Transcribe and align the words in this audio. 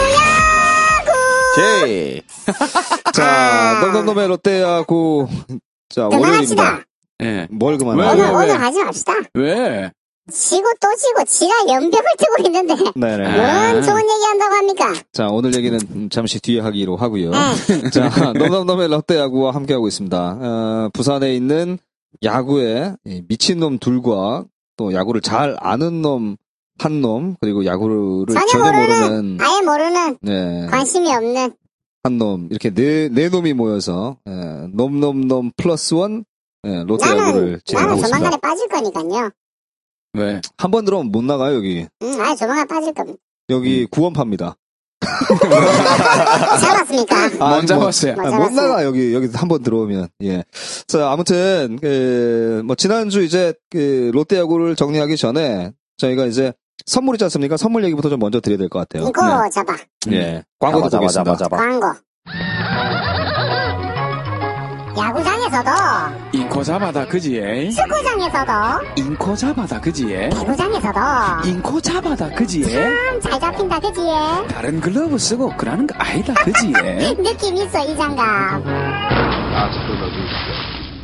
야구! 0.95 1.11
제이. 1.55 2.21
자, 3.13 3.79
넘넘넘의 3.81 4.27
롯데야구. 4.29 5.27
자. 5.89 6.07
월요일입니다. 6.07 6.83
예. 7.21 7.47
뭘? 7.51 7.77
오늘, 7.83 7.97
왜, 7.97 8.29
오늘 8.29 8.47
왜? 8.47 8.53
하지 8.53 8.81
맙시다. 8.81 9.13
왜? 9.33 9.91
지고 10.31 10.67
또 10.79 10.87
지고 10.95 11.25
지가 11.25 11.53
연병을 11.67 12.05
뜨고 12.17 12.35
있는데. 12.45 12.75
네네. 12.95 13.25
아. 13.25 13.71
뭔 13.73 13.83
좋은 13.83 14.01
얘기 14.01 14.23
한다고 14.25 14.55
합니까? 14.55 14.93
자, 15.11 15.27
오늘 15.29 15.53
얘기는 15.53 16.09
잠시 16.11 16.39
뒤에 16.39 16.61
하기로 16.61 16.95
하고요. 16.95 17.31
네. 17.31 17.89
자, 17.91 18.31
넘넘넘의 18.33 18.87
롯데야구와 18.87 19.53
함께하고 19.53 19.87
있습니다. 19.89 20.37
어, 20.39 20.89
부산에 20.93 21.33
있는 21.35 21.77
야구에 22.23 22.95
이 23.05 23.23
미친놈 23.27 23.79
둘과 23.79 24.45
또 24.77 24.93
야구를 24.93 25.21
잘 25.21 25.55
아는 25.59 26.01
놈 26.01 26.37
한 26.79 27.01
놈, 27.01 27.35
그리고 27.41 27.65
야구를 27.65 28.25
전혀 28.33 28.47
전혀 28.47 28.71
모르는, 28.71 29.09
모르는, 29.09 29.37
아예 29.41 29.61
모르는, 29.61 30.17
네, 30.21 30.67
관심이 30.67 31.13
없는. 31.13 31.53
한 32.03 32.17
놈, 32.17 32.47
이렇게 32.49 32.69
네, 32.73 33.09
네 33.09 33.27
놈이 33.27 33.53
모여서, 33.53 34.17
예, 34.27 34.67
놈놈놈 34.71 35.51
플러스 35.57 35.93
원, 35.93 36.23
예, 36.65 36.83
롯데야구를 36.83 37.25
나는, 37.25 37.41
나는 37.41 37.59
진행하고 37.65 37.95
있습니다. 37.95 38.07
조만간에 38.17 38.37
빠질 38.37 38.67
거니까요. 38.69 39.29
왜? 40.13 40.41
한 40.57 40.71
번 40.71 40.85
들어오면 40.85 41.11
못 41.11 41.21
나가요, 41.23 41.55
여기. 41.55 41.85
응, 42.01 42.21
아예 42.21 42.35
조만간 42.35 42.65
빠질 42.67 42.93
겁니다. 42.93 43.19
여기 43.49 43.85
구원파입니다. 43.85 44.55
잡았습니까? 46.59 47.15
아, 47.39 47.49
먼저 47.51 47.75
뭐, 47.75 47.85
봤어요. 47.85 48.15
뭐 48.15 48.25
아, 48.25 48.31
못 48.31 48.31
잡았어요. 48.49 48.67
나가 48.67 48.83
여기 48.83 49.13
여기 49.13 49.27
한 49.33 49.47
번 49.49 49.63
들어오면 49.63 50.07
예. 50.23 50.43
자 50.87 51.11
아무튼 51.11 51.77
그 51.81 52.61
뭐 52.65 52.75
지난주 52.75 53.21
이제 53.23 53.53
그 53.71 54.11
롯데야구를 54.13 54.75
정리하기 54.75 55.17
전에 55.17 55.71
저희가 55.97 56.25
이제 56.25 56.53
선물 56.85 57.15
있지 57.15 57.23
않습니까? 57.25 57.57
선물 57.57 57.83
얘기부터 57.85 58.09
좀 58.09 58.19
먼저 58.19 58.39
드려야 58.41 58.57
될 58.57 58.69
것 58.69 58.79
같아요. 58.79 59.07
이거 59.09 59.49
잡아. 59.49 59.75
예. 60.11 60.43
광고 60.59 60.87
잡아. 60.89 61.07
잡아, 61.07 61.35
잡아. 61.35 61.57
광고. 61.57 61.85
야구장에서도, 64.99 65.71
인코 66.33 66.63
잡아다, 66.63 67.05
그지에? 67.07 67.69
축구장에서도, 67.71 68.51
인코 68.97 69.35
잡아다, 69.35 69.79
그지에? 69.79 70.29
배구장에서도, 70.29 70.99
인코 71.45 71.79
잡아다, 71.81 72.29
그지에? 72.31 72.69
참 72.69 73.21
잘 73.21 73.39
잡힌다, 73.39 73.79
그지? 73.79 74.01
다른 74.49 74.79
글러브 74.81 75.17
쓰고 75.17 75.55
그러는 75.57 75.87
거 75.87 75.95
아니다, 75.97 76.33
그지에? 76.33 77.13
느낌 77.15 77.55
있어, 77.57 77.79
이 77.85 77.95
장갑. 77.95 78.61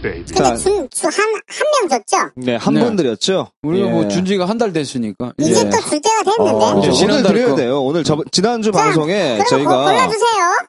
근데 0.01 0.23
자. 0.35 0.55
준, 0.55 0.87
주, 0.91 1.07
한, 1.07 1.13
한명 1.47 1.89
줬죠? 1.89 2.29
네, 2.35 2.55
한 2.57 2.73
네. 2.75 2.81
번 2.81 2.95
드렸죠. 2.95 3.47
우리가 3.63 3.87
예. 3.87 3.91
뭐 3.91 4.07
준지가 4.07 4.45
한 4.45 4.59
달 4.59 4.71
됐으니까. 4.71 5.33
이제 5.39 5.61
예. 5.61 5.69
또줄 5.69 5.99
때가 6.01 6.23
됐는데. 6.23 6.65
어. 6.65 6.79
이제 6.79 6.89
어, 6.89 6.91
오늘 6.91 6.91
지난달 6.93 7.33
드려야 7.33 7.49
거. 7.49 7.55
돼요. 7.55 7.81
오늘 7.81 8.03
저 8.03 8.17
지난주 8.31 8.71
자, 8.71 8.83
방송에 8.83 9.33
그럼 9.33 9.45
저희가 9.49 9.77
고- 9.77 9.83
골라주세요. 9.85 10.67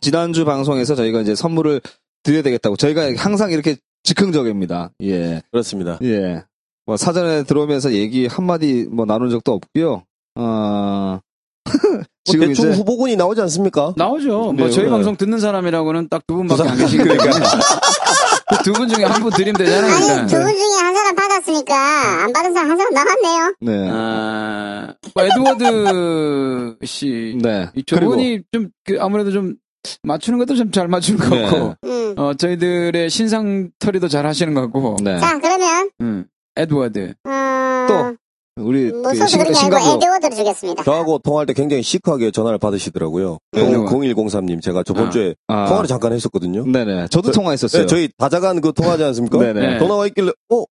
지난주 0.00 0.44
방송에서 0.44 0.94
저희가 0.94 1.22
이제 1.22 1.34
선물을 1.34 1.80
드려야 2.22 2.42
되겠다고 2.42 2.76
저희가 2.76 3.12
항상 3.16 3.50
이렇게 3.52 3.76
즉흥적입니다. 4.04 4.90
예. 5.02 5.42
그렇습니다. 5.50 5.98
예. 6.02 6.44
뭐 6.86 6.96
사전에 6.96 7.44
들어오면서 7.44 7.92
얘기 7.92 8.26
한마디 8.26 8.86
뭐 8.90 9.04
나눈 9.06 9.30
적도 9.30 9.52
없고요. 9.52 10.02
어. 10.36 11.20
뭐 11.20 11.20
지금 12.24 12.48
대충 12.48 12.70
이제 12.70 12.76
후보군이 12.78 13.16
나오지 13.16 13.40
않습니까? 13.42 13.94
나오죠. 13.96 14.52
네, 14.56 14.62
뭐 14.62 14.70
저희 14.70 14.84
네. 14.86 14.90
방송 14.90 15.16
듣는 15.16 15.38
사람이라고는 15.38 16.08
딱 16.08 16.22
두 16.26 16.36
분밖에 16.36 16.68
안 16.68 16.76
계시니까. 16.76 17.14
두 18.64 18.72
분 18.74 18.88
중에 18.88 19.04
한 19.04 19.22
분 19.22 19.32
드리면 19.32 19.54
되잖아요. 19.58 19.92
아니. 19.92 20.28
두 20.28 20.36
분 20.36 20.46
중에 20.54 20.80
한 20.80 20.94
사람 20.94 21.14
받았으니까, 21.16 22.22
안 22.24 22.32
받은 22.32 22.52
사람 22.52 22.70
한 22.70 22.78
사람 22.78 22.94
나왔네요. 22.94 23.54
네. 23.60 23.88
아, 23.90 24.94
뭐 25.14 25.24
에드워드 25.24 26.76
씨. 26.84 27.38
네. 27.42 27.68
이 27.74 27.82
저분이 27.84 28.42
좀, 28.52 28.68
그 28.84 28.98
아무래도 29.00 29.32
좀, 29.32 29.54
맞추는 30.02 30.38
것도 30.38 30.54
좀 30.56 30.70
잘 30.70 30.88
맞추는 30.88 31.20
것 31.20 31.34
네. 31.34 31.42
같고, 31.42 31.74
음. 31.84 32.14
어, 32.18 32.34
저희들의 32.34 33.10
신상 33.10 33.70
처리도 33.78 34.08
잘 34.08 34.26
하시는 34.26 34.54
것 34.54 34.62
같고, 34.62 34.96
네. 35.02 35.18
자, 35.18 35.38
그러면, 35.38 35.90
음, 36.00 36.24
에드워드. 36.56 37.14
어, 37.24 37.86
또, 37.88 38.16
우리 38.62 38.92
뭐, 38.92 39.02
그 39.02 39.14
소스 39.16 39.38
그런 39.38 39.52
게 39.52 39.58
아니고 39.58 39.78
신감독 39.78 39.96
에드워드를 40.02 40.36
주겠습니다. 40.36 40.82
저하고 40.84 41.18
통화할 41.18 41.46
때 41.46 41.52
굉장히 41.54 41.82
시크하게 41.82 42.30
전화를 42.30 42.58
받으시더라고요. 42.58 43.38
네. 43.52 43.62
0103님 43.62 44.60
제가 44.62 44.82
저번 44.82 45.06
아. 45.06 45.10
주에 45.10 45.34
아, 45.48 45.66
통화를 45.68 45.88
잠깐 45.88 46.12
했었거든요. 46.12 46.64
네네. 46.66 47.08
저도 47.08 47.30
저- 47.32 47.40
통화했었어요. 47.40 47.82
네, 47.82 47.86
저희 47.86 48.10
다자간 48.18 48.60
그 48.60 48.72
통화하지 48.74 49.04
않습니까? 49.04 49.38
네네. 49.38 49.60
네. 49.74 49.78
전화가 49.78 50.06
있길래 50.08 50.32
어 50.52 50.64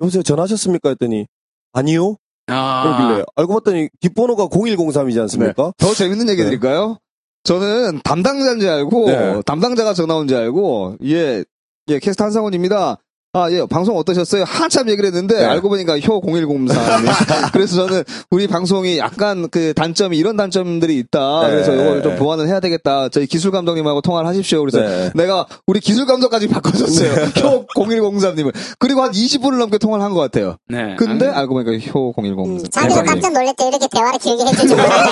여보세요 0.00 0.22
전화하셨습니까 0.22 0.88
했더니 0.90 1.26
아니요 1.74 2.16
아, 2.46 2.82
그러길래 2.96 3.24
알고 3.36 3.52
봤더니 3.54 3.88
뒷번호가 4.00 4.46
0103이지 4.46 5.20
않습니까? 5.20 5.72
더 5.76 5.92
재밌는 5.94 6.30
얘기 6.30 6.40
네. 6.42 6.46
드릴까요? 6.46 6.96
저는 7.44 8.00
담당자인 8.04 8.60
줄 8.60 8.68
알고, 8.68 9.06
네. 9.06 9.42
담당자가 9.46 9.94
전화 9.94 10.16
온 10.16 10.26
줄 10.28 10.36
알고, 10.36 10.96
예, 11.04 11.44
예, 11.88 11.98
캐스트 11.98 12.22
한상훈입니다. 12.22 12.98
아, 13.38 13.50
예, 13.52 13.64
방송 13.66 13.96
어떠셨어요? 13.96 14.44
한참 14.46 14.88
얘기를 14.88 15.06
했는데, 15.06 15.36
네. 15.36 15.44
알고 15.44 15.68
보니까 15.68 15.98
효 16.00 16.20
0103. 16.20 17.06
그래서 17.52 17.86
저는 17.86 18.04
우리 18.30 18.46
방송이 18.46 18.98
약간 18.98 19.48
그 19.50 19.72
단점이 19.74 20.16
이런 20.16 20.36
단점들이 20.36 20.96
있다. 20.98 21.42
네. 21.44 21.50
그래서 21.50 21.74
이걸 21.74 22.02
좀 22.02 22.16
보완을 22.16 22.48
해야 22.48 22.60
되겠다. 22.60 23.08
저희 23.10 23.26
기술 23.26 23.50
감독님하고 23.50 24.00
통화를 24.00 24.28
하십시오. 24.28 24.60
그래서 24.60 24.80
네. 24.80 25.10
내가 25.14 25.46
우리 25.66 25.80
기술 25.80 26.06
감독까지 26.06 26.48
바꿔줬어요. 26.48 27.10
효 27.42 27.66
0103님을. 27.74 28.52
그리고 28.78 29.02
한 29.02 29.10
20분을 29.12 29.58
넘게 29.58 29.78
통화를 29.78 30.04
한 30.04 30.12
것 30.12 30.20
같아요. 30.20 30.56
네. 30.68 30.96
근데 30.98 31.28
아, 31.28 31.38
알고 31.40 31.54
보니까 31.54 31.72
효 31.92 32.12
0103. 32.16 32.44
음, 32.46 32.62
자기가 32.70 33.02
깜짝 33.04 33.32
놀랬대. 33.32 33.68
이렇게 33.68 33.86
대화를 33.88 34.18
길게 34.18 34.44
줄 34.56 34.68
몰랐는데. 34.76 35.10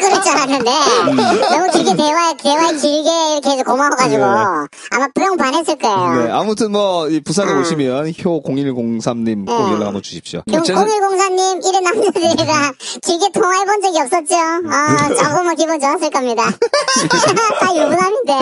그럴 0.00 0.22
줄 0.22 0.32
알았는데. 0.32 0.70
너무 1.50 1.70
길게 1.72 1.96
대화, 1.96 2.34
대화 2.36 2.72
길게 2.72 3.10
이렇게 3.32 3.50
해서 3.50 3.62
고마워가지고. 3.64 4.18
네. 4.18 4.32
아마 4.90 5.08
부영 5.14 5.36
반했을 5.36 5.76
거예요. 5.76 6.33
네, 6.34 6.40
아무튼 6.40 6.72
뭐, 6.72 7.08
이 7.08 7.20
부산에 7.20 7.52
아. 7.52 7.60
오시면, 7.60 8.08
효 8.24 8.42
0103님 8.42 9.46
꼭 9.46 9.66
네. 9.66 9.72
연락 9.74 9.86
한번 9.86 10.02
주십시오. 10.02 10.42
지금 10.46 10.62
제- 10.64 10.74
0104님, 10.74 11.64
이래 11.64 11.80
남자들이가 11.80 12.72
길게 13.04 13.30
통화해본 13.32 13.82
적이 13.82 14.00
없었죠? 14.00 14.34
어, 14.34 15.14
조금은 15.14 15.54
기분 15.56 15.78
좋았을 15.80 16.10
겁니다. 16.10 16.42
다 17.60 17.74
유부남인데. 17.76 18.32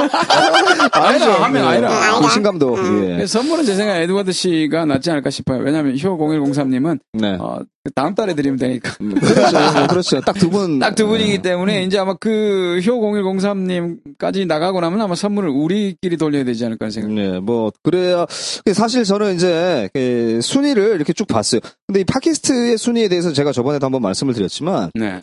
아니라, 0.93 1.43
하면 1.45 1.67
아니라. 1.67 1.91
아, 1.91 2.21
이 2.25 2.29
신감독, 2.31 2.79
음. 2.79 3.19
예. 3.21 3.27
선물은 3.27 3.65
제 3.67 3.75
생각에 3.75 4.03
에드워드 4.05 4.33
씨가 4.33 4.87
낫지 4.87 5.11
않을까 5.11 5.29
싶어요. 5.31 5.59
왜냐면 5.59 5.93
하 5.93 5.97
효0103님은 5.97 6.99
네. 7.15 7.37
어, 7.39 7.61
다음 7.95 8.15
달에 8.15 8.35
드리면 8.35 8.59
되니까. 8.59 8.95
그렇죠. 8.97 9.73
뭐 9.75 9.87
그렇죠. 9.89 10.21
딱 10.21 10.35
두 10.39 10.49
분. 10.51 10.79
딱 10.79 10.95
두 10.95 11.07
분이기 11.09 11.33
네. 11.39 11.43
때문에 11.43 11.83
이제 11.83 11.99
아마 11.99 12.15
그 12.15 12.81
효0103님까지 12.85 14.47
나가고 14.47 14.81
나면 14.81 15.01
아마 15.01 15.15
선물을 15.17 15.49
우리끼리 15.51 16.17
돌려야 16.17 16.45
되지 16.45 16.65
않을까 16.65 16.85
하는 16.85 16.91
생각. 16.93 17.11
네, 17.13 17.41
뭐, 17.41 17.72
그래야, 17.83 18.27
사실 18.75 19.05
저는 19.05 19.34
이제, 19.34 19.88
그 19.93 20.41
순위를 20.43 20.94
이렇게 20.97 21.12
쭉 21.12 21.27
봤어요. 21.27 21.60
근데 21.87 22.00
이 22.00 22.05
팟캐스트의 22.05 22.78
순위에 22.78 23.09
대해서 23.09 23.33
제가 23.33 23.53
저번에도 23.53 23.87
한번 23.87 24.03
말씀을 24.03 24.34
드렸지만, 24.34 24.91
네. 24.94 25.21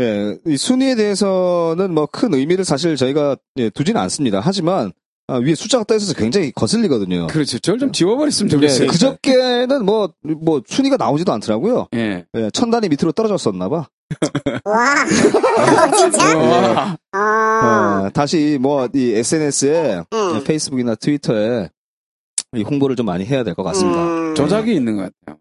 예, 0.00 0.36
이 0.46 0.56
순위에 0.56 0.94
대해서는 0.94 1.92
뭐 1.92 2.06
큰 2.06 2.32
의미를 2.34 2.64
사실 2.64 2.96
저희가 2.96 3.36
예, 3.56 3.68
두지는 3.70 4.00
않습니다. 4.02 4.40
하지만, 4.42 4.92
아, 5.28 5.36
위에 5.36 5.54
숫자가 5.54 5.84
떠 5.84 5.94
있어서 5.94 6.14
굉장히 6.14 6.50
거슬리거든요. 6.52 7.28
그렇죠. 7.28 7.58
저를 7.58 7.78
좀 7.78 7.92
지워버렸으면 7.92 8.48
예, 8.48 8.50
좋겠어요. 8.52 8.88
그저께는 8.88 9.84
뭐, 9.84 10.12
뭐, 10.22 10.60
순위가 10.66 10.96
나오지도 10.96 11.32
않더라고요. 11.32 11.88
예. 11.94 12.24
예, 12.34 12.50
천 12.52 12.70
단위 12.70 12.88
밑으로 12.88 13.12
떨어졌었나봐. 13.12 13.86
와. 14.64 14.94
어, 15.86 15.96
진짜? 15.96 16.36
와. 16.36 16.96
어. 17.14 18.06
어, 18.06 18.10
다시 18.12 18.58
뭐, 18.60 18.88
이 18.94 19.12
SNS에, 19.14 20.02
응. 20.12 20.44
페이스북이나 20.44 20.94
트위터에 20.96 21.68
이 21.68 21.68
홍보를 22.60 22.96
좀 22.96 23.06
많이 23.06 23.24
해야 23.24 23.42
될 23.44 23.54
것 23.54 23.62
같습니다. 23.62 23.98
음. 24.02 24.34
조작이 24.34 24.74
있는 24.74 24.96
것 24.98 25.04
같아요. 25.24 25.38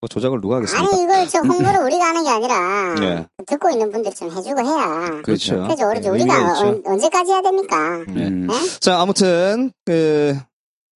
뭐 0.00 0.06
조작을 0.08 0.40
누가 0.40 0.54
하겠습니까? 0.56 0.88
아니, 0.94 1.02
이걸 1.02 1.26
저 1.26 1.40
홍보를 1.40 1.80
우리가 1.84 2.04
하는 2.04 2.22
게 2.22 2.30
아니라. 2.30 2.94
네. 3.00 3.26
듣고 3.46 3.68
있는 3.70 3.90
분들이 3.90 4.14
좀 4.14 4.30
해주고 4.30 4.60
해야. 4.60 5.20
그렇죠. 5.22 5.60
그래서 5.62 5.88
우리, 5.88 6.00
네, 6.00 6.08
우리가 6.08 6.34
의미가 6.36 6.52
있죠. 6.54 6.66
언- 6.66 6.82
언제까지 6.84 7.32
해야 7.32 7.42
됩니까? 7.42 7.98
네. 8.06 8.28
음. 8.28 8.46
네? 8.46 8.54
자, 8.78 9.00
아무튼, 9.00 9.72
그, 9.84 10.36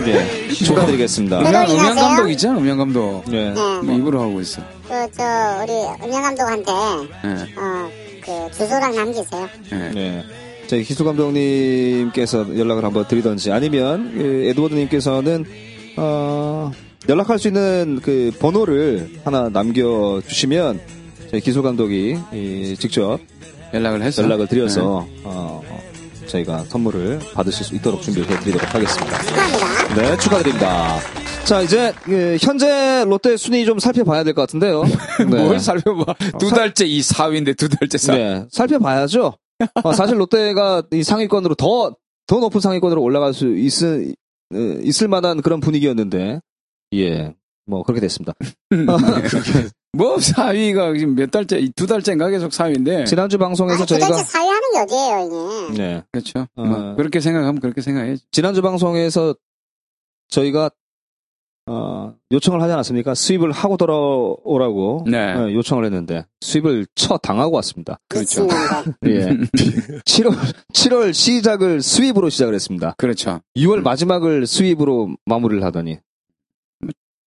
네, 0.06 0.48
축하드리겠습니다. 0.50 1.42
네. 1.42 1.50
음향, 1.50 1.63
음향 1.63 1.75
인하세요? 1.75 2.07
감독 2.07 2.30
있잖아, 2.31 2.57
음향 2.57 2.78
감독. 2.78 3.24
네. 3.28 3.54
네. 3.54 3.81
뭐 3.84 3.96
입으로 3.96 4.22
하고 4.22 4.42
있어. 4.42 4.62
그, 4.88 5.07
저, 5.16 5.24
우리 5.63 6.06
음영 6.06 6.22
감독한테, 6.24 6.72
예. 7.25 7.60
어, 7.60 7.90
그, 8.24 8.57
주소랑 8.57 8.96
남기세요. 8.96 9.50
예. 9.72 9.75
네. 9.94 10.24
저희 10.69 10.84
기수 10.84 11.04
감독님께서 11.04 12.56
연락을 12.56 12.86
한번 12.86 13.07
드리던지 13.07 13.51
아니면 13.51 14.12
그 14.16 14.46
에드워드님께서는 14.50 15.44
어 15.98 16.72
연락할 17.10 17.40
수 17.40 17.48
있는 17.48 18.00
그 18.04 18.31
번호를 18.40 19.19
하나 19.25 19.50
남겨주시면 19.50 20.80
저희 21.31 21.42
기술 21.42 21.63
감독이 21.63 22.19
이, 22.31 22.75
직접 22.78 23.19
연락을 23.74 24.04
해서 24.04 24.22
연락을 24.22 24.45
드려서 24.45 25.07
어, 25.24 25.63
어, 25.68 25.81
저희가 26.30 26.64
선물을 26.66 27.20
받으실 27.34 27.66
수 27.66 27.76
있도록 27.76 28.02
준비해 28.02 28.26
드리도록 28.40 28.74
하겠습니다. 28.74 29.22
축하합니다. 29.22 29.96
네, 29.96 30.18
축하드립니다. 30.18 30.98
자, 31.46 31.62
이제 31.62 31.92
그 32.04 32.38
현재 32.40 33.04
롯데 33.06 33.36
순위 33.38 33.66
좀 33.66 33.80
살펴봐야 33.80 34.24
될 34.24 34.34
것 34.34 34.42
같은데요. 34.44 34.84
네. 35.20 35.26
뭘 35.26 35.60
살펴봐. 35.60 36.14
두 36.40 36.50
달째 36.50 36.86
이 36.86 37.02
4위인데 37.02 37.58
두 37.58 37.68
달째 37.68 37.98
4위. 37.98 38.16
네, 38.18 38.46
살펴봐야죠. 38.52 39.34
어, 39.84 39.94
사실 39.94 40.20
롯데가 40.20 40.84
이 40.92 41.04
상위권으로 41.04 41.56
더, 41.56 41.96
더 42.28 42.40
높은 42.40 42.62
상위권으로 42.62 43.02
올라갈 43.02 43.34
수 43.34 43.58
있을, 43.58 44.14
어, 44.54 44.58
있을 44.84 45.08
만한 45.08 45.42
그런 45.42 45.60
분위기였는데, 45.60 46.40
예, 46.94 47.34
뭐, 47.69 47.83
그렇게 47.83 48.01
됐습니다. 48.01 48.33
뭐 49.94 50.18
4위가 50.18 50.98
지금 50.98 51.16
몇 51.16 51.31
달째, 51.31 51.68
두 51.75 51.88
달째인가 51.88 52.30
계속 52.30 52.51
4위인데. 52.51 53.06
지난주 53.06 53.38
방송에서 53.38 53.77
아니, 53.81 53.88
도대체 53.88 54.07
저희가, 54.07 54.24
사회하는 54.24 54.71
게 54.74 54.80
어디예요, 54.80 55.69
이게? 55.71 55.77
네, 55.81 56.04
그렇죠. 56.12 56.48
어. 56.56 56.66
뭐 56.66 56.95
그렇게 56.95 57.19
생각하면 57.19 57.60
그렇게 57.60 57.81
생각해야지. 57.81 58.24
지난주 58.31 58.62
방송에서 58.62 59.36
저희가, 60.30 60.69
어, 61.68 62.16
요청을 62.31 62.62
하지 62.62 62.74
않았습니까? 62.74 63.13
수입을 63.13 63.51
하고 63.51 63.77
돌아오라고 63.77 65.06
네. 65.07 65.33
어, 65.33 65.51
요청을 65.51 65.86
했는데, 65.86 66.25
수입을 66.42 66.88
쳐 66.95 67.18
당하고 67.18 67.56
왔습니다. 67.57 68.00
그렇죠. 68.10 68.48
예. 69.06 69.27
7월, 70.06 70.36
7월 70.74 71.13
시작을 71.13 71.81
수입으로 71.81 72.30
시작을 72.30 72.56
했습니다. 72.56 72.95
그렇죠. 72.98 73.42
6월 73.56 73.81
마지막을 73.81 74.48
수입으로 74.48 75.16
마무리를 75.25 75.63
하더니, 75.63 76.00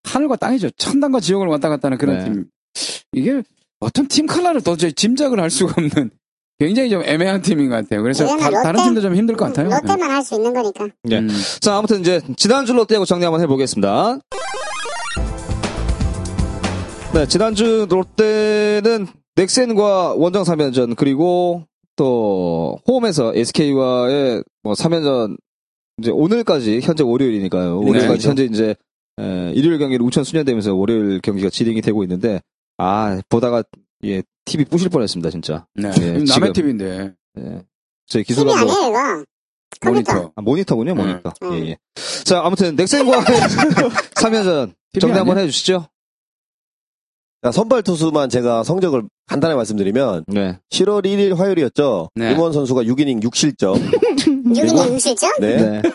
하늘과 0.04 0.36
땅이죠. 0.36 0.70
천당과 0.76 1.20
지옥을 1.20 1.46
왔다 1.48 1.68
갔다 1.68 1.86
하는 1.86 1.98
그런 1.98 2.18
네. 2.18 2.24
팀. 2.24 2.44
이게 3.12 3.42
어떤 3.80 4.06
팀 4.08 4.26
컬러를 4.26 4.60
도저히 4.62 4.92
짐작을 4.92 5.40
할 5.40 5.50
수가 5.50 5.74
없는 5.76 6.10
굉장히 6.58 6.90
좀 6.90 7.02
애매한 7.04 7.42
팀인 7.42 7.68
것 7.70 7.76
같아요. 7.76 8.02
그래서 8.02 8.24
다, 8.36 8.50
다른 8.50 8.72
롯데- 8.80 8.84
팀도 8.84 9.00
좀 9.00 9.14
힘들 9.16 9.36
것 9.36 9.46
같아요. 9.46 9.68
롯데만 9.70 10.10
할 10.10 10.22
수 10.22 10.34
있는 10.36 10.52
거니까. 10.52 10.88
예. 11.10 11.18
음. 11.18 11.28
자, 11.60 11.76
아무튼 11.76 12.00
이제 12.00 12.20
지난주 12.36 12.72
롯데하고 12.72 13.04
정리 13.04 13.24
한번 13.24 13.40
해보겠습니다. 13.42 14.18
네, 17.14 17.26
지난주 17.26 17.86
롯데는 17.90 19.06
넥센과 19.36 20.14
원정 20.14 20.44
3연전 20.44 20.96
그리고 20.96 21.64
또 21.96 22.78
홈에서 22.88 23.32
SK와의 23.34 24.42
뭐 24.62 24.72
3연전 24.72 25.36
이제 25.98 26.10
오늘까지 26.10 26.80
현재 26.82 27.02
월요일이니까요. 27.04 27.80
네. 27.80 27.90
오늘까지 27.90 28.28
현재 28.28 28.44
이제 28.44 28.74
에, 29.20 29.52
일요일 29.54 29.78
경기를 29.78 30.04
우천 30.06 30.24
수년되면서 30.24 30.74
월요일 30.74 31.20
경기가 31.20 31.50
진행이 31.50 31.80
되고 31.82 32.02
있는데 32.04 32.40
아 32.78 33.20
보다가 33.28 33.62
예 34.04 34.22
TV 34.44 34.64
부실 34.64 34.88
뻔했습니다 34.88 35.30
진짜. 35.30 35.66
네. 35.74 35.90
예, 36.00 36.06
남의 36.12 36.26
지금. 36.26 36.52
팀인데. 36.52 37.12
예. 37.38 37.62
저희 38.06 38.24
기술 38.24 38.44
팀이 38.44 38.54
감독 38.56 38.72
아니에요, 38.72 38.88
이거. 38.90 39.24
컴퓨터. 39.80 40.12
모니터. 40.14 40.32
아, 40.36 40.42
모니터군요, 40.42 40.94
네. 40.94 41.02
모니터. 41.02 41.32
음. 41.42 41.54
예, 41.54 41.68
예. 41.70 41.76
자, 42.24 42.40
아무튼, 42.44 42.74
넥센과 42.76 43.20
3연전 44.20 44.74
정리 45.00 45.14
한번? 45.16 45.38
해주시죠. 45.38 45.86
자, 47.42 47.50
선발 47.52 47.82
투수만 47.82 48.28
제가 48.28 48.62
성적을 48.64 49.04
간단하게 49.26 49.56
말씀드리면 49.56 50.24
네. 50.28 50.58
7월 50.70 51.04
1일 51.04 51.36
화요일이었죠. 51.36 52.10
네. 52.14 52.32
임원 52.32 52.52
선수가 52.52 52.82
6이닝 52.82 53.22
6실점. 53.22 53.74
6이닝 54.54 54.96
6실점? 54.96 55.40
네. 55.40 55.56
네. 55.56 55.82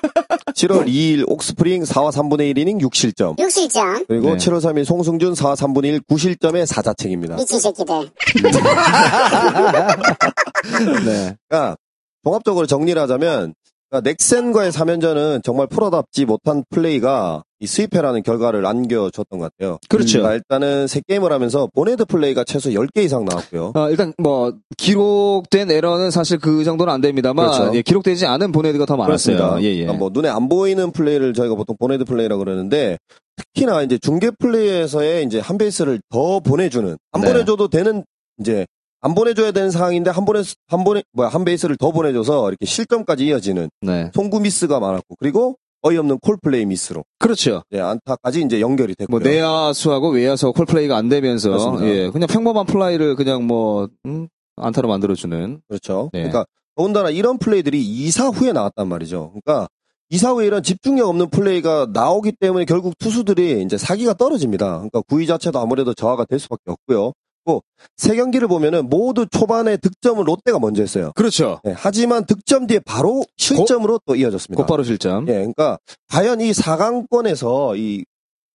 7월 0.54 0.88
2일 0.88 1.24
옥스프링 1.28 1.84
4와 1.84 2.12
3분의 2.12 2.54
1이닝 2.56 2.82
6실점. 2.82 3.38
6실점. 3.38 4.08
그리고 4.08 4.32
네. 4.32 4.38
7월 4.38 4.60
3일 4.60 4.86
송승준 4.86 5.34
4와 5.34 5.56
3분의 5.56 5.86
1 5.86 6.02
9실점의 6.02 6.66
4자책입니다. 6.66 7.36
미친 7.38 7.60
새끼들. 7.60 8.10
네. 11.06 11.36
그러니까 11.48 11.78
종합적으로 12.24 12.66
정리를 12.66 13.00
하자면 13.02 13.54
그러니까 13.90 14.10
넥센과의 14.10 14.72
3연전은 14.72 15.44
정말 15.44 15.68
프로답지 15.68 16.26
못한 16.26 16.64
플레이가 16.70 17.44
이 17.60 17.66
sweep패라는 17.66 18.24
결과를 18.24 18.66
안겨줬던 18.66 19.40
것 19.40 19.52
같아요. 19.52 19.80
그렇죠. 19.90 20.20
그러니까 20.20 20.36
일단은 20.36 20.88
세 20.88 21.02
게임을 21.08 21.32
하면서 21.32 21.68
bonehead 21.74 22.06
플레이가 22.06 22.44
최소 22.44 22.70
10개 22.70 23.04
이상 23.04 23.26
나왔고요. 23.26 23.74
어, 23.76 23.90
일단, 23.90 24.14
뭐, 24.18 24.54
기록된 24.78 25.72
에러는 25.72 26.12
사실 26.12 26.38
그 26.38 26.64
정도는 26.64 26.94
안 26.94 27.02
됩니다만, 27.02 27.52
그렇죠. 27.52 27.76
예, 27.76 27.82
기록되지 27.82 28.28
않은 28.28 28.52
bonehead가 28.52 28.86
더 28.86 28.96
많았어요. 28.96 29.58
예, 29.62 29.66
예. 29.66 29.76
그러니까 29.78 29.94
뭐 29.94 30.10
눈에 30.14 30.30
안 30.30 30.50
보이는 30.50 30.92
플레이를 30.92 31.34
저희가 31.34 31.56
보통 31.56 31.76
bonehead 31.80 32.06
플레이라고 32.06 32.44
그러는데 32.44 32.98
특히나 33.38 33.82
이제 33.84 33.98
중계 33.98 34.32
플레이에서의 34.32 35.24
이제 35.26 35.40
한 35.40 35.58
베이스를 35.58 36.00
더 36.10 36.40
보내주는 36.40 36.98
안 37.12 37.22
네. 37.22 37.28
보내줘도 37.28 37.68
되는 37.68 38.04
이제 38.40 38.66
안 39.02 39.14
보내줘야 39.14 39.52
되는 39.52 39.70
상황인데 39.70 40.10
한 40.10 40.26
번에 40.26 40.42
한 40.68 40.84
번에 40.84 41.04
뭐야 41.14 41.30
한 41.30 41.46
베이스를 41.46 41.78
더 41.78 41.92
보내줘서 41.92 42.50
이렇게 42.50 42.66
실점까지 42.66 43.28
이어지는 43.28 43.70
네. 43.82 44.12
송구 44.14 44.40
미스가 44.40 44.80
많았고 44.80 45.16
그리고 45.20 45.56
어이없는 45.88 46.20
콜 46.20 46.38
플레이 46.42 46.66
미스로 46.66 47.04
그렇죠. 47.20 47.64
이제 47.72 47.82
안타까지 47.82 48.42
이제 48.42 48.62
연결이 48.62 48.96
됐고요. 48.96 49.20
뭐, 49.20 49.20
내야수하고 49.20 50.10
외야수 50.10 50.52
콜플레이가 50.54 50.96
안 50.96 51.10
되면서, 51.10 51.50
그렇습니다. 51.50 51.88
예, 51.88 52.10
그냥 52.10 52.28
평범한 52.28 52.66
플라이를 52.66 53.16
그냥 53.16 53.46
뭐, 53.46 53.88
음, 54.06 54.28
안타로 54.58 54.88
만들어 54.88 55.16
주는. 55.16 55.62
그렇죠. 55.68 56.10
네. 56.14 56.20
그러니까 56.20 56.46
더군다나 56.76 57.10
이런 57.10 57.38
플레이들이 57.38 57.84
2사 57.84 58.34
후에 58.36 58.52
나왔단 58.52 58.88
말이죠. 58.88 59.32
그러니까 59.34 59.68
2사 60.12 60.36
후에 60.36 60.48
이런 60.48 60.64
집중력 60.64 61.10
없는 61.10 61.30
플레이가 61.30 61.88
나오기 61.92 62.34
때문에 62.40 62.66
결국 62.66 62.98
투수들이 62.98 63.62
이제 63.64 63.78
사기가 63.78 64.14
떨어집니다. 64.14 64.66
그러니까 64.78 65.02
구위 65.02 65.28
자체도 65.28 65.60
아무래도 65.60 65.94
저하가 65.94 66.26
될 66.26 66.40
수밖에 66.40 66.64
없고요. 66.68 67.14
또세 67.48 68.16
경기를 68.16 68.48
보면은 68.48 68.90
모두 68.90 69.26
초반에 69.26 69.78
득점을 69.78 70.24
롯데가 70.28 70.60
먼저 70.60 70.82
했어요. 70.82 71.12
그렇죠. 71.16 71.62
네, 71.64 71.74
하지만 71.76 72.26
득점 72.26 72.68
뒤에 72.68 72.80
바로 72.80 73.24
실점으로 73.38 74.02
또 74.06 74.16
이어졌습니다. 74.16 74.62
곧바로 74.62 74.84
실점. 74.84 75.28
예, 75.30 75.34
그러니까 75.34 75.78
과연 76.10 76.42
이 76.42 76.52
4강권에서 76.52 77.78
이 77.78 78.04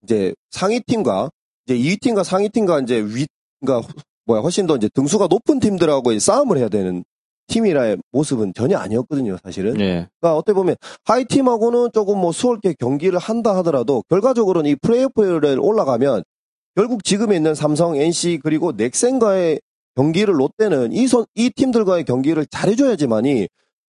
이제 0.02 0.34
상위 0.50 0.80
팀과 0.80 1.30
이제 1.66 1.78
2위 1.78 2.00
팀과 2.00 2.24
상위 2.24 2.48
팀과 2.48 2.80
이제 2.80 3.00
위 3.00 3.26
그러니까 3.60 3.88
뭐야 4.26 4.40
훨씬 4.40 4.66
더 4.66 4.76
이제 4.76 4.88
등수가 4.92 5.28
높은 5.28 5.58
팀들하고 5.60 6.18
싸움을 6.18 6.58
해야 6.58 6.68
되는 6.68 7.04
팀이라의 7.48 7.98
모습은 8.12 8.52
전혀 8.54 8.78
아니었거든요, 8.78 9.36
사실은. 9.42 9.80
예. 9.80 10.08
그러니까 10.20 10.36
어떻게 10.36 10.54
보면 10.54 10.76
하이 11.04 11.24
팀하고는 11.24 11.90
조금 11.92 12.18
뭐 12.18 12.32
수월하게 12.32 12.74
경기를 12.78 13.18
한다 13.18 13.56
하더라도 13.56 14.02
결과적으로는 14.08 14.70
이 14.70 14.76
플레이오프를 14.76 15.58
올라가면 15.60 16.22
결국 16.74 17.04
지금에 17.04 17.36
있는 17.36 17.54
삼성, 17.54 17.96
NC 17.96 18.40
그리고 18.42 18.72
넥센과의 18.72 19.60
경기를 19.94 20.38
롯데는 20.38 20.92
이 20.92 21.06
선, 21.06 21.26
이 21.34 21.50
팀들과의 21.50 22.04
경기를 22.04 22.46
잘해줘야지만이 22.46 23.48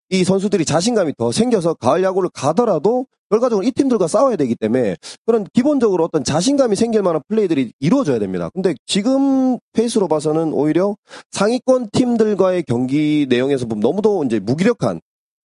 이 0.09 0.23
선수들이 0.23 0.65
자신감이 0.65 1.13
더 1.17 1.31
생겨서 1.31 1.75
가을 1.75 2.03
야구를 2.03 2.29
가더라도 2.33 3.05
결과적으로 3.29 3.65
이 3.65 3.71
팀들과 3.71 4.07
싸워야 4.07 4.35
되기 4.35 4.53
때문에 4.53 4.97
그런 5.25 5.45
기본적으로 5.53 6.03
어떤 6.03 6.23
자신감이 6.23 6.75
생길 6.75 7.01
만한 7.01 7.21
플레이들이 7.27 7.73
이루어져야 7.79 8.19
됩니다. 8.19 8.49
근데 8.53 8.75
지금 8.85 9.57
페이스로 9.71 10.07
봐서는 10.07 10.53
오히려 10.53 10.95
상위권 11.31 11.89
팀들과의 11.91 12.63
경기 12.63 13.25
내용에서 13.27 13.65
보면 13.65 13.79
너무도 13.81 14.23
이제 14.25 14.39
무기력한 14.39 14.99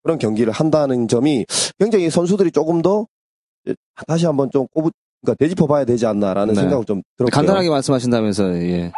그런 0.03 0.17
경기를 0.17 0.51
한다는 0.51 1.07
점이 1.07 1.45
굉장히 1.79 2.09
선수들이 2.09 2.51
조금 2.51 2.81
더 2.81 3.07
다시 4.07 4.25
한번 4.25 4.49
좀 4.51 4.67
그러니까 5.21 5.35
되짚어 5.39 5.67
봐야 5.67 5.85
되지 5.85 6.05
않나라는 6.05 6.53
네. 6.53 6.61
생각을 6.61 6.85
좀 6.85 7.01
들었고요. 7.17 7.31
간단하게 7.35 7.69
말씀하신다면서, 7.69 8.53
예. 8.61 8.91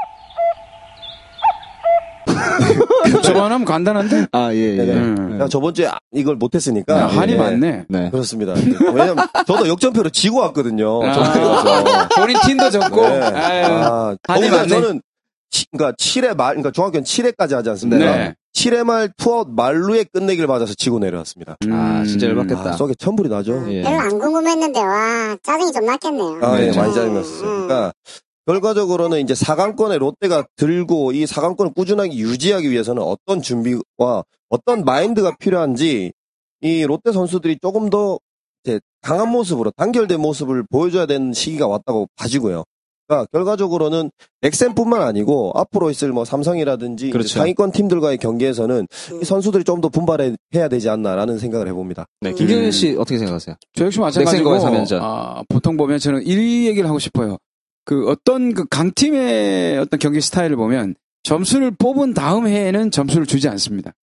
저만하면 3.23 3.65
간단한데? 3.65 4.27
아, 4.31 4.53
예, 4.53 4.77
예. 4.77 4.93
음. 4.93 5.39
저번 5.49 5.73
주에 5.73 5.89
이걸 6.11 6.35
못했으니까 6.35 6.99
야, 6.99 7.07
한이 7.07 7.33
예. 7.33 7.37
많네. 7.37 7.85
네. 7.87 8.09
그렇습니다. 8.11 8.53
왜냐면 8.53 9.17
저도 9.47 9.67
역전패로 9.67 10.09
지고 10.09 10.39
왔거든요. 10.39 11.01
아. 11.03 12.07
본인 12.15 12.37
팀도 12.45 12.69
졌고. 12.69 13.01
네. 13.01 13.21
아유. 13.21 13.65
아, 13.65 14.15
한이 14.27 14.49
많네. 14.49 14.67
저는 14.67 15.01
치, 15.49 15.65
그러니까 15.71 15.95
7회 15.97 16.35
말, 16.35 16.49
그러니까 16.49 16.71
중학교는 16.71 17.03
7회까지 17.03 17.55
하지 17.55 17.69
않습니까? 17.69 18.05
네. 18.05 18.35
7회 18.53 18.83
말 18.83 19.11
투아웃 19.17 19.49
만루에 19.49 20.05
끝내기를 20.05 20.47
맞아서 20.47 20.73
지고 20.73 20.99
내려왔습니다. 20.99 21.57
아, 21.69 22.03
진짜 22.05 22.27
음. 22.27 22.31
열받겠다. 22.31 22.69
아, 22.71 22.73
속에 22.73 22.93
천불이 22.95 23.29
나죠. 23.29 23.65
예. 23.71 23.83
별로 23.83 23.99
안 23.99 24.19
궁금했는데, 24.19 24.79
와, 24.79 25.37
짜증이 25.43 25.71
좀 25.71 25.85
났겠네요. 25.85 26.39
아, 26.41 26.57
예, 26.57 26.63
그렇죠. 26.63 26.79
많이 26.79 26.93
짜증났었어요. 26.93 27.49
음. 27.49 27.67
그러니까 27.67 27.93
결과적으로는 28.45 29.19
이제 29.21 29.33
4강권에 29.35 29.99
롯데가 29.99 30.43
들고 30.55 31.11
이 31.11 31.25
4강권을 31.25 31.75
꾸준하게 31.75 32.15
유지하기 32.17 32.69
위해서는 32.71 33.03
어떤 33.03 33.41
준비와 33.41 34.23
어떤 34.49 34.83
마인드가 34.83 35.35
필요한지 35.39 36.11
이 36.61 36.83
롯데 36.85 37.11
선수들이 37.11 37.59
조금 37.61 37.91
더 37.91 38.17
이제 38.63 38.79
강한 39.01 39.29
모습으로 39.29 39.71
단결된 39.77 40.19
모습을 40.19 40.63
보여줘야 40.69 41.05
되는 41.05 41.31
시기가 41.31 41.67
왔다고 41.67 42.07
봐지고요. 42.15 42.63
보니까 43.09 43.25
결과적으로는 43.33 44.11
넥센뿐만 44.41 45.01
아니고 45.01 45.51
앞으로 45.55 45.89
있을 45.89 46.11
뭐 46.13 46.23
삼성이라든지 46.23 47.09
그렇죠. 47.09 47.27
상위권 47.39 47.71
팀들과의 47.71 48.19
경기에서는 48.19 48.87
이 49.21 49.25
선수들이 49.25 49.63
좀 49.63 49.79
더 49.79 49.87
분발해야 49.87 50.67
되지 50.69 50.89
않나라는 50.89 51.39
생각을 51.39 51.69
해봅니다. 51.69 52.05
네, 52.19 52.33
김경현 52.33 52.69
씨 52.71 52.97
어떻게 52.99 53.17
생각하세요? 53.17 53.55
저 53.73 53.85
역시 53.85 53.97
마찬가지고. 54.01 54.49
아, 55.01 55.41
보통 55.47 55.77
보면 55.77 55.99
저는 55.99 56.23
이 56.25 56.67
얘기를 56.67 56.89
하고 56.89 56.99
싶어요. 56.99 57.37
그 57.85 58.09
어떤 58.09 58.53
그 58.53 58.65
강팀의 58.67 59.77
어떤 59.79 59.97
경기 60.01 60.19
스타일을 60.19 60.57
보면 60.57 60.95
점수를 61.23 61.71
뽑은 61.71 62.13
다음 62.13 62.45
해에는 62.45 62.91
점수를 62.91 63.25
주지 63.25 63.47
않습니다. 63.47 63.93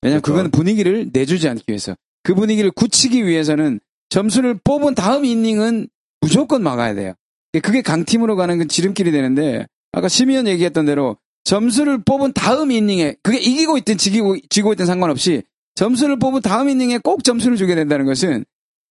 왜냐하면 0.00 0.22
그렇죠. 0.22 0.36
그건 0.36 0.50
분위기를 0.52 1.10
내주지 1.12 1.48
않기 1.48 1.64
위해서 1.68 1.96
그 2.22 2.36
분위기를 2.36 2.70
굳히기 2.70 3.26
위해서는 3.26 3.80
점수를 4.10 4.60
뽑은 4.62 4.94
다음 4.94 5.24
이닝은 5.24 5.88
무조건 6.20 6.62
막아야 6.62 6.94
돼요. 6.94 7.14
그게 7.58 7.82
강팀으로 7.82 8.36
가는 8.36 8.58
그 8.58 8.68
지름길이 8.68 9.10
되는데 9.10 9.66
아까 9.92 10.08
심의원 10.08 10.46
얘기했던 10.46 10.86
대로 10.86 11.16
점수를 11.44 12.02
뽑은 12.04 12.32
다음 12.32 12.70
이닝에 12.70 13.16
그게 13.22 13.38
이기고 13.38 13.78
있든 13.78 13.96
지기고 13.96 14.36
지고 14.48 14.72
있든 14.72 14.86
상관없이 14.86 15.42
점수를 15.74 16.18
뽑은 16.18 16.42
다음 16.42 16.68
이닝에 16.68 16.98
꼭 16.98 17.24
점수를 17.24 17.56
주게 17.56 17.74
된다는 17.74 18.06
것은 18.06 18.44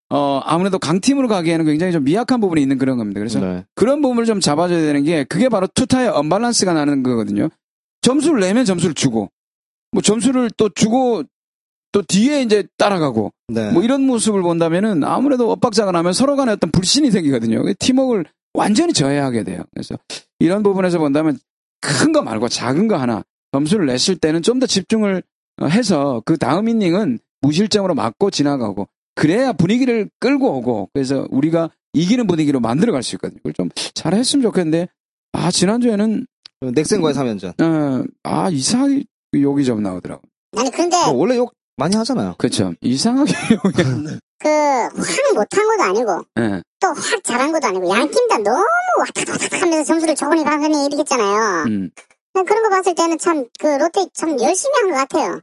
어 0.10 0.42
아무래도 0.44 0.80
강팀으로 0.80 1.28
가기에는 1.28 1.66
굉장히 1.66 1.94
좀 1.94 2.04
미약한 2.04 2.42
부분이 2.42 2.62
있는 2.62 2.78
그런 2.78 2.98
겁니다. 2.98 3.20
그래서 3.20 3.40
네. 3.40 3.64
그런 3.76 4.02
부분을 4.02 4.26
좀 4.26 4.40
잡아줘야 4.40 4.82
되는 4.82 5.04
게 5.04 5.24
그게 5.24 5.50
바로 5.50 5.68
투타의 5.68 6.10
언밸런스가 6.10 6.74
나는 6.74 7.04
거거든요. 7.04 7.50
점수를 8.02 8.40
내면 8.40 8.66
점수를 8.66 8.96
주고 8.96 9.30
뭐 9.92 10.02
점수를 10.02 10.50
또 10.58 10.70
주고 10.70 11.24
또 11.92 12.02
뒤에 12.02 12.42
이제 12.42 12.68
따라가고 12.78 13.32
네. 13.50 13.72
뭐 13.72 13.84
이런 13.84 14.02
모습을 14.02 14.42
본다면은 14.42 15.04
아무래도 15.04 15.52
엇박자가 15.52 15.92
나면 15.92 16.14
서로 16.14 16.36
간에 16.36 16.52
어떤 16.52 16.72
불신이 16.72 17.12
생기거든요. 17.12 17.64
팀워크를 17.80 18.26
완전히 18.60 18.94
저해하게 18.94 19.44
돼요. 19.44 19.64
그래서 19.74 19.96
이런 20.40 20.64
부분에서 20.64 21.00
본다면 21.00 21.38
큰 21.82 22.12
거 22.12 22.22
말고 22.22 22.50
작은 22.50 22.88
거 22.88 22.98
하나 22.98 23.24
점수를 23.52 23.86
냈을 23.88 24.18
때는 24.18 24.42
좀 24.42 24.60
더 24.60 24.66
집중을 24.66 25.24
어, 25.62 25.66
해서 25.68 26.22
그 26.26 26.38
다음 26.38 26.68
이닝은 26.70 27.20
무실점으로 27.42 27.96
맞고 27.96 28.32
지나가고 28.32 28.88
그래야 29.16 29.54
분위기를 29.54 30.10
끌고 30.20 30.58
오고 30.58 30.90
그래서 30.94 31.26
우리가 31.30 31.70
이기는 31.94 32.28
분위기로 32.28 32.60
만들어 32.60 32.92
갈 32.92 33.02
수 33.04 33.16
있거든요. 33.16 33.38
그걸 33.40 33.54
좀 33.54 33.70
잘했으면 33.94 34.44
좋겠는데 34.44 34.88
아 35.34 35.52
지난주에는 35.52 36.26
넥센과의 36.74 37.16
3연전. 37.16 37.62
어, 37.62 38.04
아 38.24 38.50
이상하게 38.50 39.04
욕이 39.36 39.64
좀 39.66 39.82
나오더라고. 39.82 40.22
아니 40.58 40.70
근데 40.72 40.96
뭐 41.06 41.14
원래 41.14 41.38
욕 41.38 41.54
많이 41.78 41.96
하잖아요. 41.96 42.36
그렇죠. 42.38 42.74
이상하게 42.82 43.32
욕이. 43.64 44.20
그확 44.40 45.34
못한 45.36 45.68
것도 45.68 45.84
아니고 45.84 46.22
예. 46.40 46.62
또확 46.80 47.24
잘한 47.24 47.52
것도 47.52 47.68
아니고 47.68 47.90
양팀 47.90 48.28
다 48.30 48.38
너무 48.38 48.64
와타타타 49.00 49.62
하면서 49.62 49.84
점수를 49.84 50.16
조금이 50.16 50.44
가거니 50.44 50.86
이렇겠잖아요. 50.86 51.64
음. 51.68 51.90
그런 52.34 52.64
거 52.64 52.70
봤을 52.70 52.96
때는 52.96 53.18
참 53.18 53.46
그 53.60 53.68
롯데 53.68 54.06
참 54.14 54.40
열심히 54.42 54.74
한 54.82 54.92
것 54.92 54.98
같아요. 54.98 55.42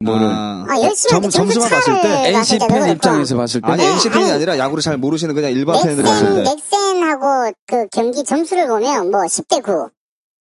뭐를 0.00 0.26
아, 0.28 0.64
아 0.68 0.80
열심히 0.80 1.10
점- 1.10 1.22
점수 1.22 1.36
점수만 1.60 1.70
봤을 1.70 2.00
때 2.00 2.08
NC 2.28 2.32
봤을 2.32 2.58
때도 2.58 2.68
팬 2.68 2.78
그렇고. 2.78 2.92
입장에서 2.94 3.36
봤을 3.36 3.60
때 3.60 3.66
아니 3.66 3.82
네, 3.82 3.92
NC 3.92 4.10
팬이 4.10 4.24
아니. 4.24 4.32
아니라 4.32 4.56
야구를 4.58 4.80
잘 4.82 4.96
모르시는 4.96 5.34
그냥 5.34 5.50
일반 5.50 5.82
팬들이 5.82 6.06
봤을 6.06 6.28
넥센, 6.30 6.44
때. 6.44 6.54
넥센하고 6.54 7.52
그 7.66 7.86
경기 7.92 8.22
점수를 8.24 8.68
보면 8.68 9.10
뭐 9.10 9.22
10대 9.22 9.60
9, 9.62 9.90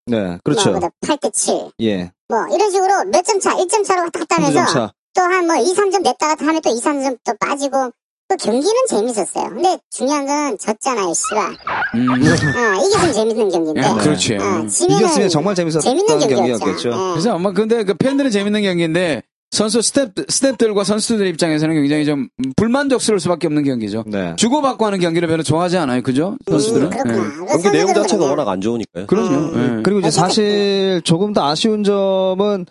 네, 0.06 0.38
그렇죠. 0.44 0.72
뭐 0.74 0.80
8대 1.02 1.34
7, 1.34 1.72
예. 1.82 2.12
뭐 2.30 2.46
이런 2.54 2.70
식으로 2.72 3.06
몇 3.06 3.24
점 3.26 3.40
차, 3.40 3.56
1점 3.56 3.84
차로 3.84 4.04
왔다 4.04 4.20
갔다 4.20 4.36
하면서 4.36 4.66
차. 4.72 4.94
또 5.18 5.24
한 5.24 5.48
뭐 5.48 5.56
2, 5.58 5.74
3점 5.74 6.04
냈다가 6.04 6.46
하면 6.46 6.62
또 6.62 6.70
2, 6.70 6.74
3점 6.80 7.18
또 7.26 7.34
빠지고 7.40 7.92
또 8.30 8.36
경기는 8.36 8.74
재밌었어요. 8.90 9.50
근데 9.50 9.80
중요한 9.90 10.26
건 10.26 10.58
졌잖아요, 10.60 11.14
씨발. 11.14 11.58
음. 11.96 12.10
어, 12.12 12.86
이겼으면 12.86 13.14
재밌는 13.14 13.50
경기인데. 13.50 13.82
야, 13.82 13.94
그렇지. 13.96 14.36
어, 14.36 14.42
음. 14.42 14.68
이겼으면 14.70 15.30
정말 15.30 15.56
재밌었던 15.56 15.82
재밌는 15.82 16.20
경기였겠죠. 16.20 16.90
예. 16.90 16.94
그래서 17.14 17.34
아마 17.34 17.52
근데 17.54 17.84
그 17.86 17.94
팬들은 17.96 18.30
재밌는 18.30 18.62
경기인데 18.64 19.24
선수 19.52 19.82
스태프 19.82 20.12
스태프들과 20.28 20.84
선수들 20.84 21.26
입장에서는 21.28 21.74
굉장히 21.74 22.04
좀 22.06 22.28
불만족스러울 22.58 23.22
수밖에 23.22 23.48
없는 23.48 23.64
경기죠. 23.64 24.04
네. 24.06 24.36
주고받고 24.36 24.86
하는 24.86 25.00
경기를 25.00 25.30
별로 25.30 25.42
좋아하지 25.42 25.78
않아요, 25.78 26.02
그죠? 26.04 26.36
선수들은. 26.50 26.88
음, 26.88 26.90
그렇구나. 26.90 27.18
예. 27.18 27.22
그 27.30 27.46
경기 27.48 27.70
내용 27.72 27.88
선수들은 27.88 27.94
자체가 28.04 28.18
그냥 28.26 28.30
워낙 28.38 28.52
안 28.52 28.60
좋으니까요. 28.60 29.08
그럼요. 29.08 29.30
음. 29.56 29.78
예. 29.80 29.84
그리고 29.84 30.02
이제 30.02 30.12
사실 30.12 31.02
조금 31.06 31.32
더 31.32 31.48
아쉬운 31.48 31.86
점은 31.86 32.66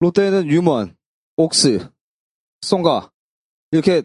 롯데는 0.00 0.48
유먼, 0.48 0.92
옥스, 1.38 1.88
송가 2.62 3.10
이렇게 3.70 4.02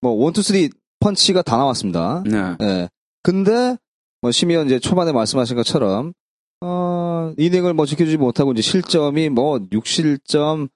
뭐 0.00 0.12
one 0.12 0.26
two 0.26 0.40
three 0.40 0.70
펀치가 1.00 1.42
다 1.42 1.56
나왔습니다. 1.56 2.22
네. 2.24 2.56
예. 2.62 2.88
근데 3.22 3.76
뭐 4.22 4.30
심 4.30 4.42
위원 4.42 4.66
이제 4.66 4.78
초반에 4.78 5.12
말씀하신 5.12 5.56
것처럼 5.56 6.12
어 6.60 7.32
이닝을 7.36 7.74
뭐 7.74 7.86
지켜주지 7.86 8.18
못하고 8.18 8.52
이제 8.52 8.62
실점이 8.62 9.30
뭐 9.30 9.58
6실점 9.58 10.68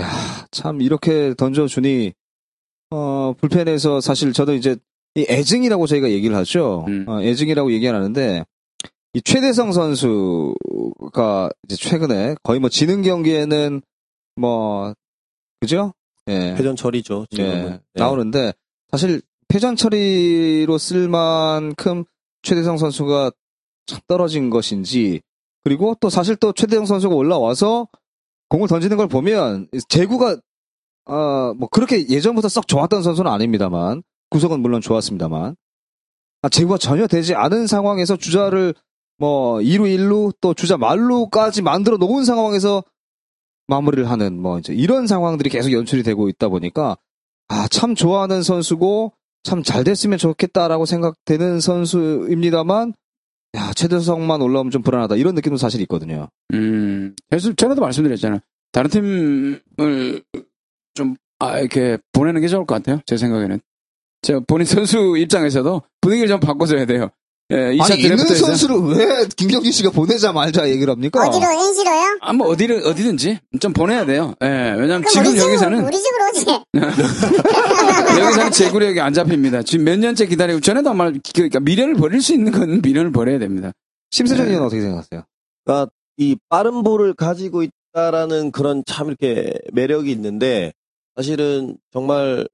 야, 0.00 0.10
참 0.50 0.80
이렇게 0.82 1.34
던져 1.34 1.66
주니 1.66 2.12
어 2.90 3.32
불펜에서 3.40 4.00
사실 4.00 4.32
저도 4.32 4.54
이제 4.54 4.76
이 5.14 5.24
애증이라고 5.28 5.86
저희가 5.86 6.10
얘기를 6.10 6.36
하죠. 6.36 6.84
음. 6.88 7.08
어, 7.08 7.22
애증이라고 7.22 7.72
얘기 7.72 7.86
하는데 7.86 8.44
이 9.14 9.22
최대성 9.22 9.72
선수가 9.72 11.50
이제 11.64 11.76
최근에 11.76 12.34
거의 12.42 12.60
뭐 12.60 12.68
지는 12.68 13.02
경기에는 13.02 13.80
뭐 14.36 14.92
그죠? 15.64 15.94
예. 16.28 16.54
회전 16.58 16.76
처리죠. 16.76 17.26
지금은. 17.30 17.50
예, 17.50 17.62
네. 17.70 17.80
나오는데 17.94 18.52
사실 18.90 19.22
패전 19.48 19.76
처리로 19.76 20.76
쓸 20.78 21.08
만큼 21.08 22.04
최대성 22.42 22.76
선수가 22.76 23.30
참 23.86 24.00
떨어진 24.06 24.50
것인지 24.50 25.20
그리고 25.64 25.96
또 26.00 26.10
사실 26.10 26.36
또 26.36 26.52
최대성 26.52 26.84
선수가 26.86 27.14
올라와서 27.14 27.88
공을 28.50 28.68
던지는 28.68 28.96
걸 28.98 29.08
보면 29.08 29.68
제구가 29.88 30.36
어 31.06 31.54
뭐 31.56 31.68
그렇게 31.70 32.08
예전부터 32.08 32.48
썩 32.48 32.66
좋았던 32.68 33.02
선수는 33.02 33.30
아닙니다만 33.30 34.02
구속은 34.30 34.60
물론 34.60 34.80
좋았습니다만 34.80 35.54
아, 36.42 36.48
제구가 36.48 36.78
전혀 36.78 37.06
되지 37.06 37.34
않은 37.34 37.66
상황에서 37.66 38.16
주자를 38.16 38.74
뭐 39.18 39.58
2루 39.58 39.82
1루 39.82 40.34
또 40.40 40.52
주자 40.54 40.76
말루까지 40.76 41.62
만들어 41.62 41.96
놓은 41.98 42.24
상황에서 42.24 42.82
마무리를 43.66 44.08
하는 44.10 44.38
뭐 44.40 44.58
이제 44.58 44.74
이런 44.74 45.06
상황들이 45.06 45.50
계속 45.50 45.72
연출이 45.72 46.02
되고 46.02 46.28
있다 46.28 46.48
보니까 46.48 46.96
아 47.48 47.68
참 47.68 47.94
좋아하는 47.94 48.42
선수고 48.42 49.12
참 49.42 49.62
잘 49.62 49.84
됐으면 49.84 50.18
좋겠다라고 50.18 50.86
생각되는 50.86 51.60
선수입니다만 51.60 52.94
야 53.56 53.72
최대성만 53.74 54.40
올라오면 54.42 54.70
좀 54.70 54.82
불안하다 54.82 55.16
이런 55.16 55.34
느낌도 55.34 55.56
사실 55.58 55.80
있거든요. 55.82 56.28
음. 56.54 57.14
그래서 57.28 57.52
전에도 57.52 57.80
말씀드렸잖아요. 57.82 58.40
다른 58.72 58.90
팀을 58.90 60.22
좀, 60.94 61.16
아, 61.38 61.58
이렇게 61.58 61.98
보내는 62.12 62.40
게 62.40 62.48
좋을 62.48 62.66
것 62.66 62.74
같아요. 62.74 63.00
제 63.06 63.16
생각에는. 63.16 63.60
저 64.22 64.40
본인 64.40 64.64
선수 64.64 65.16
입장에서도 65.18 65.82
분위기를 66.00 66.28
좀 66.28 66.40
바꿔줘야 66.40 66.86
돼요. 66.86 67.10
예, 67.52 67.74
이차 67.74 67.92
아니 67.92 68.02
있는. 68.02 68.16
선수를 68.16 68.76
왜 68.96 69.26
김경진 69.36 69.70
씨가 69.70 69.90
보내자 69.90 70.32
말자 70.32 70.70
얘기를 70.70 70.90
합니까? 70.90 71.20
어디로 71.28 71.44
NC로요? 71.44 72.18
아, 72.22 72.32
뭐, 72.32 72.48
어디를, 72.48 72.86
어디든지 72.86 73.38
좀 73.60 73.72
보내야 73.74 74.06
돼요. 74.06 74.34
예, 74.42 74.46
왜냐면 74.46 75.04
지금 75.10 75.26
우리 75.26 75.38
여기서는, 75.38 75.84
우리 75.84 75.96
집으로 75.98 76.24
오지. 76.30 76.46
여기서는 78.20 78.50
제구력이 78.50 79.00
안 79.00 79.12
잡힙니다. 79.12 79.62
지금 79.62 79.84
몇 79.84 79.98
년째 79.98 80.26
기다리고, 80.26 80.60
전에도 80.60 80.90
아마, 80.90 81.12
그러니까 81.34 81.60
미련을 81.60 81.94
버릴 81.96 82.22
수 82.22 82.32
있는 82.32 82.50
건 82.50 82.80
미련을 82.82 83.12
버려야 83.12 83.38
됩니다. 83.38 83.72
심세정 84.10 84.46
네. 84.46 84.52
의원 84.52 84.66
어떻게 84.66 84.80
생각하세요? 84.80 85.24
그러니까 85.64 85.90
이 86.16 86.36
빠른 86.48 86.82
볼을 86.82 87.12
가지고 87.12 87.62
있다라는 87.92 88.52
그런 88.52 88.82
참 88.86 89.08
이렇게 89.08 89.52
매력이 89.72 90.10
있는데 90.12 90.72
사실은 91.16 91.76
정말 91.92 92.46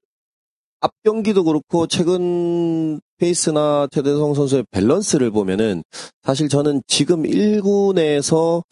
앞 0.81 0.91
경기도 1.03 1.43
그렇고 1.43 1.85
최근 1.87 2.99
페이스나 3.21 3.87
최대성 3.91 4.33
선수의 4.33 4.65
밸런스를 4.71 5.29
보면은 5.29 5.83
사실 6.23 6.49
저는 6.49 6.81
지금 6.87 7.21
1군에서 7.21 8.63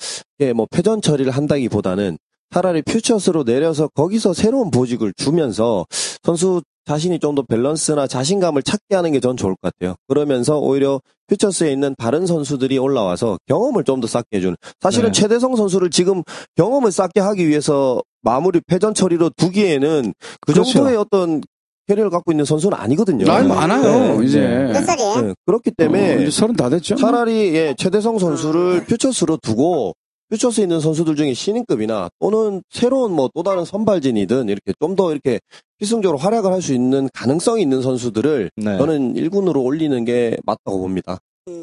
뭐 0.55 0.67
패전 0.71 1.01
처리를 1.03 1.31
한다기보다는 1.31 2.17
차라리 2.51 2.81
퓨처스로 2.81 3.43
내려서 3.43 3.87
거기서 3.93 4.33
새로운 4.33 4.71
보직을 4.71 5.13
주면서 5.15 5.85
선수 6.23 6.63
자신이 6.85 7.19
좀 7.19 7.35
더 7.35 7.43
밸런스나 7.43 8.07
자신감을 8.07 8.63
찾게 8.63 8.95
하는 8.95 9.11
게 9.11 9.19
전 9.19 9.37
좋을 9.37 9.55
것 9.61 9.71
같아요. 9.71 9.93
그러면서 10.07 10.57
오히려 10.57 10.99
퓨처스에 11.27 11.71
있는 11.71 11.93
다른 11.99 12.25
선수들이 12.25 12.79
올라와서 12.79 13.37
경험을 13.45 13.83
좀 13.83 14.01
더 14.01 14.07
쌓게 14.07 14.37
해주는. 14.37 14.55
사실은 14.79 15.11
네. 15.11 15.21
최대성 15.21 15.55
선수를 15.55 15.91
지금 15.91 16.23
경험을 16.55 16.91
쌓게 16.91 17.19
하기 17.19 17.47
위해서 17.47 18.01
마무리 18.23 18.59
패전 18.65 18.95
처리로 18.95 19.29
두기에는 19.37 20.13
그 20.41 20.53
그렇죠. 20.53 20.71
정도의 20.71 20.97
어떤 20.97 21.41
캐리어를 21.89 22.09
갖고 22.11 22.31
있는 22.31 22.45
선수는 22.45 22.77
아니거든요. 22.77 23.29
아, 23.31 23.41
많아요, 23.43 24.19
네, 24.19 24.25
이제. 24.25 24.39
네. 24.39 24.67
몇 24.73 24.85
살이에요? 24.85 25.21
네, 25.21 25.33
그렇기 25.45 25.71
때문에 25.75 26.15
어, 26.15 26.19
이제 26.21 26.31
서른 26.31 26.55
다 26.55 26.69
됐죠? 26.69 26.95
차라리 26.95 27.55
예, 27.55 27.73
최대성 27.77 28.19
선수를 28.19 28.85
퓨처스로 28.85 29.37
두고 29.41 29.93
퓨처스에 30.29 30.61
있는 30.63 30.79
선수들 30.79 31.15
중에 31.15 31.33
신인급이나 31.33 32.09
또는 32.19 32.61
새로운 32.69 33.11
뭐 33.13 33.29
또 33.33 33.41
다른 33.41 33.65
선발진이든 33.65 34.47
이렇게 34.49 34.73
좀 34.79 34.95
더 34.95 35.11
이렇게 35.11 35.39
필승적으로 35.79 36.19
활약을 36.19 36.51
할 36.51 36.61
수 36.61 36.73
있는 36.73 37.09
가능성이 37.13 37.63
있는 37.63 37.81
선수들을 37.81 38.51
네. 38.57 38.77
저는 38.77 39.15
1군으로 39.15 39.63
올리는 39.63 40.05
게 40.05 40.37
맞다고 40.45 40.79
봅니다. 40.79 41.17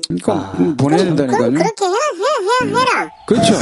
그러니까 0.08 0.32
아. 0.32 0.56
음, 0.58 0.76
보내야 0.76 0.98
된다니까요. 1.04 1.50
그렇게 1.52 1.84
해라, 1.84 1.96
해, 2.62 2.68
해라. 2.68 3.10
그렇죠. 3.26 3.54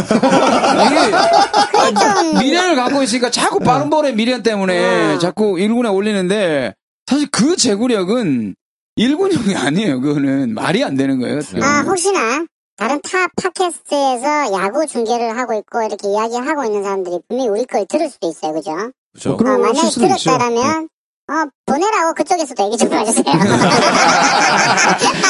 이게 0.86 1.94
좀- 1.94 2.38
미련을 2.38 2.76
갖고 2.76 3.02
있으니까 3.02 3.30
자꾸 3.30 3.58
빠른 3.60 3.90
볼의 3.90 4.14
미련 4.14 4.42
때문에 4.42 5.14
어. 5.14 5.18
자꾸 5.18 5.54
1군에 5.54 5.92
올리는데 5.94 6.74
사실 7.06 7.28
그 7.30 7.56
제구력은 7.56 8.54
1군형이 8.98 9.56
아니에요. 9.66 10.00
그거는 10.00 10.54
말이 10.54 10.84
안 10.84 10.96
되는 10.96 11.18
거예요. 11.20 11.40
아, 11.62 11.80
혹시나 11.86 12.44
다른 12.76 13.00
타 13.02 13.26
팟캐스트에서 13.40 14.52
야구 14.52 14.86
중계를 14.86 15.36
하고 15.36 15.54
있고 15.54 15.82
이렇게 15.82 16.08
이야기하고 16.08 16.64
있는 16.64 16.82
사람들이 16.82 17.18
분명히 17.28 17.48
우리 17.50 17.64
걸 17.64 17.86
들을 17.86 18.08
수도 18.08 18.28
있어요. 18.28 18.52
그죠? 18.52 19.36
그렇죠. 19.36 19.46
아, 19.46 19.58
만약에. 19.58 19.90
들었다라면 19.90 20.88
어, 21.26 21.32
보내라고 21.66 22.12
그쪽에서도 22.14 22.64
얘기 22.64 22.76
좀 22.76 22.92
해주세요. 22.92 23.24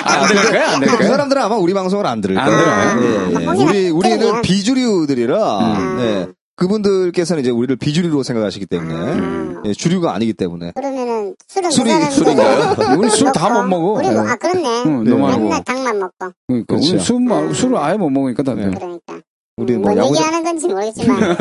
안될 0.04 0.50
거야, 0.50 0.72
안될 0.74 0.96
그. 0.98 1.06
사람들은 1.06 1.40
아마 1.42 1.56
우리 1.56 1.72
방송을 1.72 2.06
안 2.06 2.20
들을 2.20 2.36
안 2.38 2.46
거예요. 2.46 2.60
들어요? 2.64 3.02
예, 3.02 3.40
예. 3.40 3.46
혹시나 3.46 3.52
우리 3.70 3.90
우리는. 3.90 4.42
비주류들이라 4.42 5.58
음. 5.60 5.98
예. 6.00 6.26
그분들께서는 6.56 7.42
이제 7.42 7.50
우리를 7.50 7.74
비주류로 7.76 8.22
생각하시기 8.22 8.66
때문에 8.66 8.94
음. 8.94 9.62
예, 9.66 9.72
주류가 9.72 10.14
아니기 10.14 10.32
때문에 10.34 10.72
그러면은 10.74 11.34
술은 11.48 11.70
술이- 11.70 12.06
그 12.08 12.10
술인가요? 12.12 12.76
우리 12.98 13.10
술 13.10 13.32
다 13.32 13.48
못 13.50 13.62
먹어. 13.64 13.92
우리 13.98 14.08
뭐, 14.10 14.28
아 14.28 14.36
그렇네. 14.36 14.82
응, 14.86 15.04
네. 15.04 15.10
너무 15.10 15.26
알고. 15.28 15.40
맨날 15.40 15.64
닭만 15.64 15.98
먹고 15.98 16.12
그러니까 16.46 16.66
그렇죠. 16.74 16.92
우리 16.94 17.00
술 17.00 17.20
말, 17.20 17.54
술을 17.54 17.76
아예 17.76 17.96
못 17.96 18.08
먹으니까 18.10 18.42
다들. 18.42 18.70
네. 18.70 18.76
그러니까. 18.76 19.13
우리 19.56 19.76
뭐뭐 19.76 19.96
야구 19.96 20.08
얘기하는 20.16 20.42
건지 20.42 20.66
모르겠지만 20.66 21.22
어, 21.32 21.36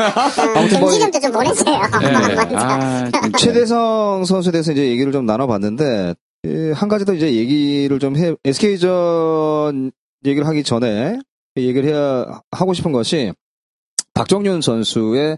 아무튼 0.55 0.79
뭐 0.79 0.89
김지겸도 0.91 1.20
좀 1.20 1.32
보내세요. 1.32 1.82
네. 2.01 2.12
먼저. 2.36 2.58
아. 2.58 3.12
최대성 3.38 4.25
선수에 4.25 4.51
대해서 4.51 4.72
이제 4.72 4.88
얘기를 4.88 5.12
좀 5.12 5.25
나눠봤는데 5.25 6.13
예, 6.46 6.72
한 6.74 6.89
가지 6.89 7.05
더 7.05 7.13
이제 7.13 7.34
얘기를 7.34 7.98
좀 8.00 8.15
해 8.15 8.36
SK전 8.46 9.91
얘기를 10.25 10.48
하기 10.48 10.63
전에 10.63 11.20
얘기를 11.58 11.89
해야 11.89 12.41
하고 12.51 12.74
싶은 12.74 12.91
것이 12.91 13.34
박정윤 14.13 14.62
선수의 14.62 15.38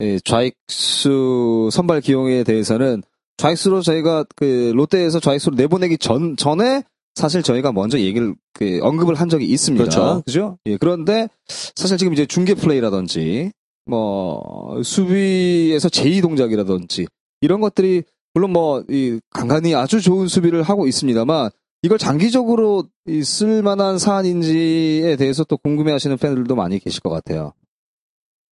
예, 0.00 0.18
좌익수 0.24 1.68
선발 1.72 2.00
기용에 2.00 2.42
대해서는 2.44 3.02
좌익수로 3.36 3.82
저희가 3.82 4.24
그 4.34 4.72
롯데에서 4.74 5.20
좌익수로 5.20 5.54
내보내기 5.56 5.98
전 5.98 6.36
전에 6.36 6.82
사실 7.18 7.42
저희가 7.42 7.72
먼저 7.72 7.98
얘기를 7.98 8.34
그 8.54 8.78
언급을 8.82 9.16
한 9.16 9.28
적이 9.28 9.46
있습니다. 9.46 9.82
그렇죠. 9.84 10.22
그죠? 10.24 10.58
예, 10.66 10.76
그런데 10.76 11.28
사실 11.74 11.98
지금 11.98 12.12
이제 12.12 12.24
중계 12.26 12.54
플레이라든지 12.54 13.50
뭐 13.86 14.80
수비에서 14.82 15.88
제2 15.88 16.22
동작이라든지 16.22 17.06
이런 17.40 17.60
것들이 17.60 18.04
물론 18.34 18.52
뭐 18.52 18.84
이 18.88 19.18
간간히 19.30 19.74
아주 19.74 20.00
좋은 20.00 20.28
수비를 20.28 20.62
하고 20.62 20.86
있습니다만 20.86 21.50
이걸 21.82 21.98
장기적으로 21.98 22.84
이 23.06 23.22
쓸만한 23.24 23.98
사안인지에 23.98 25.16
대해서 25.16 25.44
또 25.44 25.56
궁금해하시는 25.56 26.16
팬들도 26.18 26.54
많이 26.54 26.78
계실 26.78 27.00
것 27.00 27.10
같아요. 27.10 27.52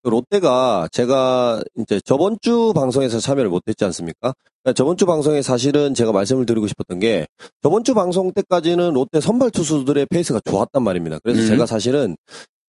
롯데가 0.09 0.87
제가 0.91 1.61
이제 1.77 1.99
저번 2.05 2.37
주 2.41 2.71
방송에서 2.75 3.19
참여를 3.19 3.49
못했지 3.49 3.83
않습니까? 3.85 4.33
그러니까 4.63 4.73
저번 4.75 4.97
주 4.97 5.05
방송에 5.05 5.41
사실은 5.41 5.93
제가 5.93 6.11
말씀을 6.11 6.45
드리고 6.45 6.67
싶었던 6.67 6.99
게 6.99 7.25
저번 7.61 7.83
주 7.83 7.93
방송 7.93 8.31
때까지는 8.33 8.93
롯데 8.93 9.19
선발 9.21 9.51
투수들의 9.51 10.07
페이스가 10.09 10.41
좋았단 10.43 10.83
말입니다. 10.83 11.19
그래서 11.23 11.41
음. 11.41 11.47
제가 11.47 11.65
사실은 11.65 12.15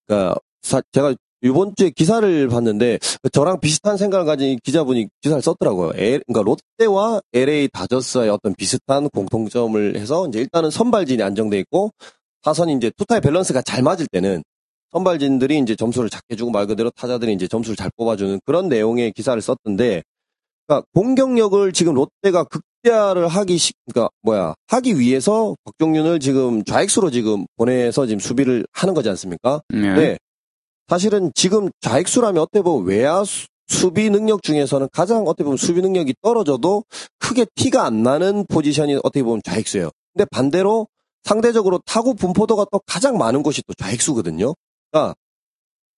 그러니까 0.06 0.38
사- 0.62 0.82
제가 0.92 1.14
이번 1.42 1.74
주에 1.76 1.90
기사를 1.90 2.48
봤는데 2.48 2.98
저랑 3.32 3.60
비슷한 3.60 3.96
생각을 3.96 4.24
가진 4.26 4.58
기자분이 4.64 5.06
기사를 5.20 5.40
썼더라고요. 5.42 5.90
에- 5.96 6.20
그러니까 6.26 6.42
롯데와 6.42 7.20
LA 7.32 7.68
다저스의 7.72 8.30
어떤 8.30 8.54
비슷한 8.54 9.08
공통점을 9.10 9.96
해서 9.96 10.26
이제 10.28 10.40
일단은 10.40 10.70
선발진이 10.70 11.22
안정돼 11.22 11.58
있고 11.60 11.90
타선이 12.42 12.74
이제 12.74 12.90
투타의 12.96 13.20
밸런스가 13.20 13.60
잘 13.62 13.82
맞을 13.82 14.06
때는 14.10 14.42
선발진들이 14.96 15.58
이제 15.58 15.76
점수를 15.76 16.08
작게 16.08 16.36
주고 16.36 16.50
말 16.50 16.66
그대로 16.66 16.90
타자들이 16.90 17.32
이제 17.34 17.46
점수를 17.46 17.76
잘 17.76 17.90
뽑아주는 17.96 18.40
그런 18.46 18.68
내용의 18.68 19.12
기사를 19.12 19.40
썼던데, 19.42 20.02
그러니까 20.66 20.86
공격력을 20.94 21.72
지금 21.72 21.94
롯데가 21.94 22.44
극대화를 22.44 23.28
하기 23.28 23.58
시, 23.58 23.72
그러니까 23.92 24.10
뭐야 24.22 24.54
하기 24.68 24.98
위해서 24.98 25.54
박종윤을 25.64 26.18
지금 26.20 26.64
좌익수로 26.64 27.10
지금 27.10 27.44
보내서 27.56 28.06
지금 28.06 28.18
수비를 28.20 28.66
하는 28.72 28.94
거지 28.94 29.08
않습니까? 29.10 29.60
네. 29.68 29.94
네. 29.94 30.18
사실은 30.88 31.30
지금 31.34 31.68
좌익수라면 31.82 32.40
어떻게 32.42 32.62
보면 32.62 32.86
외야 32.86 33.22
수- 33.24 33.46
수비 33.68 34.08
능력 34.10 34.42
중에서는 34.42 34.88
가장 34.92 35.24
어떻게 35.26 35.44
보면 35.44 35.56
수비 35.56 35.82
능력이 35.82 36.14
떨어져도 36.22 36.84
크게 37.18 37.44
티가 37.56 37.84
안 37.84 38.02
나는 38.02 38.46
포지션이 38.48 38.94
어떻게 39.02 39.22
보면 39.24 39.40
좌익수예요. 39.44 39.90
근데 40.14 40.24
반대로 40.30 40.86
상대적으로 41.24 41.80
타구 41.84 42.14
분포도가 42.14 42.66
또 42.70 42.80
가장 42.86 43.18
많은 43.18 43.42
곳이 43.42 43.62
또 43.66 43.74
좌익수거든요. 43.74 44.54
그러니까 44.96 45.14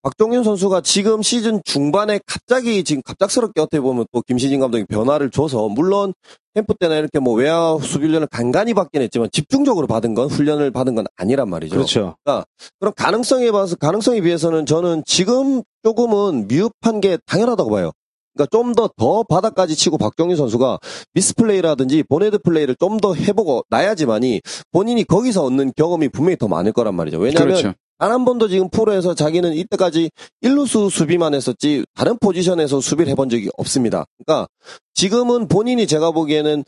박종윤 0.02 0.44
선수가 0.44 0.80
지금 0.82 1.22
시즌 1.22 1.61
중반에 1.64 2.20
갑자기 2.26 2.82
지금 2.84 3.02
갑작스럽게 3.02 3.61
어떻게 3.61 3.80
보면 3.80 4.06
또 4.12 4.22
김시진 4.22 4.61
감독이 4.61 4.84
변화를 4.84 5.30
줘서 5.30 5.68
물론 5.68 6.14
캠프 6.54 6.74
때나 6.74 6.96
이렇게 6.96 7.18
뭐 7.18 7.34
외야 7.34 7.76
수비 7.82 8.06
훈련을 8.06 8.28
간간히 8.28 8.74
받긴 8.74 9.02
했지만 9.02 9.28
집중적으로 9.32 9.87
받은 9.87 10.14
건 10.14 10.28
훈련을 10.28 10.70
받은 10.70 10.94
건 10.94 11.06
아니란 11.16 11.48
말이죠. 11.48 11.74
그렇죠. 11.74 12.16
그럼 12.24 12.92
가능성에 12.96 13.50
봐서 13.50 13.76
가능성에 13.76 14.20
비해서는 14.20 14.66
저는 14.66 15.02
지금 15.04 15.62
조금은 15.82 16.48
미흡한 16.48 17.00
게 17.00 17.18
당연하다고 17.26 17.70
봐요. 17.70 17.90
그러니까 18.34 18.56
좀 18.56 18.72
더더 18.72 19.24
바닥까지 19.24 19.74
치고 19.74 19.98
박정희 19.98 20.37
선수가 20.37 20.78
미스플레이라든지 21.14 22.04
보네드 22.04 22.38
플레이를 22.38 22.76
좀 22.78 22.98
더 23.00 23.14
해보고 23.14 23.64
나야지만이 23.68 24.40
본인이 24.70 25.02
거기서 25.04 25.44
얻는 25.44 25.72
경험이 25.76 26.08
분명히 26.08 26.37
더 26.37 26.46
많을 26.46 26.72
거란 26.72 26.94
말이죠. 26.94 27.18
왜냐하면 27.18 27.56
그렇죠. 27.56 27.74
단 27.98 28.12
한 28.18 28.24
번도 28.24 28.48
지금 28.48 28.68
프로에서 28.68 29.14
자기는 29.14 29.54
이때까지 29.54 30.11
1루수 30.42 30.90
수비만 30.90 31.34
했었지 31.34 31.84
다른 31.94 32.16
포지션에서 32.18 32.80
수비를 32.80 33.11
해본 33.12 33.28
적이 33.28 33.50
없습니다. 33.56 34.06
그러니까 34.24 34.48
지금은 34.94 35.46
본인이 35.46 35.87
제가 35.87 36.11
보기에는 36.11 36.64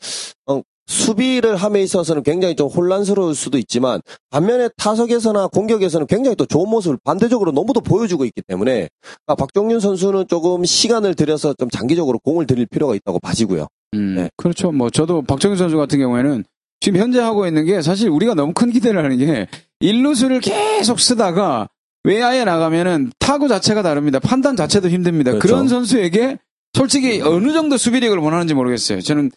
어, 0.47 0.62
수비를 0.87 1.57
함에 1.57 1.83
있어서는 1.83 2.25
굉장히 2.25 2.57
좀 2.57 2.69
혼란스러울 2.69 3.35
수도 3.35 3.59
있지만 3.59 4.01
반면에 4.31 4.69
타석에서나 4.77 5.49
공격에서는 5.49 6.07
굉장히 6.09 6.37
또 6.37 6.47
좋은 6.47 6.69
모습을 6.69 6.99
반대적으로 7.05 7.53
너무도 7.53 7.81
보여주고 7.81 8.25
있기 8.25 8.43
때문에 8.47 8.88
아, 9.27 9.35
박종윤 9.37 9.81
선수는 9.81 10.27
조금 10.29 10.64
시간을 10.64 11.14
들여서 11.14 11.55
좀 11.55 11.71
장기적으로 11.71 12.19
공을 12.19 12.47
들일 12.47 12.66
필요가 12.66 12.95
있다고 12.97 13.21
봐지고요. 13.21 13.69
음, 13.95 14.14
네. 14.16 14.31
그렇죠. 14.37 14.73
뭐 14.73 14.90
저도 14.90 15.23
박정희 15.23 15.57
선수 15.57 15.77
같은 15.77 15.99
경우에는 15.99 16.45
지금 16.81 17.01
현재 17.01 17.21
하고 17.21 17.47
있는 17.47 17.64
게 17.64 17.83
사실 17.83 18.09
우리가 18.09 18.35
너무 18.35 18.53
큰 18.55 18.71
기대를 18.71 19.05
하는 19.05 19.19
게 19.19 19.47
일루수를 19.81 20.40
계속 20.40 20.99
쓰다가 21.01 21.69
외야에 22.05 22.45
나가면은 22.45 23.12
타구 23.19 23.49
자체가 23.49 23.83
다릅니다. 23.83 24.19
판단 24.19 24.57
자체도 24.57 24.88
힘듭니다. 24.88 25.33
그렇죠. 25.33 25.47
그런 25.47 25.69
선수에게 25.69 26.38
솔직히 26.73 27.21
어느 27.21 27.53
정도 27.53 27.77
수비력을 27.77 28.16
원하는지 28.16 28.55
모르겠어요. 28.55 29.01
저는 29.03 29.31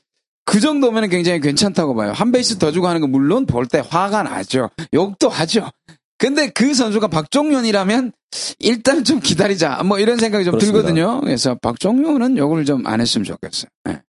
그 0.45 0.59
정도면 0.59 1.09
굉장히 1.09 1.39
괜찮다고 1.39 1.95
봐요. 1.95 2.11
한 2.13 2.31
베이스 2.31 2.57
더 2.57 2.71
주고 2.71 2.87
하는 2.87 3.01
거 3.01 3.07
물론 3.07 3.45
볼 3.45 3.65
때 3.67 3.81
화가 3.85 4.23
나죠. 4.23 4.69
욕도 4.93 5.29
하죠. 5.29 5.69
근데 6.17 6.49
그 6.49 6.73
선수가 6.73 7.07
박종윤이라면 7.07 8.13
일단 8.59 9.03
좀 9.03 9.19
기다리자. 9.19 9.83
뭐 9.83 9.99
이런 9.99 10.17
생각이 10.17 10.45
좀 10.45 10.53
그렇습니다. 10.53 10.79
들거든요. 10.87 11.21
그래서 11.21 11.55
박종윤은 11.55 12.37
욕을 12.37 12.63
좀안 12.65 13.01
했으면 13.01 13.25
좋겠어요. 13.25 13.69
네. 13.85 14.01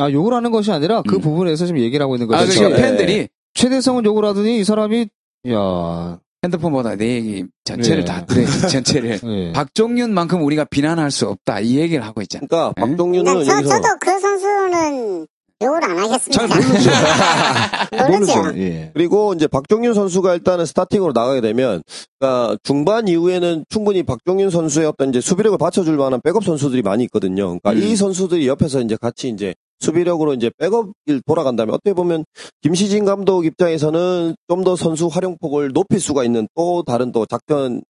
아, 0.00 0.10
욕을 0.10 0.32
하는 0.32 0.50
것이 0.50 0.72
아니라 0.72 1.02
그 1.02 1.16
음. 1.16 1.20
부분에서 1.20 1.66
지금 1.66 1.80
얘기를 1.80 2.02
하고 2.02 2.16
있는 2.16 2.26
거죠. 2.26 2.38
아, 2.38 2.44
그렇죠. 2.44 2.60
그러니까 2.60 2.78
예. 2.78 2.82
팬들이 2.82 3.28
최대성은 3.54 4.04
욕을 4.04 4.24
하더니 4.24 4.58
이 4.58 4.64
사람이 4.64 5.06
야, 5.50 6.18
핸드폰보다 6.44 6.96
내 6.96 7.14
얘기 7.14 7.44
전체를 7.64 8.02
예. 8.02 8.04
다 8.04 8.24
들어야지, 8.24 8.68
전체를. 8.68 9.20
예. 9.22 9.52
박종윤만큼 9.52 10.42
우리가 10.42 10.64
비난할 10.64 11.10
수 11.10 11.28
없다. 11.28 11.60
이 11.60 11.78
얘기를 11.78 12.04
하고 12.04 12.22
있잖아. 12.22 12.46
그러니까 12.46 12.68
음? 12.70 12.90
박종윤은 12.90 13.24
난 13.24 13.44
저, 13.44 13.52
여기서 13.52 13.80
저도 13.80 13.88
그 14.00 14.18
선수는 14.18 15.26
욕을 15.62 15.84
안 15.84 15.98
하겠습니다. 15.98 16.30
잘 16.30 16.48
모르죠. 16.48 16.90
모르죠. 18.08 18.42
모르죠. 18.42 18.58
예. 18.58 18.90
그리고 18.94 19.32
이제 19.34 19.46
박종윤 19.46 19.94
선수가 19.94 20.34
일단은 20.34 20.66
스타팅으로 20.66 21.12
나가게 21.12 21.40
되면 21.40 21.82
그러니까 22.18 22.56
중반 22.64 23.06
이후에는 23.06 23.64
충분히 23.68 24.02
박종윤 24.02 24.50
선수의 24.50 24.86
어떤 24.86 25.10
이제 25.10 25.20
수비력을 25.20 25.56
받쳐줄 25.58 25.96
만한 25.96 26.20
백업 26.22 26.44
선수들이 26.44 26.82
많이 26.82 27.04
있거든요. 27.04 27.58
그러니까 27.58 27.72
음. 27.72 27.78
이 27.78 27.94
선수들이 27.94 28.48
옆에서 28.48 28.80
이제 28.80 28.96
같이 29.00 29.28
이제 29.28 29.54
수비력으로 29.82 30.32
이제 30.34 30.50
백업일 30.58 31.20
돌아간다면 31.26 31.74
어떻게 31.74 31.92
보면 31.92 32.24
김시진 32.62 33.04
감독 33.04 33.44
입장에서는 33.44 34.34
좀 34.48 34.62
더 34.62 34.76
선수 34.76 35.08
활용폭을 35.08 35.72
높일 35.72 35.98
수가 35.98 36.22
있는 36.22 36.46
또 36.54 36.84
다른 36.84 37.10
또 37.10 37.26
작전이 37.26 37.80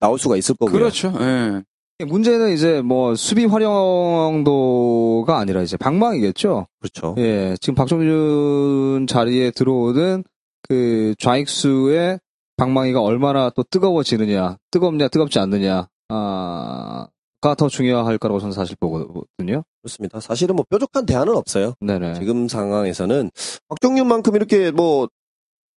나올 0.00 0.18
수가 0.18 0.36
있을 0.36 0.56
거고요. 0.56 0.76
그렇죠. 0.76 1.12
예. 1.20 1.62
문제는 2.04 2.52
이제 2.52 2.82
뭐 2.82 3.14
수비 3.14 3.44
활용도가 3.46 5.38
아니라 5.38 5.62
이제 5.62 5.76
방망이겠죠. 5.76 6.66
그렇죠. 6.80 7.14
예, 7.18 7.56
지금 7.60 7.74
박종준 7.74 9.06
자리에 9.06 9.52
들어오는 9.52 10.24
그 10.68 11.14
좌익수의 11.18 12.18
방망이가 12.56 13.00
얼마나 13.00 13.50
또 13.50 13.62
뜨거워지느냐, 13.62 14.56
뜨겁냐, 14.72 15.08
뜨겁지 15.08 15.38
않느냐, 15.38 15.88
아, 16.08 17.06
가더 17.40 17.68
중요할 17.68 18.18
거라고 18.18 18.40
저는 18.40 18.52
사실 18.52 18.76
보거든요. 18.80 19.62
그렇습니다. 19.82 20.20
사실은 20.20 20.56
뭐 20.56 20.64
뾰족한 20.68 21.06
대안은 21.06 21.36
없어요. 21.36 21.74
네네. 21.80 22.14
지금 22.14 22.48
상황에서는 22.48 23.30
박종윤만큼 23.68 24.34
이렇게 24.36 24.70
뭐 24.70 25.08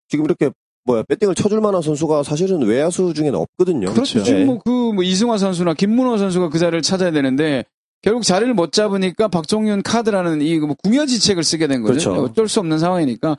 지금 0.09 0.25
이렇게 0.25 0.51
뭐야 0.85 1.03
배팅을 1.03 1.35
쳐줄 1.35 1.59
만한 1.59 1.81
선수가 1.81 2.23
사실은 2.23 2.61
외야수 2.61 3.13
중에는 3.13 3.35
없거든요. 3.39 3.91
그렇죠. 3.93 4.19
네. 4.19 4.23
지금 4.23 4.45
뭐 4.45 4.59
그뭐 4.59 5.03
이승화 5.03 5.37
선수나 5.37 5.73
김문호 5.73 6.17
선수가 6.17 6.49
그 6.49 6.59
자리를 6.59 6.81
찾아야 6.81 7.11
되는데 7.11 7.65
결국 8.01 8.23
자리를 8.23 8.53
못 8.53 8.71
잡으니까 8.71 9.27
박종윤 9.27 9.81
카드라는 9.81 10.41
이 10.41 10.59
뭐 10.59 10.75
궁여지책을 10.83 11.43
쓰게 11.43 11.67
된 11.67 11.81
거죠. 11.81 12.11
그렇죠. 12.11 12.23
어쩔 12.23 12.47
수 12.47 12.59
없는 12.59 12.79
상황이니까 12.79 13.37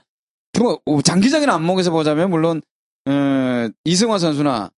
뭐 0.58 1.00
장기적인 1.02 1.48
안목에서 1.48 1.90
보자면 1.92 2.28
물론 2.30 2.60
어, 3.06 3.68
이승화 3.84 4.18
선수나 4.18 4.70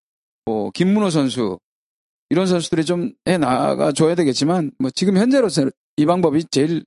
뭐 0.45 0.71
김문호 0.71 1.11
선수 1.11 1.59
이런 2.31 2.47
선수들이 2.47 2.85
좀 2.85 3.13
해 3.27 3.39
나가 3.39 3.93
줘야 3.93 4.15
되겠지만 4.15 4.71
뭐 4.79 4.91
지금 4.91 5.17
현재로서 5.17 5.69
이 5.97 6.07
방법이 6.07 6.45
제일 6.51 6.85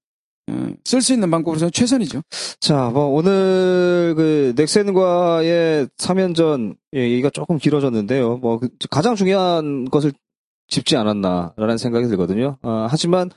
어, 0.52 0.70
쓸수 0.84 1.14
있는 1.14 1.32
방법으로서 1.32 1.70
최선이죠. 1.70 2.22
자, 2.60 2.90
뭐 2.90 3.06
오늘 3.08 4.14
그 4.18 4.54
넥센과의 4.58 5.88
3연전 5.98 6.76
얘기가 6.94 7.30
조금 7.30 7.58
길어졌는데요. 7.58 8.38
뭐그 8.38 8.70
가장 8.90 9.16
중요한 9.16 9.86
것을 9.86 10.12
짚지 10.68 10.98
않았나라는 10.98 11.78
생각이 11.78 12.08
들거든요. 12.08 12.58
아, 12.62 12.88
하지만 12.90 13.30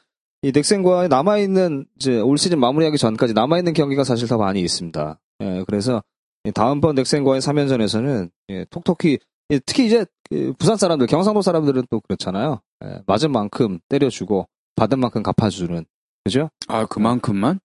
이 0.43 0.51
넥센과의 0.53 1.09
남아 1.09 1.39
있는 1.39 1.87
이제 1.97 2.19
올 2.19 2.39
시즌 2.39 2.59
마무리하기 2.59 2.99
전까지 2.99 3.35
남아 3.35 3.59
있는 3.59 3.73
경기가 3.73 4.03
사실 4.05 4.27
더 4.27 4.37
많이 4.39 4.61
있습니다. 4.61 5.19
예, 5.43 5.65
그래서 5.67 6.03
이 6.45 6.53
다음번 6.53 6.95
넥센과의 6.97 7.41
3연전에서는 7.41 8.31
예, 8.51 8.65
톡톡히 8.71 9.19
예, 9.51 9.61
특히 9.65 9.87
이제 9.87 10.05
그 10.29 10.53
부산 10.59 10.77
사람들, 10.77 11.07
경상도 11.07 11.43
사람들은 11.43 11.85
또 11.91 12.01
그렇잖아요. 12.01 12.61
예, 12.85 13.01
맞은 13.07 13.31
만큼 13.33 13.79
때려주고 13.89 14.49
받은 14.77 14.99
만큼 14.99 15.23
갚아주는 15.23 15.85
그죠? 16.25 16.51
아 16.69 16.87
그만큼만 16.87 17.61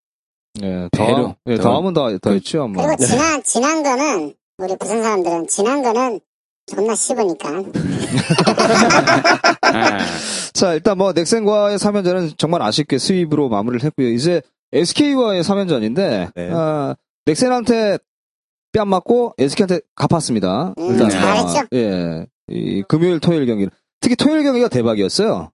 예, 0.61 0.89
배려. 0.91 1.15
더, 1.15 1.35
예, 1.47 1.55
더. 1.57 1.63
더하면 1.63 1.93
더, 1.93 2.17
더 2.19 2.31
했죠, 2.31 2.67
뭐. 2.67 2.85
그리고 2.85 3.03
지난 3.05 3.41
지난 3.43 3.83
거는 3.83 4.33
우리 4.57 4.75
부산 4.77 5.01
사람들은 5.01 5.47
지난 5.47 5.81
거는 5.81 6.19
존나 6.67 6.95
씹으니까 6.95 7.49
아, 9.61 9.97
자, 10.53 10.73
일단 10.73 10.97
뭐, 10.97 11.11
넥센과의 11.13 11.77
3연전은 11.77 12.37
정말 12.37 12.61
아쉽게 12.61 12.97
스윕으로 12.97 13.49
마무리를 13.49 13.83
했고요. 13.85 14.09
이제 14.09 14.41
SK와의 14.71 15.43
3연전인데, 15.43 16.31
네. 16.35 16.49
아, 16.53 16.95
넥센한테 17.25 17.97
뺨 18.73 18.87
맞고 18.87 19.33
SK한테 19.37 19.81
갚았습니다. 19.95 20.73
음, 20.77 20.97
네. 20.97 21.09
잘했죠. 21.09 21.59
아, 21.59 21.67
예. 21.73 22.25
이 22.51 22.83
금요일, 22.87 23.19
토요일 23.19 23.45
경기. 23.45 23.67
특히 23.99 24.15
토요일 24.15 24.43
경기가 24.43 24.67
대박이었어요. 24.67 25.51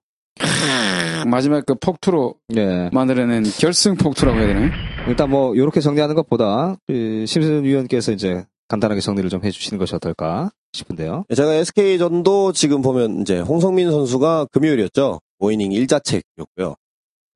마지막 1.26 1.64
그 1.66 1.74
폭투로 1.74 2.34
예. 2.56 2.90
만들어낸 2.92 3.44
결승 3.58 3.96
폭투라고 3.96 4.38
해야 4.38 4.46
되나요? 4.48 4.70
일단 5.08 5.30
뭐, 5.30 5.56
요렇게 5.56 5.80
정리하는 5.80 6.14
것보다, 6.14 6.76
그 6.86 7.24
심슨 7.26 7.64
위원께서 7.64 8.12
이제 8.12 8.44
간단하게 8.68 9.00
정리를 9.00 9.28
좀 9.30 9.44
해주시는 9.44 9.78
것이 9.78 9.94
어떨까 9.94 10.50
싶은데요. 10.72 11.24
제가 11.34 11.54
SK전도 11.54 12.52
지금 12.52 12.82
보면 12.82 13.22
이제 13.22 13.40
홍성민 13.40 13.90
선수가 13.90 14.46
금요일이었죠. 14.52 15.20
5이닝 15.40 15.72
1자책이었고요. 15.86 16.76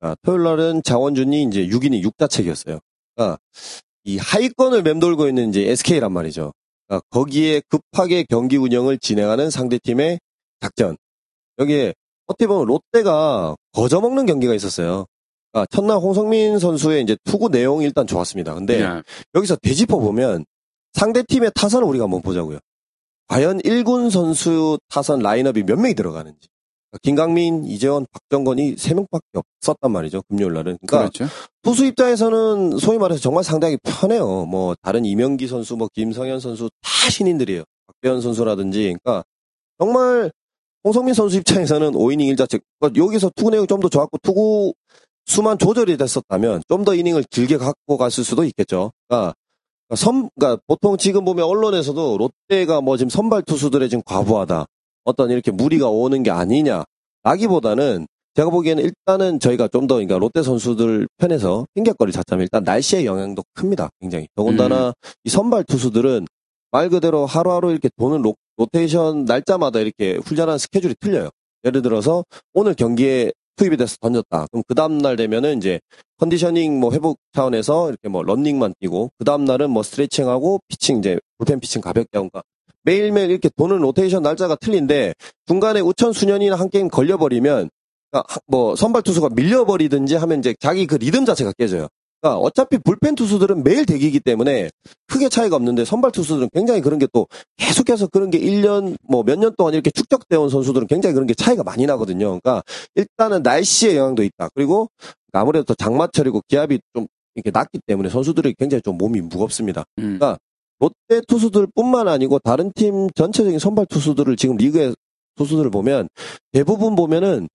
아, 0.01 0.15
토요일 0.21 0.43
날은 0.43 0.83
장원준이 0.83 1.43
이제 1.43 1.65
6이닝 1.67 2.03
6자책이었어요. 2.03 2.79
아, 3.17 3.37
이 4.03 4.17
하위권을 4.17 4.83
맴돌고 4.83 5.27
있는 5.27 5.49
이제 5.49 5.69
SK란 5.69 6.11
말이죠. 6.11 6.53
아, 6.89 6.99
거기에 7.09 7.61
급하게 7.69 8.23
경기 8.23 8.57
운영을 8.57 8.97
진행하는 8.99 9.49
상대팀의 9.49 10.19
작전. 10.59 10.97
여기에 11.59 11.93
어떻게 12.27 12.47
보면 12.47 12.65
롯데가 12.65 13.55
거저먹는 13.73 14.25
경기가 14.25 14.53
있었어요. 14.53 15.05
아, 15.53 15.65
첫날 15.67 15.97
홍성민 15.97 16.59
선수의 16.59 17.03
이제 17.03 17.15
투구 17.23 17.49
내용이 17.49 17.85
일단 17.85 18.07
좋았습니다. 18.07 18.53
근데 18.55 18.81
야, 18.81 19.03
여기서 19.35 19.55
되짚어 19.57 19.99
보면 19.99 20.45
상대팀의 20.93 21.51
타선을 21.55 21.87
우리가 21.87 22.05
한번 22.05 22.21
보자고요. 22.21 22.59
과연 23.27 23.59
1군 23.61 24.09
선수 24.09 24.79
타선 24.89 25.19
라인업이 25.19 25.63
몇 25.63 25.79
명이 25.79 25.93
들어가는지. 25.95 26.47
김강민, 27.01 27.65
이재원, 27.65 28.05
박정건이 28.11 28.75
3명밖에 28.75 29.41
없었단 29.61 29.91
말이죠. 29.91 30.21
금요일 30.29 30.53
날은. 30.53 30.77
그러니까 30.85 31.09
그렇죠. 31.11 31.25
투수 31.63 31.85
입장에서는 31.85 32.77
소위 32.77 32.97
말해서 32.97 33.19
정말 33.21 33.43
상당히 33.43 33.77
편해요. 33.83 34.45
뭐 34.45 34.75
다른 34.81 35.03
이명기 35.05 35.47
선수, 35.47 35.75
뭐 35.75 35.87
김성현 35.93 36.39
선수 36.39 36.69
다 36.81 37.09
신인들이에요. 37.09 37.63
박대현 37.87 38.21
선수라든지. 38.21 38.95
그러니까 39.03 39.23
정말 39.79 40.31
홍성민 40.83 41.13
선수 41.13 41.37
입장에서는 41.37 41.91
5이닝 41.93 42.33
1자책. 42.35 42.61
그러니까 42.79 43.03
여기서 43.03 43.31
투구 43.35 43.49
내용이 43.51 43.67
좀 43.67 43.79
더 43.79 43.89
좋았고 43.89 44.17
투구 44.21 44.73
수만 45.25 45.57
조절이 45.57 45.97
됐었다면 45.97 46.63
좀 46.67 46.83
더 46.83 46.93
이닝을 46.95 47.23
길게 47.29 47.57
갖고 47.57 47.97
갔을 47.97 48.23
수도 48.23 48.43
있겠죠. 48.43 48.91
그러니까 49.07 49.33
선, 49.95 50.29
그러니까 50.35 50.61
보통 50.67 50.97
지금 50.97 51.23
보면 51.25 51.45
언론에서도 51.45 52.17
롯데가 52.17 52.81
뭐 52.81 52.97
지금 52.97 53.09
선발 53.09 53.43
투수들의 53.43 53.89
지금 53.89 54.01
과부하다. 54.05 54.65
어떤 55.03 55.31
이렇게 55.31 55.51
무리가 55.51 55.89
오는 55.89 56.23
게 56.23 56.31
아니냐. 56.31 56.83
라기보다는 57.23 58.07
제가 58.35 58.49
보기에는 58.49 58.83
일단은 58.83 59.39
저희가 59.39 59.67
좀 59.67 59.87
더 59.87 59.95
그러니까 59.95 60.17
롯데 60.17 60.41
선수들 60.41 61.07
편에서 61.17 61.65
핑계거리 61.75 62.11
찾자면 62.11 62.43
일단 62.43 62.63
날씨의 62.63 63.05
영향도 63.05 63.43
큽니다. 63.53 63.89
굉장히. 64.01 64.27
더군다나 64.35 64.93
이 65.23 65.29
선발 65.29 65.65
투수들은 65.65 66.25
말 66.71 66.89
그대로 66.89 67.25
하루하루 67.27 67.71
이렇게 67.71 67.89
도는 67.97 68.23
로, 68.23 68.35
로테이션 68.57 69.25
날짜마다 69.25 69.79
이렇게 69.79 70.17
훈련하는 70.25 70.57
스케줄이 70.57 70.95
틀려요. 70.99 71.29
예를 71.65 71.81
들어서 71.83 72.23
오늘 72.53 72.73
경기에 72.73 73.31
투입이 73.55 73.77
돼서 73.77 73.95
던졌다. 74.01 74.47
그럼 74.51 74.63
그 74.67 74.73
다음날 74.73 75.15
되면은 75.15 75.57
이제 75.57 75.79
conditioning 76.17 76.79
뭐 76.79 76.91
회복 76.91 77.19
차원에서 77.33 77.89
이렇게 77.89 78.09
뭐 78.09 78.23
러닝만 78.23 78.73
뛰고 78.79 79.11
그 79.19 79.25
다음날은 79.25 79.69
뭐 79.69 79.83
스트레칭하고 79.83 80.59
피칭 80.67 80.97
이제 80.99 81.19
불펜 81.37 81.59
피칭 81.59 81.81
가볍게 81.81 82.17
하고 82.17 82.29
그러니까 82.29 82.41
매일매일 82.83 83.31
이렇게 83.31 83.49
도는 83.55 83.77
로테이션 83.79 84.23
날짜가 84.23 84.55
틀린데 84.55 85.13
중간에 85.47 85.79
우천 85.79 86.13
순연이나 86.13 86.55
한 86.55 86.69
게임 86.69 86.87
걸려버리면 86.89 87.69
그러니까 88.11 88.33
하- 88.33 88.39
뭐 88.47 88.75
선발 88.75 89.01
투수가 89.03 89.29
밀려버리든지 89.33 90.15
하면 90.15 90.39
이제 90.39 90.55
자기 90.59 90.85
그 90.87 90.95
리듬 90.95 91.25
자체가 91.25 91.53
깨져요. 91.57 91.87
그러니까 92.21 92.39
어차피 92.39 92.77
불펜 92.77 93.15
투수들은 93.15 93.63
매일 93.65 93.85
대기이기 93.85 94.21
때문에 94.21 94.69
크게 95.07 95.27
차이가 95.27 95.57
없는데 95.57 95.83
선발 95.83 96.11
투수들은 96.11 96.49
굉장히 96.53 96.79
그런 96.81 96.97
게 96.99 97.07
또 97.11 97.27
계속해서 97.57 98.07
그런 98.07 98.29
게 98.29 98.39
1년 98.39 98.95
뭐 99.09 99.23
몇 99.23 99.37
년 99.37 99.53
동안 99.57 99.73
이렇게 99.73 99.91
축적되어 99.91 100.39
온 100.41 100.49
선수들은 100.49 100.87
굉장히 100.87 101.13
그런 101.13 101.27
게 101.27 101.33
차이가 101.33 101.63
많이 101.63 101.85
나거든요. 101.85 102.39
그러니까 102.39 102.63
일단은 102.95 103.43
날씨의 103.43 103.97
영향도 103.97 104.23
있다. 104.23 104.49
그리고 104.55 104.89
아무래도 105.33 105.65
또 105.65 105.75
장마철이고 105.75 106.43
기압이 106.47 106.79
좀 106.93 107.07
이렇게 107.35 107.51
낮기 107.51 107.79
때문에 107.87 108.09
선수들이 108.09 108.55
굉장히 108.57 108.81
좀 108.83 108.97
몸이 108.97 109.19
무겁습니다. 109.21 109.83
음. 109.97 110.17
그러니까 110.19 110.37
롯데 110.83 111.21
투수들뿐만 111.27 112.07
아니고 112.07 112.39
다른 112.39 112.71
팀 112.75 113.09
전체적인 113.15 113.57
선발 113.57 113.85
투수들을 113.85 114.35
지금 114.35 114.57
리그의 114.57 114.93
투수들을 115.35 115.71
보면 115.71 116.09
대부분 116.51 116.95
보면은 116.95 117.47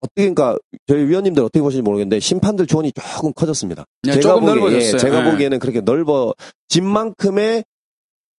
어떻게 0.00 0.32
그러니까 0.32 0.58
저희 0.86 1.04
위원님들 1.04 1.42
어떻게 1.42 1.60
보시는지 1.60 1.82
모르겠는데 1.82 2.20
심판들 2.20 2.66
조언이 2.66 2.92
조금 2.92 3.32
커졌습니다. 3.32 3.84
네, 4.02 4.20
조금 4.20 4.46
넓어졌어요. 4.46 4.98
제가 4.98 5.22
네. 5.22 5.30
보기에는 5.30 5.58
그렇게 5.58 5.80
넓어진 5.80 6.84
만큼의 6.84 7.64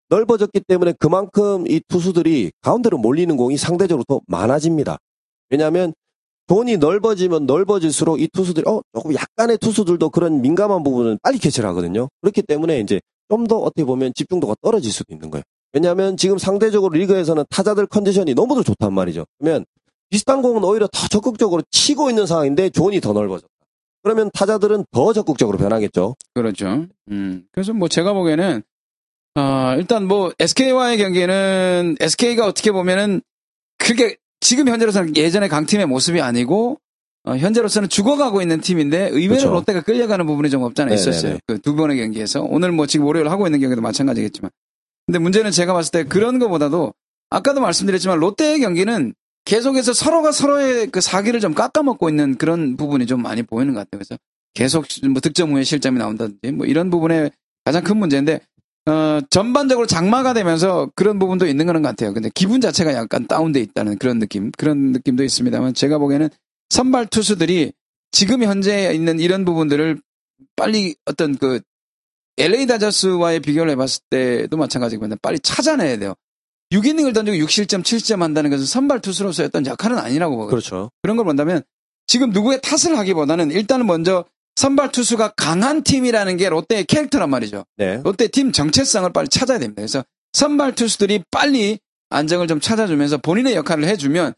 넓어졌기 0.09 0.61
때문에 0.67 0.93
그만큼 0.99 1.65
이 1.67 1.81
투수들이 1.87 2.51
가운데로 2.61 2.97
몰리는 2.97 3.35
공이 3.37 3.57
상대적으로 3.57 4.03
더 4.07 4.21
많아집니다. 4.27 4.97
왜냐하면 5.49 5.93
돈이 6.47 6.77
넓어지면 6.77 7.47
넓어질수록 7.47 8.21
이 8.21 8.27
투수들이 8.31 8.67
어 8.67 8.81
조금 8.93 9.15
약간의 9.15 9.57
투수들도 9.57 10.11
그런 10.11 10.41
민감한 10.41 10.83
부분은 10.83 11.17
빨리 11.23 11.39
캐치를 11.39 11.67
하거든요. 11.69 12.07
그렇기 12.21 12.43
때문에 12.43 12.79
이제 12.79 13.01
좀 13.29 13.47
더 13.47 13.57
어떻게 13.57 13.83
보면 13.83 14.13
집중도가 14.13 14.55
떨어질 14.61 14.91
수도 14.91 15.13
있는 15.13 15.29
거예요. 15.29 15.43
왜냐하면 15.73 16.15
지금 16.15 16.37
상대적으로 16.37 16.93
리그에서는 16.93 17.43
타자들 17.49 17.85
컨디션이 17.87 18.33
너무도 18.33 18.63
좋단 18.63 18.93
말이죠. 18.93 19.25
그러면 19.39 19.65
비슷한 20.09 20.41
공은 20.41 20.63
오히려 20.63 20.87
더 20.87 21.07
적극적으로 21.07 21.63
치고 21.71 22.09
있는 22.09 22.25
상황인데 22.25 22.69
존이 22.69 23.01
더 23.01 23.13
넓어졌다. 23.13 23.47
그러면 24.03 24.29
타자들은 24.33 24.85
더 24.91 25.13
적극적으로 25.13 25.57
변하겠죠. 25.57 26.15
그렇죠. 26.33 26.85
음. 27.11 27.45
그래서 27.51 27.73
뭐 27.73 27.87
제가 27.87 28.13
보기에는 28.13 28.63
아, 29.33 29.75
일단 29.77 30.07
뭐 30.07 30.31
SK와의 30.39 30.97
경기는 30.97 31.97
SK가 31.99 32.45
어떻게 32.45 32.71
보면은 32.71 33.21
그게 33.77 34.15
지금 34.39 34.69
현재로서는 34.69 35.17
예전의 35.17 35.49
강팀의 35.49 35.87
모습이 35.87 36.21
아니고 36.21 36.79
어, 37.25 37.35
현재로서는 37.35 37.89
죽어가고 37.89 38.41
있는 38.41 38.61
팀인데 38.61 39.09
의외로 39.09 39.29
그렇죠. 39.29 39.51
롯데가 39.51 39.81
끌려가는 39.81 40.25
부분이 40.25 40.49
좀 40.49 40.61
없잖아 40.63 40.89
네네네. 40.89 41.01
있었어요. 41.09 41.37
그 41.47 41.57
두 41.59 41.75
번의 41.75 41.97
경기에서 41.97 42.43
오늘 42.43 42.71
뭐 42.71 42.85
지금 42.85 43.05
월요일 43.07 43.29
하고 43.29 43.47
있는 43.47 43.59
경기도 43.59 43.81
마찬가지겠지만 43.81 44.51
근데 45.07 45.19
문제는 45.19 45.51
제가 45.51 45.73
봤을 45.73 45.91
때 45.91 46.03
그런 46.03 46.39
것보다도 46.39 46.93
아까도 47.29 47.61
말씀드렸지만 47.61 48.19
롯데의 48.19 48.59
경기는 48.59 49.13
계속해서 49.45 49.93
서로가 49.93 50.31
서로의 50.31 50.87
그 50.87 51.01
사기를 51.01 51.39
좀 51.39 51.53
깎아먹고 51.53 52.09
있는 52.09 52.35
그런 52.37 52.77
부분이 52.77 53.05
좀 53.05 53.21
많이 53.21 53.43
보이는 53.43 53.73
것 53.73 53.79
같아요. 53.81 53.99
그래서 53.99 54.17
계속 54.53 54.85
뭐 55.09 55.19
득점 55.21 55.51
후에 55.51 55.63
실점이 55.63 55.99
나온다든지 55.99 56.51
뭐 56.53 56.65
이런 56.65 56.89
부분에 56.89 57.29
가장 57.63 57.83
큰 57.83 57.97
문제인데 57.97 58.39
어, 58.87 59.19
전반적으로 59.31 59.87
장마가 59.87 60.33
되면서 60.33 60.89
그런 60.95 61.17
부분도 61.19 61.47
있는 61.47 61.65
거는 61.65 61.81
것 61.81 61.89
같아요. 61.89 62.13
근데 62.13 62.29
기분 62.33 62.61
자체가 62.61 62.93
약간 62.93 63.25
다운돼 63.27 63.59
있다는 63.59 63.97
그런 63.97 64.19
느낌, 64.19 64.51
그런 64.57 64.91
느낌도 64.91 65.23
있습니다만 65.23 65.73
제가 65.73 65.97
보기에는 65.97 66.29
선발 66.69 67.07
투수들이 67.07 67.73
지금 68.11 68.43
현재 68.43 68.93
있는 68.93 69.19
이런 69.19 69.45
부분들을 69.45 70.01
빨리 70.55 70.95
어떤 71.05 71.37
그 71.37 71.59
LA 72.37 72.65
다저스와의 72.67 73.39
비교를 73.39 73.71
해봤을 73.71 73.99
때도 74.09 74.57
마찬가지입니다. 74.57 75.15
빨리 75.21 75.39
찾아내야 75.39 75.97
돼요. 75.97 76.15
6이닝을 76.71 77.13
던지고 77.13 77.37
6실점, 77.37 77.83
7점 77.83 78.19
한다는 78.19 78.49
것은 78.49 78.65
선발 78.65 79.01
투수로서의 79.01 79.47
어떤 79.47 79.65
역할은 79.65 79.97
아니라고 79.97 80.35
보거든요. 80.35 80.49
그렇죠. 80.49 80.91
그런 81.01 81.15
걸 81.15 81.25
본다면 81.25 81.61
지금 82.07 82.31
누구의 82.31 82.59
탓을 82.61 82.97
하기보다는 82.97 83.51
일단은 83.51 83.85
먼저 83.85 84.25
선발 84.55 84.91
투수가 84.91 85.33
강한 85.35 85.83
팀이라는 85.83 86.37
게 86.37 86.49
롯데의 86.49 86.85
캐릭터란 86.85 87.29
말이죠. 87.29 87.65
네. 87.77 88.01
롯데 88.03 88.27
팀 88.27 88.51
정체성을 88.51 89.11
빨리 89.11 89.27
찾아야 89.27 89.59
됩니다. 89.59 89.81
그래서 89.81 90.03
선발 90.33 90.75
투수들이 90.75 91.23
빨리 91.29 91.79
안정을 92.09 92.47
좀 92.47 92.59
찾아주면서 92.59 93.17
본인의 93.17 93.55
역할을 93.55 93.85
해주면 93.85 94.33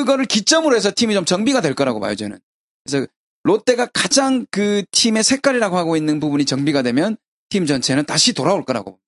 그거를 0.00 0.24
기점으로 0.24 0.76
해서 0.76 0.90
팀이 0.94 1.14
좀 1.14 1.24
정비가 1.24 1.60
될 1.60 1.74
거라고 1.74 2.00
봐요, 2.00 2.14
저는. 2.14 2.38
그래서 2.84 3.06
롯데가 3.44 3.86
가장 3.86 4.46
그 4.50 4.82
팀의 4.90 5.24
색깔이라고 5.24 5.76
하고 5.76 5.96
있는 5.96 6.20
부분이 6.20 6.44
정비가 6.44 6.82
되면 6.82 7.16
팀 7.48 7.66
전체는 7.66 8.04
다시 8.04 8.32
돌아올 8.32 8.64
거라고. 8.64 8.98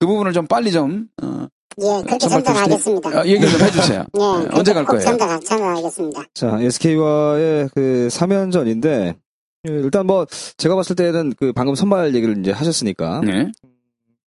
그 0.00 0.06
부분을 0.06 0.32
좀 0.32 0.46
빨리 0.46 0.70
좀, 0.70 1.08
어, 1.22 1.48
예, 1.80 2.02
그렇게 2.02 2.28
전달하겠습니다. 2.28 3.20
어, 3.20 3.26
얘기 3.26 3.48
좀 3.48 3.60
해주세요. 3.60 4.04
예, 4.16 4.48
언제 4.52 4.72
갈꼭 4.72 4.92
거예요? 4.92 5.04
전달, 5.04 5.40
전달하겠습니다. 5.40 6.24
자, 6.34 6.58
SK와의 6.60 7.68
그 7.74 8.08
3연전인데, 8.10 9.16
일단 9.64 10.06
뭐, 10.06 10.24
제가 10.56 10.76
봤을 10.76 10.94
때는 10.94 11.34
그 11.36 11.52
방금 11.52 11.74
선발 11.74 12.14
얘기를 12.14 12.38
이제 12.38 12.52
하셨으니까, 12.52 13.20
네. 13.24 13.50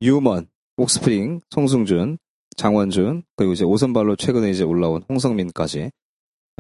유먼, 0.02 0.48
옥스프링, 0.76 1.42
송승준, 1.50 2.18
장원준, 2.62 3.24
그리고 3.36 3.54
이제 3.54 3.66
오선발로 3.66 4.18
최근에 4.18 4.52
이제 4.52 4.64
올라온 4.64 5.04
홍성민까지. 5.10 5.90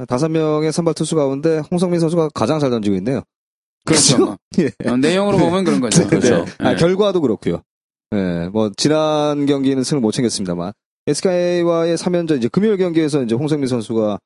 다섯 0.08 0.30
명의 0.30 0.72
선발 0.72 0.96
투수 0.96 1.16
가운데 1.16 1.62
홍성민 1.70 2.00
선수가 2.00 2.30
가장 2.34 2.60
잘 2.60 2.72
던지고 2.72 2.96
있네요. 2.98 3.22
그렇죠. 3.86 4.18
뭐. 4.18 4.38
예. 4.58 4.72
어, 4.90 4.98
내용으로 4.98 5.38
보면 5.38 5.64
그런 5.64 5.80
거죠. 5.80 6.08
네. 6.08 6.46
아, 6.58 6.72
네. 6.72 6.76
결과도 6.76 7.22
그렇고요. 7.22 7.62
예, 8.16 8.50
뭐 8.52 8.72
지난 8.76 9.46
경기는 9.46 9.84
승을 9.84 10.02
못 10.02 10.12
챙겼습니다만 10.12 10.74
SK와의 11.06 11.98
3연전 11.98 12.38
이제 12.38 12.48
금요일 12.48 12.78
경기에서 12.78 13.22
이제 13.22 13.36
홍성민 13.36 13.68
선수가 13.68 14.20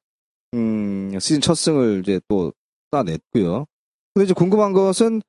음, 0.54 1.20
시즌 1.20 1.42
첫 1.42 1.56
승을 1.56 2.02
이제 2.04 2.22
또 2.30 2.54
따냈고요. 2.92 3.66
근데 4.14 4.24
이제 4.24 4.34
궁금한 4.34 4.72
것은 4.72 5.22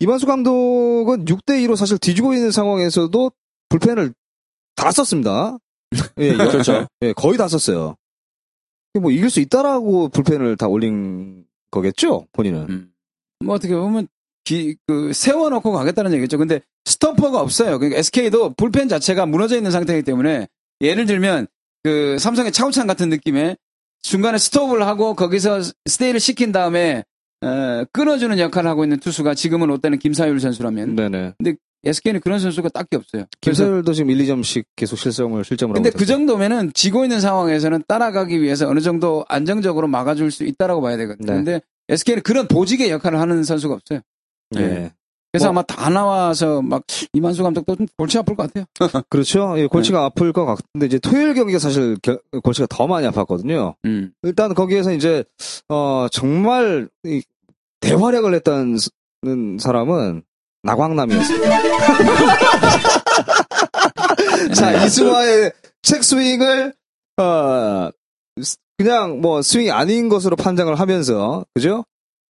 이만수 0.00 0.26
감독은 0.26 1.26
6대 1.26 1.64
2로 1.64 1.76
사실 1.76 1.98
뒤지고 1.98 2.32
있는 2.32 2.50
상황에서도 2.50 3.30
불펜을 3.68 4.14
다 4.74 4.90
썼습니다. 4.90 5.58
예, 6.18 6.34
그렇죠. 6.34 6.86
예, 7.02 7.12
거의 7.12 7.36
다 7.38 7.48
썼어요. 7.48 7.96
뭐 9.00 9.10
이길 9.10 9.30
수 9.30 9.40
있다라고 9.40 10.08
불펜을 10.08 10.56
다 10.56 10.66
올린 10.68 11.44
거겠죠, 11.70 12.26
본인은. 12.32 12.66
음. 12.68 12.92
뭐 13.44 13.54
어떻게 13.54 13.74
보면 13.74 14.08
기, 14.44 14.76
그 14.86 15.12
세워놓고 15.12 15.72
가겠다는 15.72 16.12
얘기죠. 16.14 16.38
근데 16.38 16.60
스토퍼가 16.84 17.40
없어요. 17.40 17.78
그러니까 17.78 17.98
SK도 17.98 18.54
불펜 18.54 18.88
자체가 18.88 19.26
무너져 19.26 19.56
있는 19.56 19.70
상태이기 19.70 20.04
때문에 20.04 20.48
예를 20.80 21.06
들면 21.06 21.46
그 21.82 22.18
삼성의 22.18 22.52
차우찬 22.52 22.86
같은 22.86 23.08
느낌의 23.08 23.56
중간에 24.02 24.38
스톱을 24.38 24.86
하고 24.86 25.14
거기서 25.14 25.60
스테이를 25.86 26.20
시킨 26.20 26.52
다음에 26.52 27.04
어, 27.42 27.84
끊어주는 27.92 28.38
역할을 28.38 28.70
하고 28.70 28.84
있는 28.84 28.98
투수가 29.00 29.34
지금은 29.34 29.68
롯데는 29.68 29.98
김사율 29.98 30.38
선수라면 30.40 30.94
네네. 30.96 31.32
SK는 31.84 32.20
그런 32.20 32.38
선수가 32.38 32.68
딱히 32.68 32.96
없어요. 32.96 33.24
김서율도 33.40 33.92
지금 33.92 34.10
1, 34.12 34.18
2점씩 34.18 34.64
계속 34.76 34.96
실점을 34.96 35.44
실점을 35.44 35.74
근데 35.74 35.88
하고 35.88 35.98
그. 35.98 36.06
정도면은 36.06 36.70
지고 36.74 37.02
있는 37.04 37.20
상황에서는 37.20 37.82
따라가기 37.88 38.40
위해서 38.40 38.68
어느 38.68 38.78
정도 38.80 39.24
안정적으로 39.28 39.88
막아줄 39.88 40.30
수 40.30 40.44
있다라고 40.44 40.80
봐야 40.80 40.96
되거든요. 40.98 41.26
네. 41.32 41.36
근데 41.38 41.60
SK는 41.88 42.22
그런 42.22 42.46
보직의 42.46 42.88
역할을 42.90 43.18
하는 43.20 43.42
선수가 43.42 43.74
없어요. 43.74 44.00
예. 44.56 44.92
그래서 45.32 45.46
뭐- 45.46 45.50
아마 45.50 45.62
다 45.62 45.88
나와서 45.90 46.60
막 46.62 46.84
이만수 47.14 47.42
감독도 47.42 47.74
좀 47.74 47.86
골치 47.96 48.18
아플 48.18 48.36
것 48.36 48.52
같아요. 48.52 48.64
그렇죠. 49.08 49.54
예, 49.56 49.66
골치가 49.66 49.98
네. 50.00 50.04
아플 50.04 50.32
것 50.32 50.44
같은데 50.44 50.86
이제 50.86 50.98
토요일 50.98 51.32
경기가 51.34 51.58
사실 51.58 51.96
겨- 52.02 52.20
골치가 52.44 52.66
더 52.70 52.86
많이 52.86 53.08
아팠거든요. 53.08 53.74
음. 53.86 54.12
일단 54.22 54.52
거기에서 54.54 54.92
이제 54.92 55.24
어 55.68 56.06
정말 56.12 56.88
이 57.04 57.22
대활약을 57.82 58.34
했다는 58.36 58.78
사람은 59.60 60.22
나광남이었어요. 60.62 61.42
자 64.54 64.72
이승화의 64.84 65.52
체크 65.82 66.02
스윙을 66.04 66.72
어 67.18 67.90
스- 68.42 68.56
그냥 68.78 69.20
뭐 69.20 69.42
스윙이 69.42 69.70
아닌 69.70 70.08
것으로 70.08 70.36
판정을 70.36 70.78
하면서 70.80 71.44
그죠? 71.54 71.84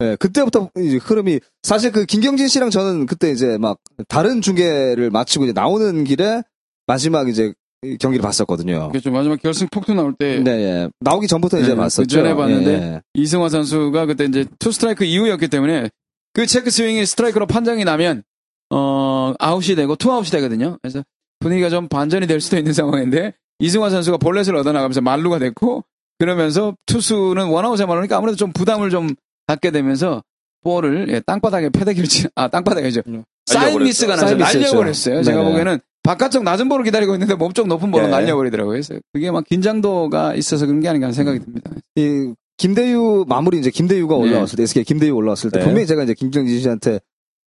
예, 0.03 0.15
그때부터 0.19 0.69
이제 0.77 0.97
흐름이 0.97 1.39
사실 1.63 1.91
그 1.91 2.05
김경진 2.05 2.47
씨랑 2.47 2.69
저는 2.71 3.05
그때 3.05 3.29
이제 3.31 3.57
막 3.59 3.77
다른 4.07 4.41
중계를 4.41 5.09
마치고 5.11 5.45
이제 5.45 5.53
나오는 5.53 6.03
길에 6.03 6.41
마지막 6.87 7.29
이제 7.29 7.47
이 7.47 7.53
경기를 7.99 8.21
봤었거든요. 8.21 8.89
그렇죠. 8.89 9.11
마지막 9.11 9.41
결승 9.41 9.67
폭투 9.71 9.93
나올 9.93 10.13
때 10.13 10.39
네, 10.39 10.51
예. 10.51 10.89
나오기 10.99 11.27
전부터 11.27 11.59
이제 11.59 11.69
네, 11.69 11.75
봤었죠. 11.75 12.03
그 12.03 12.07
전에 12.07 12.35
봤는데 12.35 12.71
예, 12.73 13.01
이승화 13.15 13.49
선수가 13.49 14.05
그때 14.05 14.25
이제 14.25 14.45
투 14.59 14.71
스트라이크 14.71 15.03
이후였기 15.03 15.47
때문에 15.47 15.89
그 16.33 16.45
체크 16.45 16.69
스윙이 16.69 17.05
스트라이크로 17.05 17.47
판정이 17.47 17.83
나면 17.83 18.23
어 18.69 19.33
아웃이 19.39 19.75
되고 19.75 19.95
투 19.95 20.11
아웃이 20.11 20.29
되거든요. 20.29 20.77
그래서 20.81 21.03
분위기가 21.39 21.69
좀 21.69 21.87
반전이 21.87 22.27
될 22.27 22.39
수도 22.39 22.57
있는 22.57 22.71
상황인데 22.73 23.33
이승화 23.59 23.89
선수가 23.89 24.17
볼넷을 24.17 24.55
얻어나가면서 24.55 25.01
만루가 25.01 25.39
됐고 25.39 25.83
그러면서 26.19 26.75
투수는 26.85 27.47
원아웃에 27.47 27.85
만루니까 27.85 28.15
아무래도 28.17 28.35
좀 28.37 28.53
부담을 28.53 28.91
좀 28.91 29.15
갖게 29.47 29.71
되면서 29.71 30.23
볼을 30.63 31.07
예, 31.09 31.19
땅바닥에 31.21 31.69
패대기를 31.69 32.07
치, 32.07 32.27
아 32.35 32.47
땅바닥이죠. 32.47 33.01
사인 33.47 33.63
날려버렸죠. 33.63 33.83
미스가 33.83 34.15
나서 34.15 34.27
사인. 34.27 34.37
날려버렸어요. 34.37 35.23
제가 35.23 35.37
네네. 35.39 35.49
보기에는 35.49 35.79
바깥쪽 36.03 36.43
낮은 36.43 36.67
볼을 36.67 36.83
기다리고 36.83 37.13
있는데 37.13 37.35
몸쪽 37.35 37.67
높은 37.67 37.91
볼을 37.91 38.05
예. 38.05 38.09
날려버리더라고요. 38.09 38.71
그래서 38.73 38.95
그게 39.13 39.29
막 39.29 39.45
긴장도가 39.45 40.35
있어서 40.35 40.65
그런 40.65 40.79
게 40.79 40.89
아닌가 40.89 41.05
하는 41.05 41.13
생각이 41.13 41.39
듭니다. 41.39 41.71
이 41.95 42.33
김대유 42.57 43.25
마무리 43.27 43.59
이제 43.59 43.69
김대유가 43.69 44.15
네. 44.15 44.21
올라왔을 44.21 44.57
때 44.57 44.63
SK 44.63 44.83
김대유 44.83 45.15
올라왔을 45.15 45.51
때 45.51 45.59
네. 45.59 45.65
분명히 45.65 45.87
제가 45.87 46.03
이제 46.03 46.13
김경진 46.13 46.59
씨한테 46.59 46.99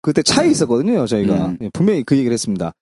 그때 0.03 0.23
차이 0.23 0.51
있었거든요 0.51 1.07
저희가 1.07 1.47
음. 1.47 1.59
예, 1.63 1.71
분명히 1.73 2.03
그 2.03 2.17
얘기를 2.17 2.33
했습니다. 2.33 2.73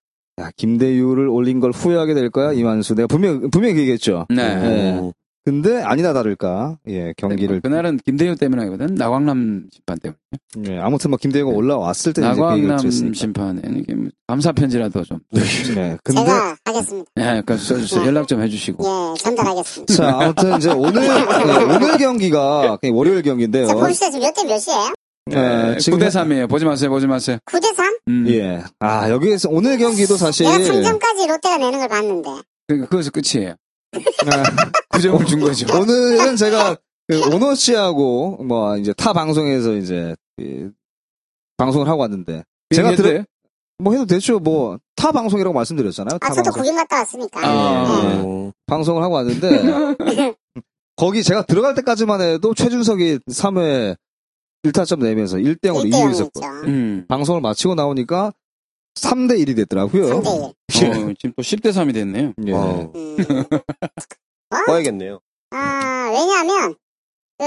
야 0.40 0.50
김대유를 0.56 1.28
올린 1.28 1.61
걸 1.61 1.72
후회하게 1.72 2.14
될 2.14 2.30
거야 2.30 2.52
이만수 2.52 2.94
내가 2.94 3.06
분명 3.06 3.50
분명히 3.50 3.74
그 3.74 3.80
얘기했죠. 3.80 4.26
네. 4.30 4.42
예. 4.42 5.12
근데 5.44 5.83
아니나 5.83 6.12
다를까 6.12 6.78
예 6.88 7.12
경기를 7.16 7.61
그날은 7.61 7.98
김대유 8.05 8.37
때문이거든. 8.37 8.94
나광남 8.94 9.66
심판 9.72 9.98
때문에. 9.98 10.18
예, 10.68 10.78
아무튼 10.81 11.11
뭐 11.11 11.18
김대유가 11.20 11.50
올라왔을 11.50 12.12
때그 12.12 12.26
나광남 12.26 12.78
이게 13.76 13.94
뭐 13.94 14.09
감사 14.28 14.52
편지라도 14.52 15.02
좀. 15.02 15.18
네. 15.33 15.96
근데 16.05 16.20
제가 16.24 16.57
하겠습니다. 16.64 17.11
예, 17.18 17.42
그 17.44 17.57
써주세요. 17.59 18.07
연락 18.07 18.28
좀 18.28 18.40
해주시고. 18.40 18.85
예, 18.85 19.18
전달하겠습니다. 19.20 19.94
자 19.94 20.18
아무튼 20.20 20.57
이제 20.59 20.70
오늘 20.70 21.02
예, 21.11 21.74
오늘 21.74 21.98
경기가 21.98 22.76
그냥 22.81 22.96
월요일 22.96 23.22
경기인데요. 23.22 23.66
자, 23.66 23.74
보시죠. 23.74 24.11
지금 24.12 24.20
몇 24.20 24.35
대 24.35 24.44
몇이에요? 24.44 24.92
예, 25.74 25.78
지금 25.78 25.98
9대 25.98 26.07
3이에요. 26.09 26.48
보지 26.48 26.64
마세요. 26.64 26.90
보지 26.90 27.07
마세요. 27.09 27.38
9대 27.46 27.74
3? 27.74 27.96
음. 28.09 28.24
예. 28.28 28.62
아 28.78 29.11
여기에서 29.11 29.48
오늘 29.50 29.76
경기도 29.78 30.16
사실 30.16 30.46
내가 30.46 30.59
3점까지 30.59 31.28
롯데가 31.28 31.59
내는 31.59 31.78
걸 31.81 31.88
봤는데. 31.88 32.31
그, 32.68 32.78
그거서 32.87 33.11
끝이에요. 33.11 33.55
아, 33.92 34.42
9점을 34.98 35.26
준 35.26 35.40
거죠. 35.40 35.66
오늘은 35.78 36.37
제가 36.37 36.76
그 37.09 37.35
오노 37.35 37.55
씨하고 37.55 38.42
뭐 38.44 38.76
이제 38.76 38.92
타 38.94 39.12
방송에서 39.12 39.74
이제 39.74 40.14
이 40.38 40.68
방송을 41.57 41.88
하고 41.88 42.00
왔는데 42.02 42.44
제가 42.74 42.94
들어? 42.96 43.24
뭐 43.78 43.92
해도 43.92 44.07
되죠 44.07 44.38
뭐 44.38 44.78
타 45.02 45.11
방송이라고 45.11 45.52
말씀드렸잖아요. 45.52 46.18
타 46.20 46.28
아, 46.28 46.31
저도 46.31 46.44
방송 46.52 46.62
구경 46.62 46.76
갔다 46.76 46.98
왔으니까. 46.98 47.40
아. 47.42 48.05
예. 48.14 48.20
어, 48.24 48.52
방송을 48.66 49.02
하고 49.02 49.16
왔는데 49.16 49.48
거기 50.94 51.24
제가 51.24 51.42
들어갈 51.42 51.74
때까지만 51.74 52.20
해도 52.20 52.55
최준석이 52.55 53.18
3회 53.28 53.96
1타점 54.64 55.02
내면서 55.02 55.38
1대 55.38 55.62
0으로 55.64 55.81
1대 55.83 55.87
이기고 55.88 55.98
0이었죠. 55.98 56.11
있었고 56.12 56.40
음. 56.68 57.05
방송을 57.09 57.40
마치고 57.40 57.74
나오니까 57.74 58.33
3대 58.94 59.38
1이 59.42 59.57
됐더라고요. 59.57 60.20
3대 60.20 60.26
1. 60.26 60.42
어, 60.44 60.52
지금 61.18 61.33
또 61.37 61.42
10대 61.42 61.70
3이 61.70 61.94
됐네요. 61.94 62.33
예. 62.46 62.52
음. 62.52 63.16
봐야겠네요. 64.66 65.20
아, 65.50 66.11
왜냐하면, 66.12 66.74
그, 67.38 67.44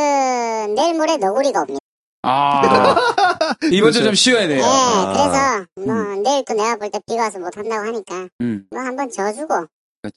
내일 0.73 0.95
모레 0.95 1.17
너구리가 1.17 1.61
옵니다. 1.61 1.79
아. 2.23 2.95
이번 3.71 3.91
주 3.91 3.99
그렇죠. 3.99 4.03
좀 4.03 4.15
쉬어야 4.15 4.47
돼요. 4.47 4.59
예, 4.59 4.63
아. 4.63 5.13
그래서, 5.75 5.87
뭐, 5.93 6.15
내일 6.23 6.43
또 6.45 6.53
내가 6.55 6.75
볼 6.77 6.89
때 6.89 6.99
비가 7.07 7.23
와서 7.23 7.39
못 7.39 7.55
한다고 7.55 7.85
하니까, 7.87 8.27
음. 8.41 8.65
뭐 8.71 8.81
한번 8.81 9.09
져주고, 9.09 9.67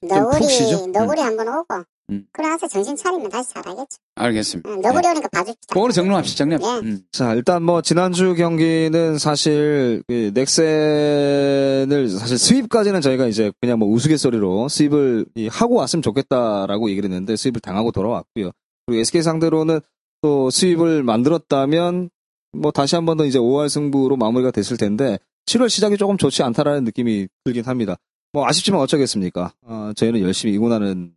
좀푹 0.09 0.51
쉬죠. 0.51 0.87
너구리, 0.87 0.93
너구리 0.93 1.21
한번 1.21 1.49
오고, 1.49 1.85
음. 2.11 2.27
그래서 2.33 2.67
정신 2.67 2.97
차리면 2.97 3.29
다시 3.31 3.53
잘하겠죠. 3.53 3.99
알겠습니다. 4.15 4.71
응, 4.71 4.81
너구리 4.81 5.07
오니까 5.09 5.29
봐줍시다. 5.29 5.75
그거로 5.75 5.93
정리합시다. 5.93 6.39
정리합시다. 6.39 6.77
예. 6.77 6.81
음. 6.81 7.01
자, 7.13 7.35
일단 7.35 7.63
뭐 7.63 7.83
지난주 7.83 8.35
경기는 8.35 9.19
사실 9.19 10.03
그 10.09 10.31
넥센을 10.35 12.09
사실 12.09 12.37
스윕까지는 12.37 13.03
저희가 13.03 13.27
이제 13.27 13.53
그냥 13.61 13.79
뭐 13.79 13.89
우스갯소리로 13.89 14.67
스윕을 14.69 15.27
이 15.35 15.49
하고 15.49 15.75
왔으면 15.77 16.03
좋겠다라고 16.03 16.91
얘기를 16.91 17.11
했는데 17.11 17.35
스윕을 17.35 17.61
당하고 17.63 17.91
돌아왔고요. 17.93 18.51
그리고 18.87 19.01
SK 19.01 19.23
상대로는 19.23 19.81
또 20.23 20.49
스윕을 20.49 21.03
만들었다면 21.03 22.11
뭐 22.53 22.71
다시 22.73 22.95
한 22.97 23.05
번 23.05 23.19
더 23.19 23.25
이제 23.27 23.39
5할 23.39 23.69
승부로 23.69 24.17
마무리가 24.17 24.51
됐을 24.51 24.77
텐데 24.77 25.19
7월 25.47 25.69
시작이 25.69 25.97
조금 25.97 26.17
좋지 26.17 26.43
않다라는 26.43 26.85
느낌이 26.85 27.29
들긴 27.45 27.65
합니다. 27.65 27.97
뭐 28.33 28.47
아쉽지만 28.47 28.81
어쩌겠습니까? 28.81 29.53
어, 29.63 29.93
저희는 29.97 30.21
열심히 30.21 30.57
응원하는 30.57 31.13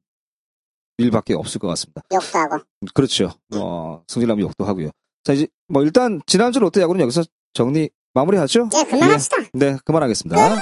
일밖에 1.01 1.33
없을 1.33 1.59
것 1.59 1.67
같습니다. 1.69 2.01
욕도 2.13 2.39
하고. 2.39 2.57
그렇죠. 2.93 3.31
뭐 3.49 4.03
승진하면 4.07 4.45
욕도 4.45 4.65
하고요. 4.65 4.89
자 5.23 5.33
이제 5.33 5.47
뭐 5.67 5.83
일단 5.83 6.21
지난주 6.25 6.59
롯데 6.59 6.81
야구는 6.81 7.01
여기서 7.01 7.23
정리 7.53 7.89
마무리하죠? 8.13 8.69
예, 8.73 8.83
그만합시다. 8.83 9.37
네, 9.53 9.77
그만하겠습니다. 9.85 10.59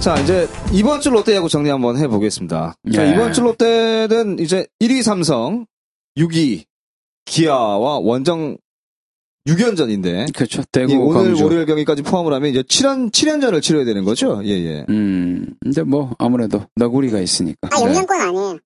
자, 0.00 0.18
이제 0.18 0.48
이번 0.72 1.00
주 1.00 1.10
롯데 1.10 1.34
야구 1.36 1.48
정리 1.48 1.68
한번 1.68 1.98
해보겠습니다. 1.98 2.74
자, 2.94 3.04
네. 3.04 3.12
이번 3.12 3.32
주 3.34 3.42
롯데는 3.42 4.38
이제 4.38 4.66
1위 4.80 5.02
삼성, 5.02 5.66
6위 6.16 6.64
기아와 7.26 7.98
원정 7.98 8.56
6연전인데 9.48 10.34
그렇죠. 10.34 10.62
대구, 10.70 10.92
이 10.92 10.96
오늘 10.96 11.24
광주. 11.28 11.44
월요일 11.44 11.66
경기까지 11.66 12.02
포함을 12.02 12.32
하면 12.34 12.50
이제 12.50 12.62
7연 12.62 13.10
7연전을 13.10 13.62
치러야 13.62 13.84
되는 13.84 14.04
거죠. 14.04 14.40
예, 14.44 14.50
예. 14.50 14.84
음, 14.88 15.54
근데 15.60 15.82
뭐 15.82 16.14
아무래도 16.18 16.62
너구리가 16.76 17.18
있으니까. 17.20 17.68
아, 17.72 17.80
영양권 17.82 18.20
아니에요. 18.20 18.58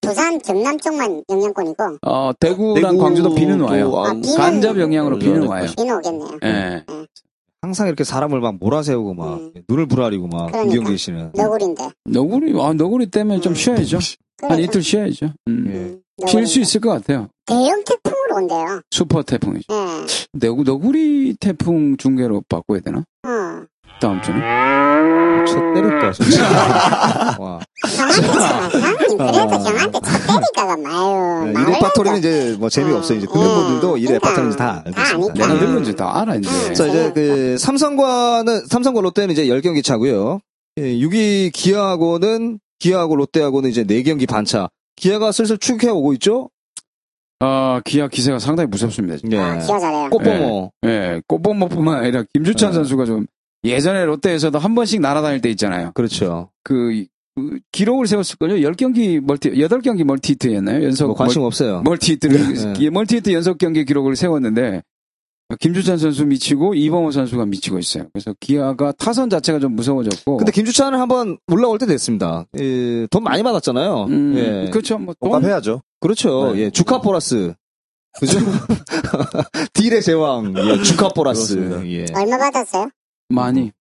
부산, 0.00 0.38
경남 0.38 0.78
쪽만 0.78 1.24
영양권이고, 1.28 1.98
어, 2.06 2.30
대구랑 2.38 2.74
대구도 2.74 2.98
광주도 2.98 3.34
비는 3.34 3.60
와요. 3.60 3.92
아, 3.96 4.12
비는- 4.12 4.36
간접 4.36 4.78
영향으로 4.78 5.18
비는 5.18 5.46
와요. 5.46 5.66
비는 5.76 5.96
오겠네요. 5.96 6.38
예. 6.44 6.84
항상 7.60 7.88
이렇게 7.88 8.04
사람을 8.04 8.40
막 8.40 8.54
몰아세우고 8.60 9.14
막 9.14 9.34
음. 9.40 9.52
눈을 9.68 9.86
부라리고 9.88 10.28
막 10.28 10.52
그러니까. 10.52 10.72
이경길 10.72 10.96
씨는 10.96 11.32
너구리인데. 11.34 11.88
너구리, 12.04 12.54
아, 12.62 12.72
너구리 12.72 13.06
때문에 13.10 13.40
좀 13.40 13.52
음. 13.52 13.54
쉬어야죠. 13.56 13.98
한 14.40 14.50
그래서, 14.50 14.60
이틀 14.62 14.82
쉬어야죠. 14.84 15.26
음. 15.48 15.64
음, 15.66 16.00
쉴수 16.20 16.36
너구리인데. 16.36 16.60
있을 16.60 16.80
것 16.80 16.90
같아요. 16.90 17.28
대형 17.44 17.82
태풍으로 17.84 18.17
온대요. 18.38 18.80
슈퍼 18.90 19.22
태풍이죠. 19.22 19.66
예. 19.72 20.06
너구, 20.32 20.62
너구리 20.64 21.36
태풍 21.40 21.96
중계로 21.96 22.42
바꿔야 22.48 22.80
되나? 22.80 22.98
어. 22.98 23.64
다음 24.00 24.22
주는? 24.22 24.40
쳐 25.46 25.54
때릴까 25.74 26.12
진짜. 26.12 27.36
와. 27.40 27.58
네, 31.46 31.50
이레파토리는 31.52 32.16
하죠. 32.18 32.28
이제 32.28 32.56
뭐 32.58 32.68
재미없어요. 32.68 33.18
이제 33.18 33.26
듣는 33.26 33.44
음, 33.46 33.54
분들도 33.54 33.96
이레파토리인지 33.98 34.56
다 34.56 34.82
그러니까. 34.84 35.02
알고 35.08 35.20
있습니다. 35.22 35.46
다 35.46 35.54
내가 35.54 35.74
건지 35.74 35.96
다 35.96 36.20
알아, 36.20 36.34
이제. 36.36 36.74
자, 36.74 36.86
이제 36.86 37.12
그 37.14 37.56
삼성과는 37.58 38.66
삼성과 38.66 39.00
롯데는 39.00 39.30
이제 39.32 39.46
10경기 39.46 39.82
차고요. 39.84 40.40
예, 40.78 40.82
6위 40.82 41.50
기아하고는 41.52 42.60
기아하고 42.78 43.16
롯데하고는 43.16 43.70
이제 43.70 43.84
4경기 43.84 44.28
반차. 44.28 44.68
기아가 44.96 45.32
슬슬 45.32 45.58
추격해 45.58 45.90
오고 45.90 46.12
있죠? 46.14 46.50
아, 47.40 47.80
기아 47.84 48.08
기세가 48.08 48.38
상당히 48.38 48.68
무섭습니다. 48.68 49.16
지금. 49.16 49.32
예. 49.32 49.38
아, 49.38 49.58
기아 49.58 49.78
잘해요. 49.78 50.10
꽃범호. 50.10 50.72
예, 50.86 51.22
꽃범호뿐만 51.26 51.98
아니라 51.98 52.24
김주찬 52.32 52.70
네. 52.70 52.74
선수가 52.74 53.04
좀 53.04 53.26
예전에 53.64 54.04
롯데에서도 54.04 54.58
한 54.58 54.74
번씩 54.74 55.00
날아다닐 55.00 55.40
때 55.40 55.50
있잖아요. 55.50 55.92
그렇죠. 55.94 56.50
그, 56.64 57.04
그 57.36 57.58
기록을 57.72 58.06
세웠을걸요? 58.06 58.56
10경기 58.68 59.20
멀티, 59.20 59.50
8경기 59.50 60.04
멀티 60.04 60.32
히트였나요? 60.32 60.84
연속. 60.84 61.06
뭐 61.06 61.14
관심 61.14 61.42
없어요. 61.42 61.82
멀티 61.82 62.12
히트를, 62.12 62.54
네. 62.54 62.74
예, 62.80 62.90
멀티 62.90 63.16
히트 63.16 63.32
연속 63.32 63.58
경기 63.58 63.84
기록을 63.84 64.16
세웠는데, 64.16 64.82
김주찬 65.60 65.96
선수 65.96 66.26
미치고 66.26 66.74
이범호 66.74 67.10
선수가 67.10 67.46
미치고 67.46 67.78
있어요. 67.78 68.06
그래서 68.12 68.34
기아가 68.38 68.92
타선 68.92 69.30
자체가 69.30 69.58
좀 69.60 69.76
무서워졌고. 69.76 70.36
근데 70.36 70.52
김주찬은 70.52 70.98
한번 70.98 71.38
올라올 71.50 71.78
때 71.78 71.86
됐습니다. 71.86 72.44
예, 72.58 73.06
돈 73.10 73.22
많이 73.22 73.42
받았잖아요. 73.42 74.04
음, 74.10 74.34
예. 74.36 74.70
그렇죠. 74.70 74.98
뭐, 74.98 75.14
돈, 75.18 75.30
복합해야죠. 75.30 75.80
그렇죠. 76.00 76.52
네. 76.54 76.60
예, 76.62 76.70
주카 76.70 77.00
보라스. 77.00 77.54
그죠? 78.18 78.38
딜의 79.74 80.02
제왕. 80.02 80.54
예, 80.56 80.82
주카 80.82 81.08
보라스. 81.10 81.54
그렇습니다. 81.56 81.86
예. 81.90 82.06
얼마 82.14 82.38
받았어요? 82.38 82.90
많이. 83.28 83.72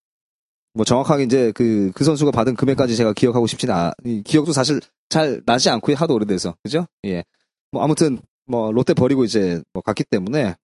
뭐 0.74 0.86
정확하게 0.86 1.24
이제 1.24 1.52
그, 1.56 1.92
그 1.96 2.04
선수가 2.04 2.32
받은 2.32 2.56
금액까지 2.56 2.96
제가 2.96 3.14
기억하고 3.14 3.48
싶지는 3.48 3.74
않, 3.74 3.92
이 4.06 4.22
기억도 4.24 4.52
사실 4.54 4.80
잘 5.10 5.42
나지 5.46 5.70
않고요. 5.70 5.96
하도 5.96 6.14
오래돼서. 6.16 6.56
그죠? 6.64 6.86
예. 7.06 7.24
뭐 7.72 7.84
아무튼 7.84 8.20
뭐 8.46 8.72
롯데 8.72 8.94
버리고 8.94 9.24
이제 9.24 9.62
뭐 9.74 9.82
갔기 9.82 10.04
때문에 10.04 10.56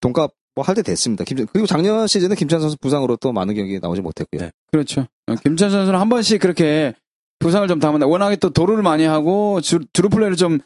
돈값 0.00 0.32
뭐 0.54 0.64
할 0.64 0.74
때 0.74 0.82
됐습니다. 0.82 1.24
김, 1.24 1.46
그리고 1.46 1.66
작년 1.66 2.06
시즌은 2.06 2.36
김찬 2.36 2.60
선수 2.60 2.76
부상으로 2.78 3.16
또 3.16 3.32
많은 3.32 3.54
경기에 3.54 3.78
나오지 3.80 4.00
못했고요. 4.02 4.40
네. 4.42 4.52
그렇죠. 4.70 5.06
어, 5.26 5.34
김찬 5.42 5.70
선수는 5.70 5.98
한 5.98 6.08
번씩 6.08 6.40
그렇게 6.40 6.94
부상을 7.38 7.66
좀 7.68 7.78
당한다. 7.78 8.06
워낙에 8.06 8.36
또 8.36 8.50
도루를 8.50 8.82
많이 8.82 9.04
하고 9.04 9.60
주, 9.60 9.80
주루 9.92 10.08
플레이를 10.10 10.36
좀 10.36 10.58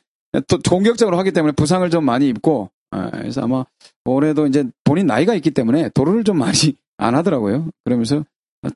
또 0.48 0.58
공격적으로 0.68 1.18
하기 1.18 1.32
때문에 1.32 1.52
부상을 1.52 1.88
좀 1.90 2.04
많이 2.04 2.28
입고 2.28 2.70
아, 2.90 3.10
그래서 3.10 3.42
아마 3.42 3.64
올해도 4.04 4.46
이제 4.46 4.64
본인 4.84 5.06
나이가 5.06 5.34
있기 5.34 5.50
때문에 5.50 5.90
도루를 5.94 6.24
좀 6.24 6.38
많이 6.38 6.52
안 6.98 7.14
하더라고요. 7.14 7.68
그러면서 7.84 8.24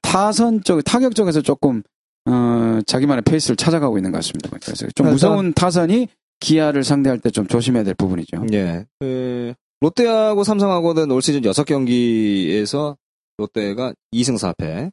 타선 0.03 0.63
쪽 0.65 0.83
타격 0.85 1.15
쪽에서 1.15 1.41
조금 1.43 1.83
어, 2.27 2.81
자기만의 2.87 3.23
페이스를 3.23 3.57
찾아가고 3.57 3.97
있는 3.99 4.11
것 4.13 4.19
같습니다. 4.19 4.51
그래서 4.51 4.87
좀 4.95 5.07
일단- 5.07 5.13
무서운 5.13 5.53
타선이 5.55 6.09
기아를 6.41 6.85
상대할 6.85 7.19
때 7.19 7.31
좀 7.31 7.47
조심해야 7.47 7.85
될 7.85 7.95
부분이죠. 7.95 8.45
예. 8.53 8.85
그, 8.99 9.53
롯데하고 9.81 10.45
삼성하고는 10.45 11.11
올 11.11 11.23
시즌 11.23 11.41
6경기에서 11.43 12.97
롯데가 13.39 13.93
2승 14.15 14.37
4패, 14.39 14.91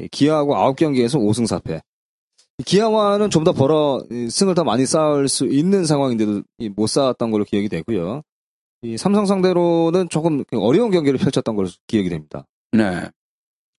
예, 0.00 0.08
기아하고 0.10 0.54
9경기에서 0.54 1.18
5승 1.20 1.46
4패. 1.46 1.80
기아와는 2.64 3.30
좀 3.30 3.44
더 3.44 3.52
벌어 3.52 4.02
이, 4.10 4.28
승을 4.30 4.54
더 4.54 4.64
많이 4.64 4.86
쌓을 4.86 5.28
수 5.28 5.46
있는 5.46 5.84
상황인데도 5.84 6.42
이, 6.58 6.68
못 6.68 6.86
쌓았던 6.88 7.30
걸로 7.30 7.44
기억이 7.44 7.68
되고요. 7.68 8.22
이 8.82 8.96
삼성 8.96 9.26
상대로는 9.26 10.08
조금 10.08 10.44
어려운 10.52 10.90
경기를 10.90 11.18
펼쳤던 11.18 11.56
걸로 11.56 11.68
기억이 11.86 12.08
됩니다. 12.08 12.46
네, 12.72 13.08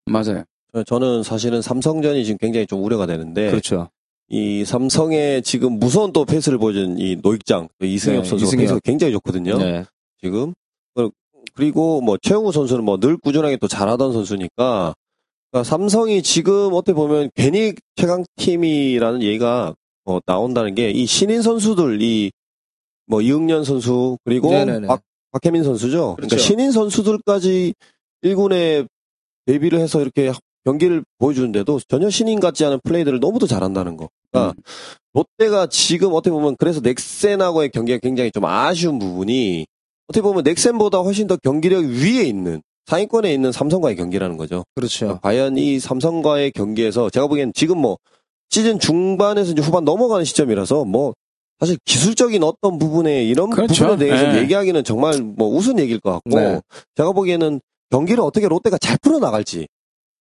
맞아요. 0.06 0.44
저는 0.86 1.24
사실은 1.24 1.62
삼성전이 1.62 2.24
지금 2.24 2.38
굉장히 2.38 2.66
좀 2.68 2.84
우려가 2.84 3.06
되는데 3.06 3.50
그렇죠. 3.50 3.90
이 4.30 4.64
삼성의 4.64 5.42
지금 5.44 5.80
무서운 5.80 6.14
또 6.14 6.24
페이스를 6.24 6.58
보여준 6.58 6.98
이 6.98 7.18
노익장 7.22 7.68
또 7.80 7.86
이승엽 7.86 8.24
네, 8.24 8.30
선수가 8.30 8.62
이승엽. 8.64 8.84
굉장히 8.84 9.12
좋거든요. 9.14 9.58
네. 9.58 9.84
지금 10.22 10.54
어, 10.96 11.10
그리고 11.54 12.00
뭐 12.02 12.18
최영우 12.22 12.52
선수는 12.52 12.86
뭐 12.86 12.98
늘 12.98 13.18
꾸준하게 13.18 13.58
또 13.58 13.68
잘하던 13.68 14.14
선수니까 14.14 14.94
그러니까 15.52 15.64
삼성이 15.70 16.22
지금 16.24 16.74
어떻게 16.74 16.94
보면 16.94 17.30
괜히 17.36 17.74
최강 17.96 18.24
팀이라는 18.38 19.22
얘기가 19.24 19.76
어, 20.06 20.20
나온다는 20.26 20.74
게 20.76 20.92
이 20.92 21.06
신인 21.06 21.42
선수들 21.42 22.02
이 22.02 22.32
뭐 23.08 23.22
이응년 23.22 23.66
선수 23.66 24.18
그리고 24.24 24.52
네네네. 24.52 24.88
박, 24.88 25.02
박혜민 25.32 25.64
선수죠. 25.64 26.16
그러니까 26.16 26.36
그렇죠. 26.36 26.38
신인 26.38 26.72
선수들까지 26.72 27.74
1군에 28.24 28.88
데뷔를 29.46 29.80
해서 29.80 30.00
이렇게 30.02 30.32
경기를 30.64 31.04
보여주는데도 31.18 31.82
전혀 31.90 32.10
신인 32.10 32.40
같지 32.40 32.64
않은 32.64 32.80
플레이들을 32.86 33.20
너무도 33.20 33.48
잘한다는 33.48 33.98
거. 33.98 34.08
그러니까 34.32 34.54
음. 34.58 34.64
롯데가 35.14 35.68
지금 35.68 36.14
어떻게 36.14 36.32
보면 36.32 36.56
그래서 36.58 36.80
넥센하고의 36.80 37.72
경기가 37.72 37.98
굉장히 37.98 38.32
좀 38.32 38.46
아쉬운 38.46 38.98
부분이 38.98 39.66
어떻게 40.08 40.22
보면 40.22 40.44
넥센보다 40.44 41.00
훨씬 41.00 41.28
더 41.28 41.36
경기력 41.36 41.84
위에 41.84 42.24
있는 42.24 42.62
상위권에 42.92 43.34
있는 43.34 43.54
삼성과의 43.54 43.96
경기라는 43.96 44.36
거죠. 44.36 44.66
그렇죠. 44.76 45.18
과연 45.22 45.58
이 45.58 45.80
삼성과의 45.80 46.52
경기에서 46.52 47.10
제가 47.10 47.28
보기엔 47.28 47.54
지금 47.56 47.78
뭐 47.78 47.98
시즌 48.50 48.80
중반에서 48.80 49.54
이제 49.54 49.62
후반 49.62 49.86
넘어가는 49.86 50.26
시점이라서 50.26 50.84
뭐 50.84 51.14
사실 51.62 51.78
기술적인 51.86 52.44
어떤 52.44 52.78
부분에 52.78 53.24
이런 53.24 53.50
그렇죠. 53.50 53.86
부분에 53.88 53.98
대해서 53.98 54.34
네. 54.34 54.40
얘기하기는 54.40 54.84
정말 54.84 55.22
뭐 55.22 55.48
우스운 55.56 55.80
얘기일 55.80 56.02
것 56.02 56.12
같고 56.12 56.38
네. 56.38 56.60
제가 56.96 57.14
보기에는 57.14 57.62
경기를 57.92 58.22
어떻게 58.26 58.50
롯데가 58.50 58.78
잘 58.78 58.98
풀어 59.02 59.20
나갈지 59.20 59.68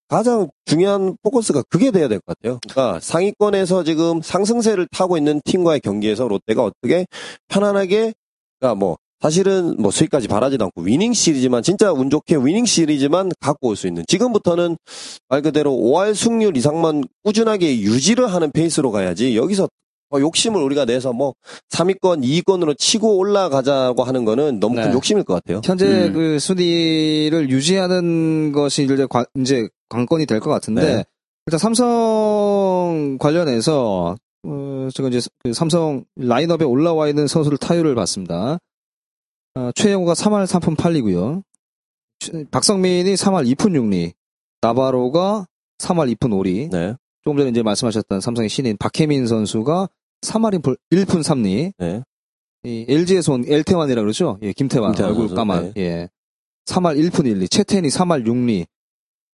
가장 0.06 0.48
중요한 0.64 1.16
포커스가 1.24 1.64
그게 1.68 1.90
돼야 1.90 2.06
될 2.06 2.20
것 2.20 2.38
같아요. 2.38 2.60
그러니까 2.68 3.00
상위권에서 3.00 3.82
지금 3.82 4.22
상승세를 4.22 4.86
타고 4.92 5.16
있는 5.16 5.40
팀과의 5.44 5.80
경기에서 5.80 6.28
롯데가 6.28 6.62
어떻게 6.62 7.06
편안하게 7.48 8.12
그러니까 8.60 8.78
뭐 8.78 8.96
사실은 9.20 9.76
뭐 9.78 9.90
스윕까지 9.90 10.28
바라지도 10.28 10.64
않고 10.66 10.82
위닝 10.82 11.12
시리즈만 11.12 11.62
진짜 11.62 11.92
운 11.92 12.08
좋게 12.10 12.36
위닝 12.36 12.64
시리즈만 12.64 13.30
갖고 13.40 13.68
올 13.68 13.76
수 13.76 13.86
있는 13.86 14.02
지금부터는 14.08 14.76
말 15.28 15.42
그대로 15.42 15.72
5할 15.72 16.14
승률 16.14 16.56
이상만 16.56 17.04
꾸준하게 17.24 17.80
유지를 17.80 18.32
하는 18.32 18.50
페이스로 18.50 18.90
가야지 18.90 19.36
여기서 19.36 19.68
뭐 20.08 20.20
욕심을 20.20 20.60
우리가 20.62 20.86
내서 20.86 21.12
뭐 21.12 21.34
3위권, 21.70 22.24
2위권으로 22.24 22.76
치고 22.76 23.16
올라가자고 23.18 24.02
하는 24.02 24.24
거는 24.24 24.58
너무 24.58 24.74
큰 24.74 24.88
네. 24.88 24.92
욕심일 24.92 25.22
것 25.22 25.34
같아요. 25.34 25.60
현재 25.64 26.06
음. 26.08 26.12
그 26.12 26.38
순위를 26.40 27.48
유지하는 27.50 28.50
것이 28.52 28.84
이제, 28.84 29.06
관, 29.08 29.24
이제 29.38 29.68
관건이 29.88 30.26
될 30.26 30.40
것 30.40 30.50
같은데 30.50 30.80
네. 30.96 31.04
일단 31.46 31.58
삼성 31.58 33.18
관련해서 33.20 34.16
어, 34.46 34.88
제가 34.94 35.08
이제 35.10 35.20
그 35.44 35.52
삼성 35.52 36.04
라인업에 36.16 36.64
올라와 36.64 37.08
있는 37.08 37.26
선수들 37.26 37.58
타율을 37.58 37.94
봤습니다. 37.94 38.58
어, 39.60 39.72
최형우가 39.72 40.14
3할 40.14 40.46
3푼 40.46 40.74
8리고요. 40.74 41.42
박석민이 42.50 43.12
3할 43.14 43.46
2푼 43.54 43.72
6리, 43.72 44.12
나바로가 44.62 45.46
3할 45.78 46.14
2푼 46.14 46.30
5리. 46.30 46.70
네. 46.70 46.94
조금 47.22 47.36
전에 47.36 47.50
이제 47.50 47.62
말씀하셨던 47.62 48.22
삼성의 48.22 48.48
신인 48.48 48.78
박해민 48.78 49.26
선수가 49.26 49.88
3할 50.22 50.62
1푼 50.90 51.22
3리. 51.22 51.72
네. 51.76 52.02
이 52.64 52.86
LG에서 52.88 53.34
온 53.34 53.44
엘태완이라 53.46 54.00
그러죠? 54.00 54.38
예, 54.42 54.52
김태완. 54.52 54.92
김태완 54.92 55.12
얼굴 55.12 55.34
까만. 55.34 55.74
네. 55.74 55.82
예. 55.82 56.08
3할 56.66 56.98
1푼 57.10 57.24
1리, 57.26 57.50
채태인이 57.50 57.88
3할 57.88 58.26
6리, 58.26 58.66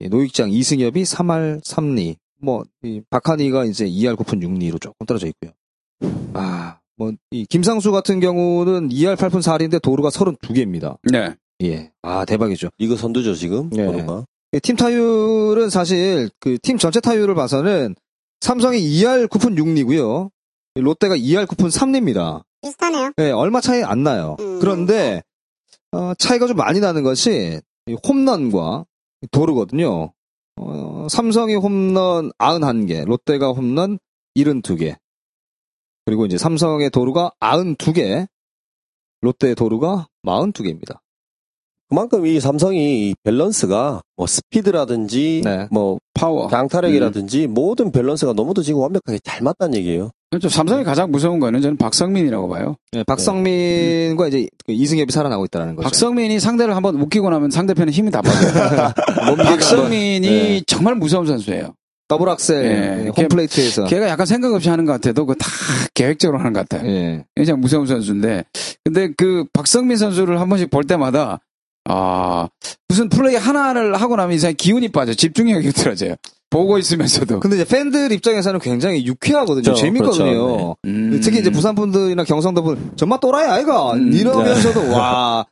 예, 0.02 0.08
노익장 0.08 0.52
이승엽이 0.52 1.04
3할 1.04 1.62
3리, 1.64 2.16
뭐, 2.40 2.64
이 2.84 3.02
박한이가 3.10 3.66
이제 3.66 3.86
2할 3.86 4.16
9푼 4.16 4.42
6리로 4.42 4.80
조금 4.80 5.06
떨어져 5.06 5.28
있고요. 5.28 5.52
아, 6.34 6.80
뭐, 6.96 7.12
이 7.32 7.46
김상수 7.46 7.92
같은 7.92 8.20
경우는 8.20 8.90
2할 8.90 9.16
8푼 9.16 9.42
4리인데 9.42 9.82
도루가 9.82 10.10
32개입니다. 10.10 10.98
네. 11.12 11.36
예. 11.64 11.92
아, 12.02 12.26
대박이죠. 12.26 12.70
리그 12.78 12.96
선두죠 12.96 13.36
지금. 13.36 13.70
네. 13.72 13.86
번호가. 13.86 14.26
예, 14.54 14.60
팀 14.60 14.76
타율은 14.76 15.70
사실 15.70 16.30
그 16.40 16.58
팀 16.60 16.78
전체 16.78 17.00
타율을 17.00 17.34
봐서는 17.36 17.96
삼성이 18.42 18.80
2할 18.80 19.28
9푼 19.28 19.58
6리고요. 19.58 20.30
롯데가 20.76 21.16
2할 21.16 21.46
9푼 21.48 21.72
3리입니다. 21.72 22.44
비슷하네요. 22.62 23.12
예, 23.20 23.32
얼마 23.32 23.62
차이 23.62 23.84
안 23.84 24.04
나요. 24.04 24.36
음. 24.40 24.60
그런데 24.60 25.24
어, 25.92 26.14
차이가 26.16 26.46
좀 26.48 26.58
많이 26.58 26.80
나는 26.80 27.04
것이 27.04 27.60
이 27.88 27.96
홈런과 28.08 28.86
도루거든요. 29.32 30.12
어, 30.58 31.08
삼성이 31.10 31.56
홈런 31.56 32.32
91개, 32.38 33.06
롯데가 33.06 33.50
홈런 33.52 33.98
72개. 34.36 34.96
그리고 36.06 36.26
이제 36.26 36.38
삼성의 36.38 36.90
도루가 36.90 37.32
92개, 37.40 38.28
롯데의 39.22 39.56
도루가 39.56 40.08
42개입니다. 40.26 41.00
그만큼 41.90 42.26
이 42.26 42.40
삼성이 42.40 43.10
이 43.10 43.16
밸런스가 43.24 44.02
뭐 44.16 44.26
스피드라든지 44.26 45.42
네. 45.44 45.68
뭐 45.70 46.00
파워. 46.16 46.48
강타력이라든지 46.48 47.46
모든 47.48 47.92
밸런스가 47.92 48.34
너무도 48.34 48.64
지금 48.64 48.80
완벽하게 48.82 49.20
잘 49.24 49.44
맞다는 49.44 49.76
얘기예요. 49.76 50.10
그렇죠. 50.32 50.50
삼성이 50.50 50.84
가장 50.84 51.12
무서운 51.12 51.40
거는 51.40 51.62
저는 51.62 51.78
박석민이라고 51.78 52.50
봐요. 52.50 52.78
예, 52.96 53.04
박석민과 53.04 54.28
이제 54.28 54.48
그 54.66 54.72
이승엽이 54.72 55.12
살아나고 55.12 55.46
있다는 55.46 55.76
거죠. 55.76 55.84
박석민이 55.84 56.40
상대를 56.40 56.76
한번 56.76 56.96
웃기고 57.00 57.30
나면 57.30 57.52
상대편은 57.52 57.94
힘이 57.94 58.10
다 58.10 58.24
빠져요. 58.24 58.94
박석민이 59.38 60.28
네. 60.28 60.62
정말 60.66 60.96
무서운 60.96 61.28
선수예요. 61.28 61.76
더블 62.08 62.30
악셀 62.30 62.66
예, 62.66 63.06
예, 63.06 63.10
홈플레이트에서 63.10 63.86
걔 63.86 64.00
가 64.00 64.08
약간 64.10 64.26
생각 64.26 64.54
없이 64.54 64.70
하는 64.70 64.86
것 64.86 64.92
같아도 64.94 65.26
그 65.26 65.36
다 65.36 65.48
계획적으로 65.94 66.40
하는 66.40 66.54
것 66.54 66.68
같아요. 66.68 66.90
예. 66.90 67.26
굉장히 67.36 67.60
무서운 67.60 67.86
선수인데, 67.88 68.44
근데 68.84 69.14
그 69.18 69.46
박성민 69.54 69.98
선수를 69.98 70.40
한 70.42 70.50
번씩 70.50 70.70
볼 70.70 70.84
때마다 70.84 71.40
아 71.86 72.48
무슨 72.88 73.10
플레이 73.10 73.36
하나를 73.36 73.96
하고 73.96 74.16
나면 74.16 74.36
이상히 74.36 74.54
기운이 74.56 74.90
빠져 74.90 75.14
집중력이 75.14 75.68
흐트러져요. 75.70 76.16
보고 76.50 76.78
있으면서도. 76.78 77.40
근데 77.40 77.56
이제 77.56 77.66
팬들 77.66 78.12
입장에서는 78.12 78.60
굉장히 78.60 79.06
유쾌하거든요. 79.08 79.64
그렇죠, 79.64 79.82
재밌거든요. 79.82 80.26
그렇죠. 80.26 80.76
음. 80.86 81.20
특히 81.24 81.40
이제 81.40 81.50
부산 81.50 81.74
분들이나 81.74 82.24
경상도 82.26 82.62
분 82.64 82.92
정말 82.96 83.20
또라이 83.20 83.48
아이가 83.48 83.94
음, 83.94 84.14
이러면서도 84.14 84.92
와. 84.92 85.46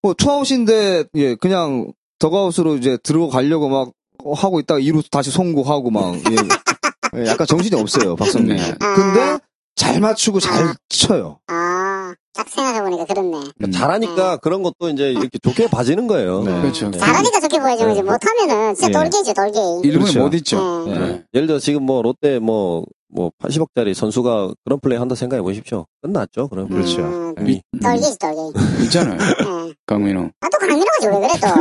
뭐 0.00 0.14
투아웃인데 0.14 1.04
예 1.16 1.34
그냥 1.34 1.92
더가웃으로 2.20 2.76
이제 2.76 2.96
들어가려고 3.02 3.68
막 3.68 3.90
하고 4.34 4.60
있다가 4.60 4.80
이루 4.80 5.02
다시 5.10 5.30
송구하고 5.30 5.90
막 5.90 6.14
예. 6.14 6.36
예, 7.22 7.26
약간 7.26 7.46
정신이 7.46 7.80
없어요 7.80 8.16
박성민. 8.16 8.56
네. 8.56 8.74
아, 8.80 8.94
근데 8.94 9.38
잘 9.76 10.00
맞추고 10.00 10.40
잘 10.40 10.74
쳐요. 10.88 11.38
아, 11.46 12.12
딱 12.34 12.48
생각해보니까 12.48 13.04
그렇네. 13.04 13.38
음. 13.62 13.72
잘하니까 13.72 14.38
그런 14.38 14.62
것도 14.62 14.90
이제 14.90 15.10
이렇게 15.12 15.38
좋게 15.42 15.68
봐지는 15.68 16.06
거예요. 16.06 16.42
네. 16.42 16.60
그렇죠. 16.60 16.90
잘하니까 16.90 17.40
좋게 17.40 17.60
보여주는 17.60 17.88
거지. 17.88 18.02
네. 18.02 18.10
못하면은 18.10 18.74
진짜 18.74 18.88
예. 18.88 18.92
돌게이죠, 18.92 19.34
돌게이. 19.34 19.80
일본에 19.84 20.10
그렇죠. 20.10 20.18
못 20.20 20.34
있죠. 20.34 20.84
예. 20.88 20.98
네. 20.98 21.24
예를 21.32 21.46
들어 21.46 21.58
지금 21.58 21.84
뭐 21.84 22.02
롯데 22.02 22.38
뭐, 22.38 22.84
뭐 23.10 23.30
80억짜리 23.42 23.94
선수가 23.94 24.52
그런 24.64 24.78
플레이 24.80 24.98
한다 24.98 25.14
생각해 25.14 25.40
보십시오. 25.42 25.86
끝났죠, 26.02 26.48
그럼. 26.48 26.68
그렇죠. 26.68 27.00
음, 27.02 27.34
미- 27.38 27.62
음, 27.74 27.80
돌게이지, 27.80 28.18
돌게이. 28.18 28.52
있잖아요. 28.84 29.18
예. 29.18 29.72
강민호. 29.86 30.30
아, 30.40 30.48
또 30.50 30.58
강민호가 30.58 30.90
왜 31.04 31.10
그래, 31.20 31.28
또. 31.40 31.46
어? 31.48 31.52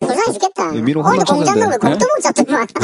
불쌍해 0.00 0.32
죽겠다. 0.32 0.76
예, 0.76 0.82
민호 0.82 1.00
오늘 1.00 1.12
홈런 1.12 1.24
공장도 1.24 1.60
왜 1.60 1.66
쳤는데. 1.78 1.88
공도목 1.88 2.20
잡더만. 2.20 2.66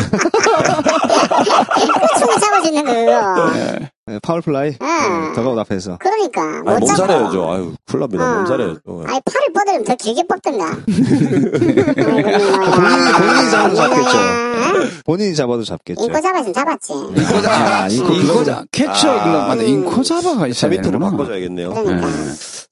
충이 2.18 2.34
잡을 2.40 2.62
수 2.62 2.68
있는 2.68 2.84
그거. 2.84 3.52
예, 3.56 3.90
파울플라이 4.22 4.74
아. 4.80 5.28
예, 5.30 5.34
더가웃 5.34 5.58
앞에서. 5.58 5.98
그러니까, 5.98 6.42
아니, 6.42 6.62
못몸 6.80 6.86
잡아. 6.88 7.06
잘해야죠. 7.06 7.50
아유, 7.52 7.74
큰일 7.86 8.00
납니다. 8.00 8.30
어. 8.32 8.36
몸 8.36 8.46
잘해야죠. 8.46 8.80
아니, 9.06 9.20
팔을 9.20 9.52
뻗으면 9.54 9.84
더 9.84 9.94
길게 9.96 10.22
뻗던가. 10.26 10.76
본인이- 11.86 13.12
본인이 13.12 13.50
잡아도 13.50 13.74
잡겠죠. 13.76 14.18
어? 14.18 14.62
본인이 15.04 15.34
잡아도 15.34 15.64
잡겠죠. 15.64 16.04
인코 16.04 16.20
잡았으면 16.20 16.52
잡았지. 16.52 16.92
인코 16.92 17.40
잡아. 17.42 17.82
아, 17.84 17.88
인코 17.88 18.12
인코. 18.14 18.44
잡아. 18.44 18.64
캐쳐 18.72 19.08
아. 19.10 19.24
글러브. 19.24 19.46
맞네. 19.48 19.66
인코 19.66 20.02
잡아가 20.02 20.46
있어야 20.46 20.70
차비트로 20.70 20.82
되는구나. 20.98 21.10
바꿔줘야겠네요. 21.12 21.70
그러니까. 21.74 22.08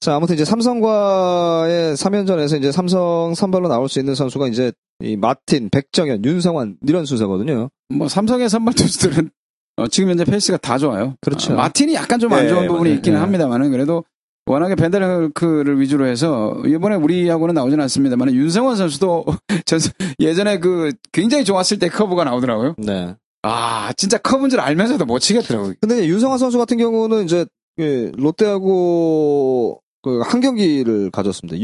자, 0.01 0.17
아무튼 0.17 0.35
이제 0.35 0.45
삼성과의 0.45 1.95
3연전에서 1.97 2.59
이제 2.59 2.73
삼성 2.73 3.35
선발로 3.35 3.69
나올 3.69 3.89
수 3.89 3.99
있는 4.01 4.15
선수가 4.15 4.49
이제 4.49 4.73
이 5.01 5.17
마틴, 5.17 5.71
백정현, 5.71 6.25
윤성환 6.25 6.77
이런 6.87 7.05
순서거든요. 7.05 7.69
뭐 7.91 8.09
삼성의 8.09 8.49
선발 8.49 8.75
투수들은 8.75 9.31
어, 9.77 9.89
지금 9.89 10.11
현재 10.11 10.25
페이스가 10.25 10.57
다 10.59 10.79
좋아요. 10.79 11.15
그렇죠. 11.21 11.53
어, 11.53 11.57
마틴이 11.57 11.95
약간 11.95 12.19
좀안 12.19 12.45
네, 12.45 12.49
좋은 12.49 12.67
부분이 12.69 12.85
맞아요. 12.91 12.95
있기는 12.97 13.17
네. 13.19 13.21
합니다만은 13.21 13.71
그래도 13.71 14.05
워낙에 14.47 14.75
벤데르크를 14.75 15.81
위주로 15.81 16.07
해서 16.07 16.55
이번에 16.67 16.97
우리하고는 16.97 17.55
나오진 17.55 17.81
않습니다만 17.81 18.33
윤성원 18.35 18.77
선수도 18.77 19.25
전 19.67 19.81
예전에 20.21 20.59
그 20.61 20.93
굉장히 21.13 21.45
좋았을 21.45 21.79
때 21.79 21.89
커브가 21.89 22.25
나오더라고요. 22.25 22.75
네. 22.79 23.17
아 23.43 23.93
진짜 23.97 24.19
커브인 24.19 24.51
줄 24.51 24.61
알면서도 24.61 25.05
못 25.07 25.19
치겠더라고요. 25.21 25.75
근데 25.81 26.07
윤성환 26.07 26.39
선수 26.39 26.59
같은 26.59 26.77
경우는 26.79 27.25
이제 27.25 27.47
예, 27.79 28.13
롯데하고 28.17 29.81
그 30.03 30.21
한 30.23 30.41
경기를 30.41 31.11
가졌습니다. 31.11 31.59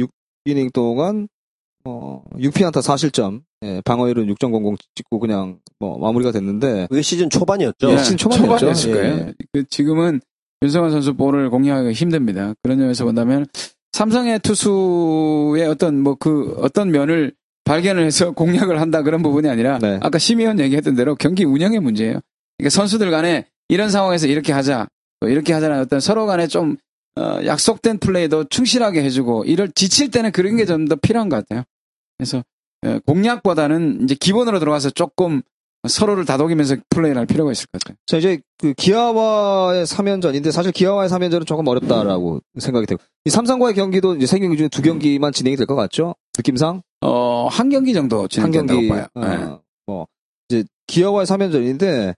6이닝 0.46 0.72
동안 0.72 1.28
어 1.84 2.22
6피안타 2.36 2.82
4실점, 2.82 3.42
예, 3.62 3.80
방어율은 3.84 4.26
6.00 4.34 4.76
찍고 4.94 5.18
그냥 5.18 5.58
뭐 5.78 5.98
마무리가 5.98 6.30
됐는데 6.32 6.86
그게 6.90 7.02
시즌 7.02 7.30
초반이었죠. 7.30 7.90
예, 7.90 7.98
시즌 7.98 8.16
초반이었죠. 8.16 8.58
초반이었을 8.58 8.90
예. 8.90 8.94
거예요. 8.94 9.32
그 9.52 9.64
지금은 9.68 10.20
윤성원 10.62 10.90
선수 10.90 11.14
볼을 11.14 11.48
공략하기가 11.50 11.92
힘듭니다. 11.92 12.52
그런 12.62 12.78
점에서 12.78 13.04
본다면 13.04 13.46
삼성의 13.92 14.40
투수의 14.40 15.66
어떤 15.66 16.00
뭐 16.00 16.16
그 16.16 16.54
어떤 16.60 16.90
면을 16.90 17.32
발견을 17.64 18.04
해서 18.04 18.32
공략을 18.70 18.80
한다 18.80 19.02
그런 19.02 19.22
부분이 19.22 19.48
아니라 19.48 19.78
네. 19.78 19.98
아까 20.02 20.18
심의원 20.18 20.58
얘기했던 20.60 20.94
대로 20.96 21.14
경기 21.14 21.44
운영의 21.44 21.80
문제예요. 21.80 22.20
그러니까 22.58 22.70
선수들 22.76 23.10
간에 23.10 23.46
이런 23.68 23.88
상황에서 23.90 24.26
이렇게 24.26 24.52
하자, 24.52 24.86
또 25.20 25.28
이렇게 25.28 25.52
하자는 25.54 25.80
어떤 25.80 26.00
서로 26.00 26.26
간에 26.26 26.46
좀 26.46 26.76
어, 27.16 27.40
약속된 27.44 27.98
플레이도 27.98 28.44
충실하게 28.44 29.02
해주고 29.04 29.44
이를 29.44 29.70
지칠 29.74 30.10
때는 30.10 30.30
그런 30.32 30.56
게 30.56 30.64
좀 30.66 30.86
더 30.86 30.96
필요한 30.96 31.28
것 31.28 31.36
같아요. 31.36 31.64
그래서 32.20 32.42
어, 32.86 32.98
공략보다는 33.06 34.04
이제 34.04 34.14
기본으로 34.14 34.58
들어가서 34.58 34.90
조금 34.90 35.42
서로를 35.88 36.26
다독이면서 36.26 36.76
플레이를 36.90 37.18
할 37.18 37.26
필요가 37.26 37.50
있을 37.52 37.66
것 37.72 37.80
같아요. 37.80 37.96
자, 38.06 38.18
이제 38.18 38.40
그 38.58 38.74
기아와의 38.74 39.86
3연전인데 39.86 40.52
사실 40.52 40.72
기아와의 40.72 41.08
3연전은 41.08 41.46
조금 41.46 41.66
어렵다라고 41.68 42.40
생각이 42.58 42.86
되고 42.86 43.00
이 43.24 43.30
삼성과의 43.30 43.74
경기도 43.74 44.14
이제 44.14 44.26
세 44.26 44.38
경기 44.38 44.56
중에 44.58 44.68
두 44.68 44.82
경기만 44.82 45.32
진행이 45.32 45.56
될 45.56 45.66
것 45.66 45.74
같죠? 45.76 46.14
느낌상 46.36 46.82
어, 47.02 47.48
한 47.48 47.70
경기 47.70 47.94
정도 47.94 48.20
한 48.22 48.28
진행된다고 48.28 48.78
경기 48.80 48.88
봐요. 48.90 49.06
어, 49.14 49.20
네. 49.26 49.58
뭐 49.86 50.06
이제 50.50 50.64
기아와의 50.86 51.26
3연전인데 51.26 52.14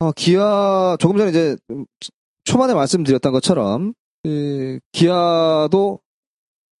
어, 0.00 0.10
기아 0.12 0.96
조금 0.98 1.16
전에 1.16 1.30
이제 1.30 1.56
초반에 2.44 2.74
말씀드렸던 2.74 3.32
것처럼 3.32 3.92
이 4.24 4.80
기아도 4.90 6.00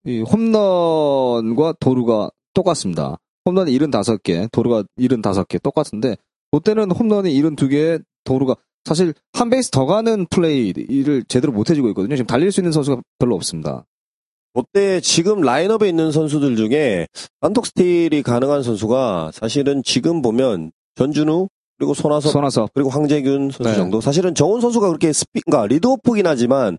이 0.04 0.22
홈런과 0.22 1.74
도루가 1.78 2.30
똑같습니다. 2.54 3.16
홈런이 3.46 3.76
75개, 3.78 4.50
도루가 4.52 4.84
75개 4.98 5.62
똑같은데 5.62 6.16
롯데는 6.52 6.90
홈런이 6.90 7.32
72개, 7.40 8.02
도루가 8.24 8.56
사실 8.84 9.14
한 9.32 9.50
베이스 9.50 9.70
더 9.70 9.86
가는 9.86 10.26
플레이를 10.26 11.24
제대로 11.28 11.52
못 11.52 11.70
해주고 11.70 11.88
있거든요. 11.88 12.16
지금 12.16 12.26
달릴 12.26 12.50
수 12.52 12.60
있는 12.60 12.72
선수가 12.72 13.02
별로 13.18 13.34
없습니다. 13.34 13.84
롯데 14.54 15.00
지금 15.00 15.42
라인업에 15.42 15.88
있는 15.88 16.10
선수들 16.10 16.56
중에 16.56 17.06
단독 17.40 17.66
스틸이 17.66 18.22
가능한 18.22 18.62
선수가 18.62 19.30
사실은 19.32 19.82
지금 19.84 20.22
보면 20.22 20.72
전준우 20.96 21.48
그리고 21.78 21.94
손아섭 21.94 22.32
손아섭. 22.32 22.70
그리고 22.74 22.90
황재균 22.90 23.50
선수 23.50 23.70
네. 23.70 23.74
정도. 23.74 24.02
사실은 24.02 24.34
정훈 24.34 24.60
선수가 24.60 24.88
그렇게 24.88 25.14
스피, 25.14 25.40
그러니까 25.40 25.66
리드오프긴 25.66 26.26
하지만 26.26 26.76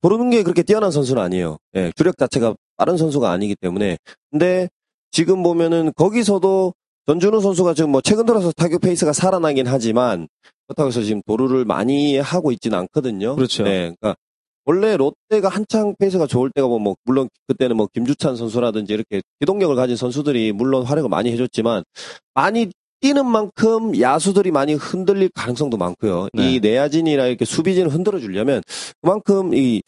도루는 0.00 0.30
게 0.30 0.44
그렇게 0.44 0.62
뛰어난 0.62 0.92
선수는 0.92 1.20
아니에요. 1.20 1.56
예, 1.74 1.90
주력 1.96 2.16
자체가 2.16 2.54
빠른 2.76 2.96
선수가 2.96 3.28
아니기 3.30 3.56
때문에. 3.56 3.98
근데 4.30 4.68
지금 5.14 5.44
보면은 5.44 5.92
거기서도 5.94 6.74
전준우 7.06 7.40
선수가 7.40 7.74
지금 7.74 7.90
뭐 7.90 8.00
최근 8.00 8.26
들어서 8.26 8.50
타격 8.50 8.80
페이스가 8.80 9.12
살아나긴 9.12 9.68
하지만 9.68 10.26
그렇다고 10.66 10.88
해서 10.88 11.02
지금 11.02 11.22
도루를 11.24 11.64
많이 11.64 12.18
하고 12.18 12.50
있지는 12.50 12.78
않거든요. 12.78 13.36
그렇죠. 13.36 13.62
네, 13.62 13.94
그러니까 14.00 14.16
원래 14.64 14.96
롯데가 14.96 15.48
한창 15.48 15.94
페이스가 15.96 16.26
좋을 16.26 16.50
때가 16.52 16.66
뭐, 16.66 16.80
뭐 16.80 16.96
물론 17.04 17.28
그때는 17.46 17.76
뭐 17.76 17.86
김주찬 17.92 18.34
선수라든지 18.34 18.92
이렇게 18.92 19.22
기동력을 19.38 19.76
가진 19.76 19.94
선수들이 19.94 20.50
물론 20.50 20.82
활약을 20.82 21.08
많이 21.08 21.30
해줬지만 21.30 21.84
많이 22.34 22.70
뛰는 23.00 23.24
만큼 23.24 24.00
야수들이 24.00 24.50
많이 24.50 24.74
흔들릴 24.74 25.28
가능성도 25.32 25.76
많고요. 25.76 26.26
네. 26.32 26.54
이 26.54 26.60
내야진이나 26.60 27.26
이렇게 27.26 27.44
수비진을 27.44 27.88
흔들어 27.92 28.18
주려면 28.18 28.62
그만큼 29.00 29.54
이 29.54 29.80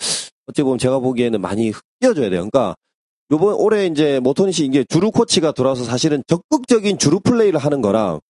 어찌 0.47 0.63
보면 0.63 0.79
제가 0.79 1.01
보기에는 1.01 1.41
많이 1.41 1.73
뛰어줘야 1.99 2.31
돼요. 2.31 2.49
그러니까 2.49 2.77
요번 3.31 3.55
올해 3.55 3.87
이제 3.87 4.21
모토니시 4.21 4.65
이게 4.65 4.85
주루 4.85 5.11
코치가 5.11 5.53
들어와서 5.53 5.85
사실은 5.85 6.23
적극적인 6.27 6.99
주루 6.99 7.21
플레이를 7.21 7.59
하는 7.59 7.83
거랑 7.83 8.21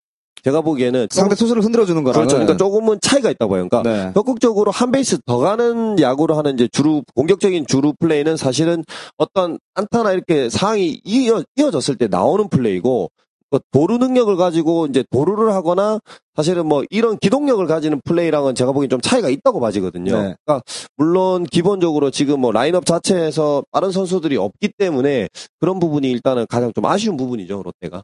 제가 0.42 0.60
보기에는 0.60 1.08
상대 1.10 1.34
투수를 1.34 1.64
흔들어 1.64 1.84
주는 1.84 2.04
거랑 2.04 2.20
그렇죠. 2.20 2.36
그러니까 2.36 2.56
조금은 2.56 2.98
차이가 3.00 3.30
있다고 3.30 3.52
봐요. 3.52 3.68
그러니까 3.68 3.82
네. 3.82 4.12
적극적으로 4.14 4.70
한 4.70 4.92
베이스 4.92 5.18
더 5.26 5.38
가는 5.38 5.98
야구를 5.98 6.36
하는 6.36 6.54
이제 6.54 6.68
주루 6.70 7.02
공격적인 7.14 7.66
주루 7.66 7.94
플레이는 7.98 8.36
사실은 8.36 8.84
어떤 9.16 9.58
안타나 9.74 10.12
이렇게 10.12 10.48
상황이 10.48 11.00
이어, 11.04 11.42
이어졌을 11.56 11.96
때 11.96 12.06
나오는 12.06 12.48
플레이고 12.48 13.10
그 13.16 13.25
도루 13.72 13.98
능력을 13.98 14.34
가지고 14.36 14.86
이제 14.86 15.04
도루를 15.10 15.52
하거나 15.52 16.00
사실은 16.34 16.66
뭐 16.66 16.84
이런 16.90 17.18
기동력을 17.18 17.64
가지는 17.66 18.00
플레이랑은 18.04 18.54
제가 18.54 18.72
보기엔 18.72 18.90
좀 18.90 19.00
차이가 19.00 19.28
있다고 19.28 19.60
봐지거든요. 19.60 20.12
네. 20.12 20.36
그러니까 20.44 20.62
물론 20.96 21.44
기본적으로 21.44 22.10
지금 22.10 22.40
뭐 22.40 22.52
라인업 22.52 22.86
자체에서 22.86 23.64
다른 23.72 23.90
선수들이 23.90 24.36
없기 24.36 24.72
때문에 24.78 25.28
그런 25.60 25.78
부분이 25.78 26.10
일단은 26.10 26.46
가장 26.48 26.72
좀 26.74 26.84
아쉬운 26.86 27.16
부분이죠 27.16 27.62
롯데가. 27.62 28.02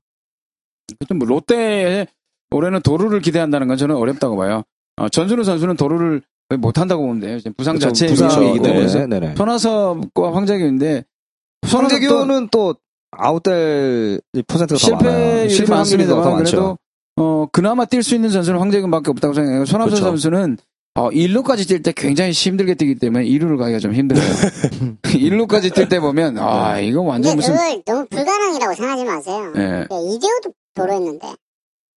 그좀 0.98 1.18
뭐 1.18 1.28
롯데 1.28 2.06
올해는 2.50 2.80
도루를 2.82 3.20
기대한다는 3.20 3.68
건 3.68 3.76
저는 3.76 3.96
어렵다고 3.96 4.36
봐요. 4.36 4.62
어, 4.96 5.08
전준우 5.08 5.44
선수는 5.44 5.76
도루를 5.76 6.22
거의 6.48 6.58
못한다고 6.58 7.06
보는데 7.06 7.38
지금 7.38 7.54
부상 7.54 7.76
그렇죠. 7.76 7.88
자체의 7.88 8.10
부상이기 8.12 8.40
문제이기 8.40 8.62
때문에. 8.62 8.86
때문에 8.86 9.20
네네. 9.20 9.34
손아섭과 9.36 10.34
황재규인데 10.34 11.04
손아섭도 11.66 11.96
황재규는 11.96 12.48
또 12.50 12.74
아웃될 13.12 14.20
퍼센트가 14.46 14.78
더 14.78 14.96
많아요. 14.96 15.10
실패율이 15.10 15.50
실패 15.50 15.72
확률이 15.74 16.06
더 16.06 16.16
많죠. 16.16 16.36
그래도 16.36 16.78
어 17.16 17.46
그나마 17.52 17.84
뛸 17.84 18.02
수 18.02 18.14
있는 18.14 18.30
선수는 18.30 18.58
황재균밖에 18.58 19.10
없다고 19.10 19.34
생각해요. 19.34 19.64
손아섭 19.66 19.90
그렇죠. 19.90 20.04
선수는 20.04 20.58
어 20.94 21.10
1루까지 21.10 21.68
뛸 21.68 21.82
때 21.82 21.92
굉장히 21.94 22.32
힘들게 22.32 22.74
뛰기 22.74 22.96
때문에 22.96 23.24
2루를 23.24 23.58
가기가 23.58 23.78
좀 23.78 23.94
힘들어요. 23.94 24.24
1루까지 25.04 25.72
뛸 25.74 25.88
때 25.88 26.00
보면 26.00 26.38
아 26.38 26.78
이거 26.80 27.00
근데 27.00 27.10
완전 27.10 27.36
무슨 27.36 27.54
그걸 27.54 27.82
너무 27.86 28.06
불가능이라고 28.06 28.74
생각하지 28.74 29.04
마세요. 29.04 29.52
예. 29.56 29.60
네, 29.60 29.86
이재호도 29.90 30.52
도로했는데. 30.74 31.32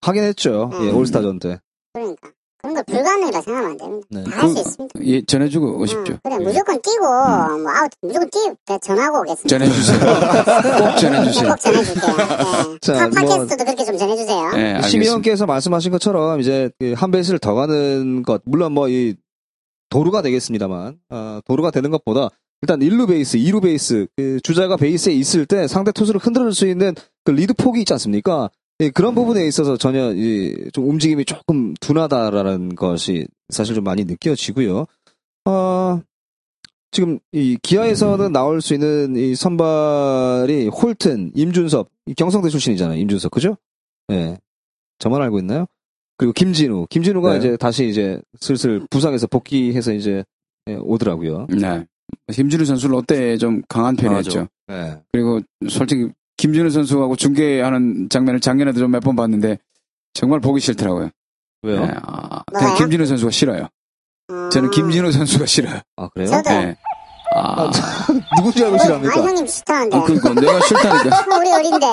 하긴 0.02 0.22
했죠. 0.22 0.70
예, 0.74 0.90
음. 0.90 0.96
올스타전 0.96 1.38
때. 1.38 1.58
그러니까. 1.92 2.30
그런 2.58 2.74
걸 2.74 2.84
불가능이라고 2.84 3.44
생각하면 3.44 3.70
안 3.70 3.76
됩니다. 3.76 4.06
네. 4.10 4.24
다할수 4.24 4.54
그- 4.54 4.60
있습니다. 4.60 5.00
예, 5.04 5.22
전해주고 5.24 5.78
오십시오. 5.78 6.14
응, 6.14 6.18
그래, 6.22 6.38
무조건 6.38 6.80
뛰고, 6.82 7.00
뭐, 7.04 7.70
아웃, 7.70 7.90
무조건 8.02 8.30
뛰, 8.30 8.38
내가 8.66 8.78
전화하고 8.78 9.18
오겠습니다. 9.20 9.48
전해주세요. 9.48 9.98
꼭 10.78 10.98
전해주세요. 10.98 11.48
꼭 11.50 11.60
전해줄게요. 11.60 12.16
예. 12.74 12.78
자, 12.80 12.92
팟- 12.94 13.08
뭐- 13.08 13.10
팟캐스트도 13.10 13.64
그렇게 13.64 13.84
좀 13.84 13.98
전해주세요. 13.98 14.38
예, 14.38 14.58
알겠습니다. 14.58 14.88
심의원께서 14.88 15.46
말씀하신 15.46 15.92
것처럼 15.92 16.40
이제 16.40 16.70
그한 16.80 17.10
베이스를 17.10 17.38
더 17.38 17.54
가는 17.54 18.22
것, 18.22 18.42
물론 18.44 18.72
뭐 18.72 18.88
이 18.88 19.14
도루가 19.90 20.20
되겠습니다만, 20.22 20.98
어, 21.10 21.40
도루가 21.46 21.70
되는 21.70 21.90
것보다 21.90 22.28
일단 22.62 22.80
1루 22.80 23.06
베이스, 23.08 23.36
2루 23.38 23.62
베이스, 23.62 24.06
그 24.16 24.40
주자가 24.42 24.76
베이스에 24.76 25.12
있을 25.12 25.46
때 25.46 25.68
상대 25.68 25.92
투수를 25.92 26.18
흔들을 26.20 26.52
수 26.52 26.66
있는 26.66 26.94
그 27.24 27.30
리드 27.30 27.54
폭이 27.54 27.80
있지 27.80 27.92
않습니까? 27.92 28.50
예, 28.80 28.90
그런 28.90 29.14
부분에 29.14 29.46
있어서 29.46 29.76
전혀 29.76 30.12
이, 30.12 30.70
좀 30.72 30.88
움직임이 30.88 31.24
조금 31.24 31.74
둔하다라는 31.80 32.74
것이 32.74 33.26
사실 33.48 33.74
좀 33.74 33.84
많이 33.84 34.04
느껴지고요. 34.04 34.86
어, 35.46 36.00
지금 36.90 37.18
이 37.32 37.56
기아에서는 37.62 38.32
나올 38.32 38.60
수 38.60 38.74
있는 38.74 39.16
이 39.16 39.34
선발이 39.34 40.68
홀튼, 40.68 41.32
임준섭, 41.34 41.88
이 42.06 42.14
경성대 42.14 42.48
출신이잖아요. 42.50 42.98
임준섭, 42.98 43.30
그죠? 43.30 43.56
예. 44.10 44.38
저만 44.98 45.22
알고 45.22 45.38
있나요? 45.40 45.66
그리고 46.18 46.32
김진우. 46.32 46.86
김진우가 46.88 47.32
네. 47.32 47.38
이제 47.38 47.56
다시 47.56 47.88
이제 47.88 48.20
슬슬 48.40 48.86
부상에서 48.90 49.26
복귀해서 49.26 49.92
이제 49.92 50.24
예, 50.68 50.74
오더라고요. 50.74 51.46
네. 51.50 51.86
김준우 52.32 52.64
선수 52.64 52.88
롯데에 52.88 53.36
좀 53.36 53.62
강한 53.68 53.96
편이었죠. 53.96 54.48
네. 54.68 55.00
그리고 55.12 55.40
솔직히 55.68 56.08
김준우 56.36 56.70
선수하고 56.70 57.16
중계하는 57.16 58.08
장면을 58.10 58.40
작년에도 58.40 58.78
좀 58.80 58.90
몇 58.90 59.00
번 59.02 59.16
봤는데 59.16 59.58
정말 60.14 60.40
보기 60.40 60.60
싫더라고요. 60.60 61.10
왜요? 61.62 61.86
네, 61.86 61.92
아? 62.02 62.42
그냥 62.52 62.76
김진우 62.76 63.06
선수가 63.06 63.30
싫어요. 63.30 63.68
음, 64.30 64.50
저는 64.50 64.70
김진우 64.70 65.12
선수가 65.12 65.46
싫어요. 65.46 65.80
아, 65.96 66.08
그래요? 66.08 66.28
저도. 66.28 66.50
네. 66.50 66.76
아, 67.34 67.70
누군지 68.36 68.64
알고 68.64 68.76
아, 68.76 68.78
싫어합니까? 68.84 69.14
형님 69.22 69.46
싫다는데. 69.46 69.96
아, 69.96 70.02
그니까 70.04 70.34
내가 70.34 70.60
싫다니까. 70.60 71.26
우리 71.38 71.52
어린데. 71.52 71.86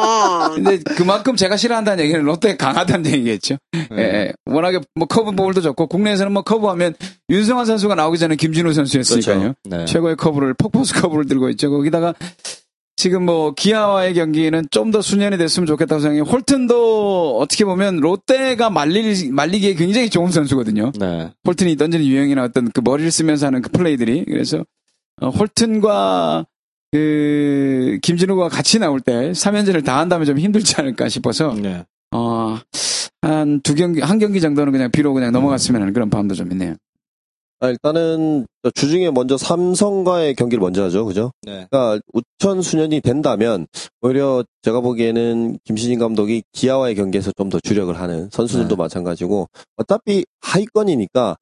근데 0.55 0.77
그만큼 0.95 1.35
제가 1.35 1.57
싫어한다는 1.57 2.03
얘기는 2.03 2.21
롯데 2.23 2.55
강하다는 2.55 3.07
얘기겠죠. 3.11 3.57
예, 3.75 3.87
네. 3.95 4.03
예. 4.03 4.33
워낙에 4.45 4.79
뭐 4.95 5.07
커브 5.07 5.31
볼도 5.31 5.61
좋고 5.61 5.87
국내에서는 5.87 6.31
뭐 6.31 6.43
커브하면 6.43 6.93
윤성환 7.29 7.65
선수가 7.65 7.95
나오기 7.95 8.19
전에 8.19 8.35
김진우 8.35 8.71
선수였으니까요. 8.73 9.39
그렇죠. 9.39 9.55
네. 9.65 9.85
최고의 9.85 10.15
커브를 10.17 10.53
폭포수 10.53 11.01
커브를 11.01 11.25
들고 11.25 11.49
있죠. 11.49 11.71
거기다가 11.71 12.13
지금 13.03 13.25
뭐 13.25 13.53
기아와의 13.53 14.13
경기는 14.13 14.65
좀 14.71 14.91
더 14.93 15.01
순연이 15.01 15.37
됐으면 15.37 15.65
좋겠다고 15.67 15.99
생각해요. 16.01 16.23
홀튼도 16.23 17.39
어떻게 17.39 17.65
보면 17.65 17.97
롯데가 17.97 18.69
말리 18.69 19.29
말리기에 19.31 19.73
굉장히 19.73 20.09
좋은 20.09 20.29
선수거든요. 20.31 20.91
네. 20.99 21.31
홀튼이 21.47 21.75
던지는 21.77 22.05
유형이나 22.05 22.43
어떤 22.43 22.69
그 22.71 22.81
머리를 22.83 23.09
쓰면서 23.11 23.47
하는 23.47 23.61
그 23.63 23.69
플레이들이 23.71 24.25
그래서 24.25 24.63
어, 25.21 25.29
홀튼과 25.29 26.45
그 26.91 27.97
김진우가 28.03 28.49
같이 28.49 28.77
나올 28.79 28.99
때 29.01 29.31
3연전을 29.31 29.83
다 29.83 29.99
한다면 29.99 30.25
좀 30.27 30.37
힘들지 30.37 30.75
않을까 30.77 31.09
싶어서 31.09 31.53
네. 31.55 31.83
어, 32.11 32.59
한 33.21 33.61
두 33.63 33.73
경기 33.73 33.99
한 34.01 34.19
경기 34.19 34.39
정도는 34.41 34.71
그냥 34.71 34.91
비로 34.91 35.13
그냥 35.13 35.31
넘어갔으면 35.31 35.81
하는 35.81 35.93
그런 35.93 36.09
마음도 36.09 36.35
좀 36.35 36.51
있네요. 36.51 36.75
아, 37.63 37.69
일단은 37.69 38.45
주중에 38.75 39.09
먼저 39.11 39.37
삼성과의 39.37 40.35
경기를 40.35 40.61
먼저 40.61 40.83
하죠, 40.83 41.05
그죠? 41.05 41.31
네. 41.43 41.65
그러니까 41.71 42.01
우천 42.11 42.61
수년이 42.61 42.99
된다면 42.99 43.67
오히려 44.01 44.43
제가 44.63 44.81
보기에는 44.81 45.59
김신진 45.63 45.97
감독이 45.97 46.43
기아와의 46.51 46.95
경기에서 46.95 47.31
좀 47.37 47.49
더 47.49 47.59
주력을 47.61 47.93
하는 47.97 48.29
선수들도 48.31 48.75
네. 48.75 48.75
마찬가지고 48.75 49.47
어차피 49.77 50.25
하위권이니까 50.41 51.37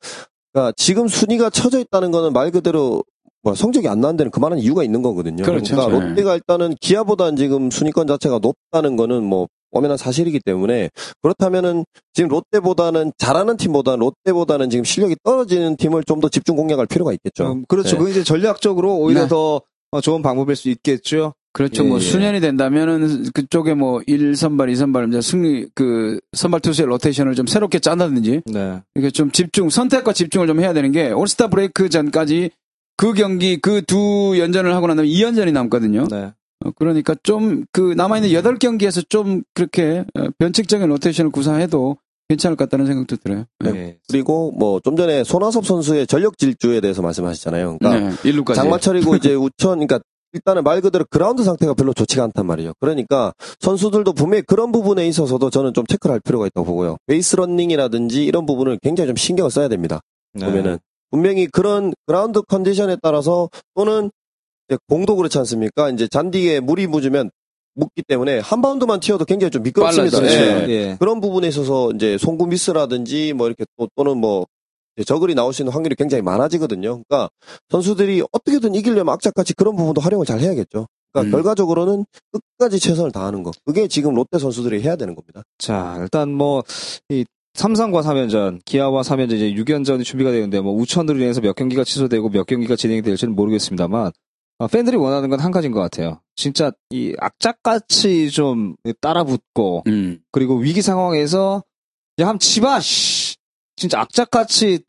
그러니까 0.53 0.73
지금 0.77 1.07
순위가 1.07 1.49
쳐져 1.49 1.79
있다는 1.79 2.11
거는 2.11 2.33
말 2.33 2.51
그대로 2.51 3.03
뭐 3.41 3.55
성적이 3.55 3.87
안 3.87 3.99
나는 4.01 4.17
데는 4.17 4.29
그만한 4.29 4.59
이유가 4.59 4.83
있는 4.83 5.01
거거든요. 5.01 5.43
그렇죠. 5.43 5.75
러니까 5.75 5.99
네. 5.99 6.05
롯데가 6.07 6.35
일단은 6.35 6.75
기아보다는 6.81 7.35
지금 7.35 7.71
순위권 7.71 8.05
자체가 8.05 8.39
높다는 8.39 8.95
거는 8.95 9.23
뭐 9.23 9.47
엄연한 9.71 9.97
사실이기 9.97 10.39
때문에 10.45 10.89
그렇다면은 11.21 11.85
지금 12.13 12.29
롯데보다는 12.29 13.11
잘하는 13.17 13.57
팀보다는 13.57 13.99
롯데보다는 13.99 14.69
지금 14.69 14.83
실력이 14.83 15.15
떨어지는 15.23 15.77
팀을 15.77 16.03
좀 16.05 16.21
더 16.21 16.29
집중 16.29 16.55
공략할 16.55 16.85
필요가 16.85 17.13
있겠죠. 17.13 17.51
음, 17.53 17.65
그렇죠. 17.67 17.91
네. 17.91 17.97
그게 17.97 18.11
이제 18.11 18.23
전략적으로 18.23 18.95
오히려 18.97 19.23
네. 19.23 19.27
더 19.27 19.61
어, 19.91 19.99
좋은 20.01 20.21
방법일 20.21 20.55
수 20.55 20.69
있겠죠. 20.69 21.33
그렇죠. 21.53 21.83
예, 21.83 21.87
뭐 21.87 21.97
예. 21.97 22.01
수년이 22.01 22.39
된다면은 22.39 23.25
그쪽에 23.33 23.73
뭐 23.73 23.99
1선발, 24.07 24.71
2선발 24.71 25.09
이제 25.09 25.19
승리 25.19 25.65
그 25.75 26.19
선발 26.33 26.61
투수의 26.61 26.87
로테이션을 26.87 27.35
좀 27.35 27.45
새롭게 27.47 27.79
짠다든지 27.79 28.43
네. 28.45 28.81
이게 28.95 29.09
좀 29.09 29.31
집중 29.31 29.69
선택과 29.69 30.13
집중을 30.13 30.47
좀 30.47 30.59
해야 30.61 30.73
되는 30.73 30.91
게 30.91 31.11
올스타 31.11 31.47
브레이크 31.47 31.89
전까지 31.89 32.51
그 32.97 33.13
경기 33.13 33.57
그 33.57 33.81
두 33.81 34.35
연전을 34.37 34.73
하고 34.75 34.87
난 34.87 34.95
다음에 34.97 35.09
2연전이 35.09 35.51
남거든요. 35.51 36.07
네. 36.09 36.31
어, 36.65 36.71
그러니까 36.77 37.15
좀 37.23 37.65
그 37.71 37.93
남아있는 37.95 38.29
8경기에서 38.31 39.07
좀 39.09 39.43
그렇게 39.53 40.03
어, 40.17 40.27
변칙적인 40.39 40.87
로테이션을 40.87 41.31
구사해도 41.31 41.97
괜찮을 42.29 42.55
것 42.55 42.65
같다는 42.65 42.85
생각도 42.85 43.17
들어요. 43.17 43.45
네. 43.59 43.71
네. 43.71 43.97
그리고 44.09 44.51
뭐 44.51 44.79
좀 44.81 44.95
전에 44.95 45.23
손아섭 45.23 45.65
선수의 45.65 46.07
전력 46.07 46.37
질주에 46.37 46.79
대해서 46.81 47.01
말씀하셨잖아요. 47.01 47.77
그러니까 47.79 48.09
네, 48.23 48.31
1루까지. 48.31 48.55
장마철이고 48.55 49.15
이제 49.17 49.33
우천, 49.35 49.79
그러니까 49.79 49.99
일단은 50.33 50.63
말 50.63 50.79
그대로 50.79 51.03
그라운드 51.09 51.43
상태가 51.43 51.73
별로 51.73 51.93
좋지가 51.93 52.23
않단 52.23 52.45
말이에요. 52.45 52.71
그러니까 52.79 53.33
선수들도 53.59 54.13
분명히 54.13 54.43
그런 54.43 54.71
부분에 54.71 55.05
있어서도 55.07 55.49
저는 55.49 55.73
좀 55.73 55.85
체크를 55.85 56.13
할 56.13 56.19
필요가 56.21 56.47
있다고 56.47 56.63
보고요. 56.65 56.95
베이스 57.05 57.35
런닝이라든지 57.35 58.23
이런 58.23 58.45
부분을 58.45 58.79
굉장히 58.81 59.07
좀 59.09 59.17
신경을 59.17 59.51
써야 59.51 59.67
됩니다. 59.67 59.99
네. 60.33 60.45
보면은 60.45 60.77
분명히 61.09 61.47
그런 61.47 61.91
그라운드 62.05 62.41
컨디션에 62.43 62.95
따라서 63.01 63.49
또는 63.75 64.09
공도 64.87 65.15
그렇지 65.15 65.37
않습니까? 65.39 65.89
이제 65.89 66.07
잔디에 66.07 66.59
물이 66.59 66.87
묻으면 66.87 67.29
묻기 67.75 68.03
때문에 68.07 68.39
한 68.39 68.61
바운드만 68.61 68.99
튀어도 68.99 69.25
굉장히 69.25 69.51
좀 69.51 69.63
미끄럽습니다. 69.63 70.23
예. 70.23 70.69
예. 70.69 70.97
그런 70.99 71.21
부분에 71.21 71.47
있어서 71.47 71.91
이제 71.91 72.17
송구 72.17 72.47
미스라든지 72.47 73.33
뭐 73.33 73.47
이렇게 73.47 73.65
또, 73.77 73.87
또는 73.95 74.17
뭐 74.17 74.45
저글이 75.05 75.35
나올 75.35 75.53
수 75.53 75.61
있는 75.61 75.73
확률이 75.73 75.95
굉장히 75.95 76.21
많아지거든요. 76.21 77.01
그러니까 77.07 77.29
선수들이 77.69 78.23
어떻게든 78.31 78.75
이기려면 78.75 79.13
악착같이 79.13 79.53
그런 79.53 79.75
부분도 79.75 80.01
활용을 80.01 80.25
잘 80.25 80.39
해야겠죠. 80.39 80.87
그러니까 81.11 81.29
음. 81.29 81.31
결과적으로는 81.31 82.05
끝까지 82.31 82.79
최선을 82.79 83.11
다하는 83.11 83.43
거. 83.43 83.51
그게 83.65 83.87
지금 83.87 84.15
롯데 84.15 84.37
선수들이 84.37 84.81
해야 84.81 84.95
되는 84.95 85.15
겁니다. 85.15 85.43
자, 85.57 85.97
일단 85.99 86.31
뭐, 86.33 86.63
이, 87.09 87.25
삼성과 87.53 88.01
3연전, 88.01 88.61
기아와 88.63 89.01
3연전, 89.01 89.33
이제 89.33 89.53
6연전이 89.53 90.05
준비가 90.05 90.31
되는데, 90.31 90.61
뭐, 90.61 90.73
우천으로 90.73 91.17
인해서 91.19 91.41
몇 91.41 91.53
경기가 91.53 91.83
취소되고 91.83 92.29
몇 92.29 92.45
경기가 92.45 92.77
진행이 92.77 93.01
될지는 93.01 93.35
모르겠습니다만, 93.35 94.07
어, 94.07 94.11
팬들이 94.67 94.97
원하는 94.97 95.29
건 95.29 95.39
한 95.39 95.51
가지인 95.51 95.71
것 95.71 95.79
같아요. 95.79 96.19
진짜, 96.35 96.71
이, 96.89 97.13
악착같이 97.19 98.29
좀 98.31 98.75
따라붙고, 98.99 99.83
음. 99.87 100.19
그리고 100.31 100.55
위기 100.57 100.81
상황에서, 100.81 101.63
야, 102.19 102.27
함 102.27 102.37
치바, 102.39 102.79
씨! 102.81 103.35
진짜 103.75 103.99
악착같이, 104.01 104.79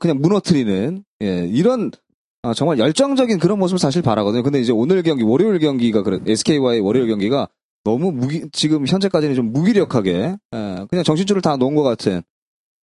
그냥 0.00 0.20
무너뜨리는, 0.20 1.04
예, 1.22 1.46
이런 1.48 1.90
아, 2.42 2.52
정말 2.52 2.78
열정적인 2.78 3.38
그런 3.38 3.58
모습을 3.58 3.78
사실 3.78 4.02
바라거든요. 4.02 4.42
근데 4.42 4.60
이제 4.60 4.70
오늘 4.70 5.02
경기, 5.02 5.24
월요일 5.24 5.58
경기가 5.58 6.02
그래, 6.02 6.20
SK와의 6.26 6.80
월요일 6.80 7.08
경기가 7.08 7.48
너무 7.84 8.12
무기, 8.12 8.44
지금 8.52 8.86
현재까지는 8.86 9.34
좀 9.34 9.52
무기력하게, 9.52 10.36
예, 10.54 10.86
그냥 10.90 11.04
정신줄을 11.04 11.40
다 11.40 11.56
놓은 11.56 11.74
것 11.74 11.82
같은, 11.82 12.22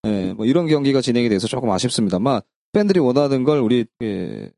예, 0.08 0.34
뭐 0.34 0.46
이런 0.48 0.68
경기가 0.68 1.00
진행이 1.00 1.30
돼서 1.30 1.48
조금 1.48 1.70
아쉽습니다만, 1.70 2.42
팬들이 2.74 3.00
원하는 3.00 3.44
걸 3.44 3.60
우리, 3.60 3.86
예, 4.02 4.50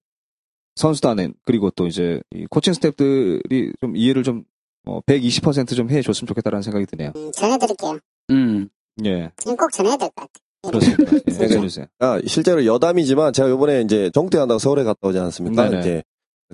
선수단은, 0.75 1.33
그리고 1.45 1.69
또 1.71 1.87
이제, 1.87 2.21
이 2.31 2.45
코칭 2.49 2.73
스태프들이 2.73 3.73
좀 3.79 3.95
이해를 3.95 4.23
좀, 4.23 4.43
어, 4.85 4.99
120%좀 5.01 5.89
해줬으면 5.89 6.27
좋겠다라는 6.27 6.61
생각이 6.61 6.85
드네요. 6.85 7.11
음, 7.15 7.31
전해드릴게요. 7.31 7.99
음. 8.31 8.69
예, 9.05 9.31
지금 9.37 9.55
꼭 9.57 9.71
전해야 9.71 9.97
될 9.97 10.09
것 10.09 10.15
같아요. 10.15 10.43
그렇습니다. 10.65 11.17
예, 11.27 11.47
네. 11.47 11.57
해주세요. 11.57 11.85
아, 11.99 12.19
실제로 12.25 12.65
여담이지만 12.65 13.33
제가 13.33 13.49
요번에 13.49 13.81
이제 13.81 14.09
정대한다고 14.13 14.59
서울에 14.59 14.83
갔다 14.83 15.07
오지 15.07 15.17
않았습니까? 15.19 15.69
네네. 15.69 15.79
이제 15.81 16.03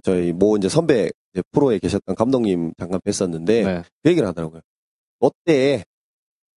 저희 0.03 0.31
모 0.31 0.55
이제 0.57 0.67
선배 0.69 1.11
이제 1.33 1.43
프로에 1.51 1.77
계셨던 1.79 2.15
감독님 2.15 2.73
잠깐 2.79 2.99
뵀었는데 3.01 3.45
네. 3.45 3.83
그 4.03 4.09
얘기를 4.09 4.27
하더라고요. 4.27 4.61
롯데에 5.19 5.83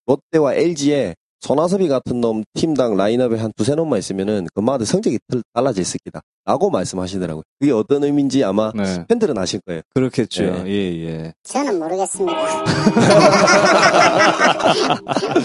롯데와 0.06 0.54
LG에 0.54 1.14
손아섭이 1.42 1.88
같은 1.88 2.20
놈 2.20 2.44
팀당 2.54 2.96
라인업에 2.96 3.36
한 3.36 3.52
두세 3.56 3.74
놈만 3.74 3.98
있으면은 3.98 4.46
그마다 4.54 4.84
성적이 4.84 5.18
틀- 5.28 5.42
달라질 5.52 5.84
수 5.84 5.96
있다. 6.06 6.20
라고 6.44 6.70
말씀하시더라고요. 6.70 7.42
그게 7.58 7.72
어떤 7.72 8.04
의미인지 8.04 8.44
아마 8.44 8.70
네. 8.74 9.04
팬들은 9.08 9.36
아실 9.36 9.60
거예요. 9.66 9.82
그렇겠죠. 9.94 10.44
네. 10.44 10.64
예, 10.68 11.04
예. 11.04 11.34
저는 11.42 11.78
모르겠습니다. 11.80 12.32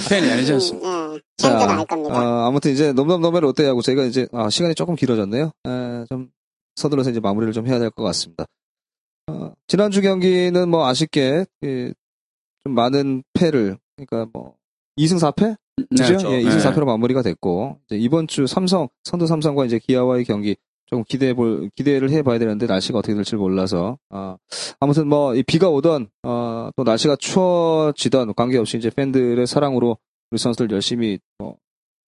팬이 0.10 0.32
아니지 0.32 0.54
않습니까? 0.54 0.88
음, 0.88 1.16
예, 1.16 1.20
팬들은 1.48 1.70
알 1.80 1.86
겁니다. 1.86 2.16
어, 2.16 2.48
아무튼 2.48 2.72
이제 2.72 2.94
넘넘넘의 2.94 3.42
롯데하고 3.42 3.82
저희가 3.82 4.04
이제 4.04 4.28
아, 4.34 4.50
시간이 4.50 4.76
조금 4.76 4.96
길어졌네요. 4.96 5.52
에, 5.66 6.06
좀 6.10 6.30
서둘러서 6.76 7.10
이제 7.12 7.20
마무리를 7.20 7.54
좀 7.54 7.68
해야 7.68 7.80
될 7.80 7.90
것 7.90 8.04
같습니다. 8.04 8.46
어, 9.28 9.52
지난주 9.68 10.02
경기는 10.02 10.70
뭐 10.70 10.88
아쉽게 10.88 11.46
예, 11.64 11.94
좀 12.64 12.74
많은 12.76 13.24
패를 13.34 13.78
그러니까 13.96 14.30
뭐 14.32 14.54
2승 15.00 15.20
4패? 15.20 15.56
그죠? 15.90 16.04
그렇죠. 16.06 16.32
예, 16.34 16.44
네. 16.44 16.50
2승 16.50 16.62
4패로 16.74 16.86
마무리가 16.86 17.22
됐고 17.22 17.80
이제 17.86 17.98
이번 17.98 18.28
주 18.28 18.48
삼성 18.48 18.88
선두 19.04 19.28
삼성과 19.28 19.66
이제 19.66 19.80
기아와의 19.80 20.26
경기 20.26 20.56
좀 20.88 21.04
기대해 21.08 21.34
볼 21.34 21.70
기대를 21.76 22.10
해봐야 22.12 22.40
되는데 22.40 22.66
날씨가 22.66 23.00
어떻게 23.00 23.14
될지 23.14 23.36
몰라서 23.36 23.98
아, 24.10 24.38
아무튼 24.80 25.08
뭐이 25.08 25.44
비가 25.44 25.70
오던 25.70 26.08
어, 26.24 26.70
또 26.76 26.84
날씨가 26.84 27.18
추워지던 27.18 28.34
관계없이 28.36 28.78
이제 28.78 28.90
팬들의 28.90 29.46
사랑으로 29.46 29.98
우리 30.32 30.38
선수들 30.40 30.72
열심히 30.72 31.20
뭐 31.40 31.58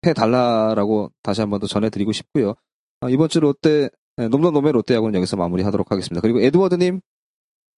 해달라라고 0.05 1.11
다시 1.21 1.41
한 1.41 1.49
번 1.49 1.59
더 1.59 1.67
전해드리고 1.67 2.11
싶고요. 2.13 2.55
아, 3.01 3.09
이번 3.09 3.29
주 3.29 3.39
롯데 3.39 3.89
놈놈놈의 4.17 4.71
롯데야구는 4.73 5.15
여기서 5.15 5.37
마무리하도록 5.37 5.91
하겠습니다. 5.91 6.21
그리고 6.21 6.41
에드워드님 6.41 7.01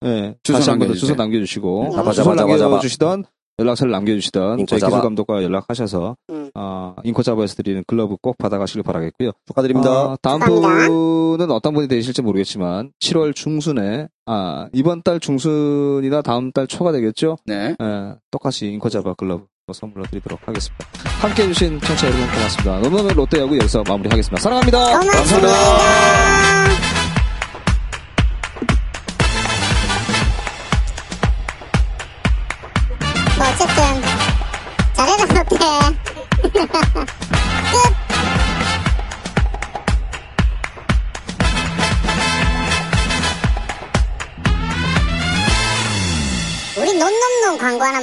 예, 0.05 0.35
주소 0.43 0.57
다시 0.57 0.69
한 0.71 0.79
번 0.79 0.87
더. 0.87 0.93
주소 0.95 1.13
남겨주시고 1.15 1.83
네. 1.83 1.91
잡아, 1.91 2.11
주소 2.11 2.23
잡아, 2.23 2.35
잡아, 2.35 2.57
잡아. 2.57 2.69
남겨주시던 2.69 3.25
연락처를 3.61 3.91
남겨주시던 3.91 4.65
저희. 4.67 4.79
기술 4.79 5.01
감독과 5.01 5.43
연락하셔서 5.43 6.15
음. 6.29 6.51
어, 6.55 6.95
인코 7.03 7.23
잡아에서 7.23 7.55
드리는 7.55 7.83
글러브 7.87 8.17
꼭 8.21 8.37
받아가시길 8.37 8.83
바라겠고요. 8.83 9.31
축하드립니다. 9.47 9.89
어, 9.89 10.17
다음 10.21 10.39
감사합니다. 10.39 10.87
분은 10.89 11.51
어떤 11.51 11.73
분이 11.73 11.87
되실지 11.87 12.21
모르겠지만 12.21 12.91
7월 12.99 13.33
중순에 13.35 14.07
아 14.25 14.67
이번 14.73 15.01
달 15.03 15.19
중순이나 15.19 16.21
다음 16.21 16.51
달 16.51 16.67
초가 16.67 16.91
되겠죠. 16.91 17.37
네. 17.45 17.75
예, 17.81 18.15
똑같이 18.31 18.67
인코 18.67 18.89
잡아 18.89 19.13
글러브 19.13 19.45
선물로 19.73 20.05
드리도록 20.05 20.39
하겠습니다. 20.45 20.85
함께 21.21 21.43
해주신 21.43 21.79
청취자 21.79 22.07
여러분 22.07 22.25
고맙습니다. 22.27 22.79
너무너무 22.79 23.13
롯데야구 23.13 23.57
여기서 23.57 23.83
마무리하겠습니다. 23.87 24.41
사랑합니다. 24.41 24.99
고맙습니다. 24.99 25.47
뭐 25.47 26.90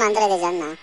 우리 0.08 0.14
논논논 0.14 0.40
광고 0.40 0.64
하 0.64 0.77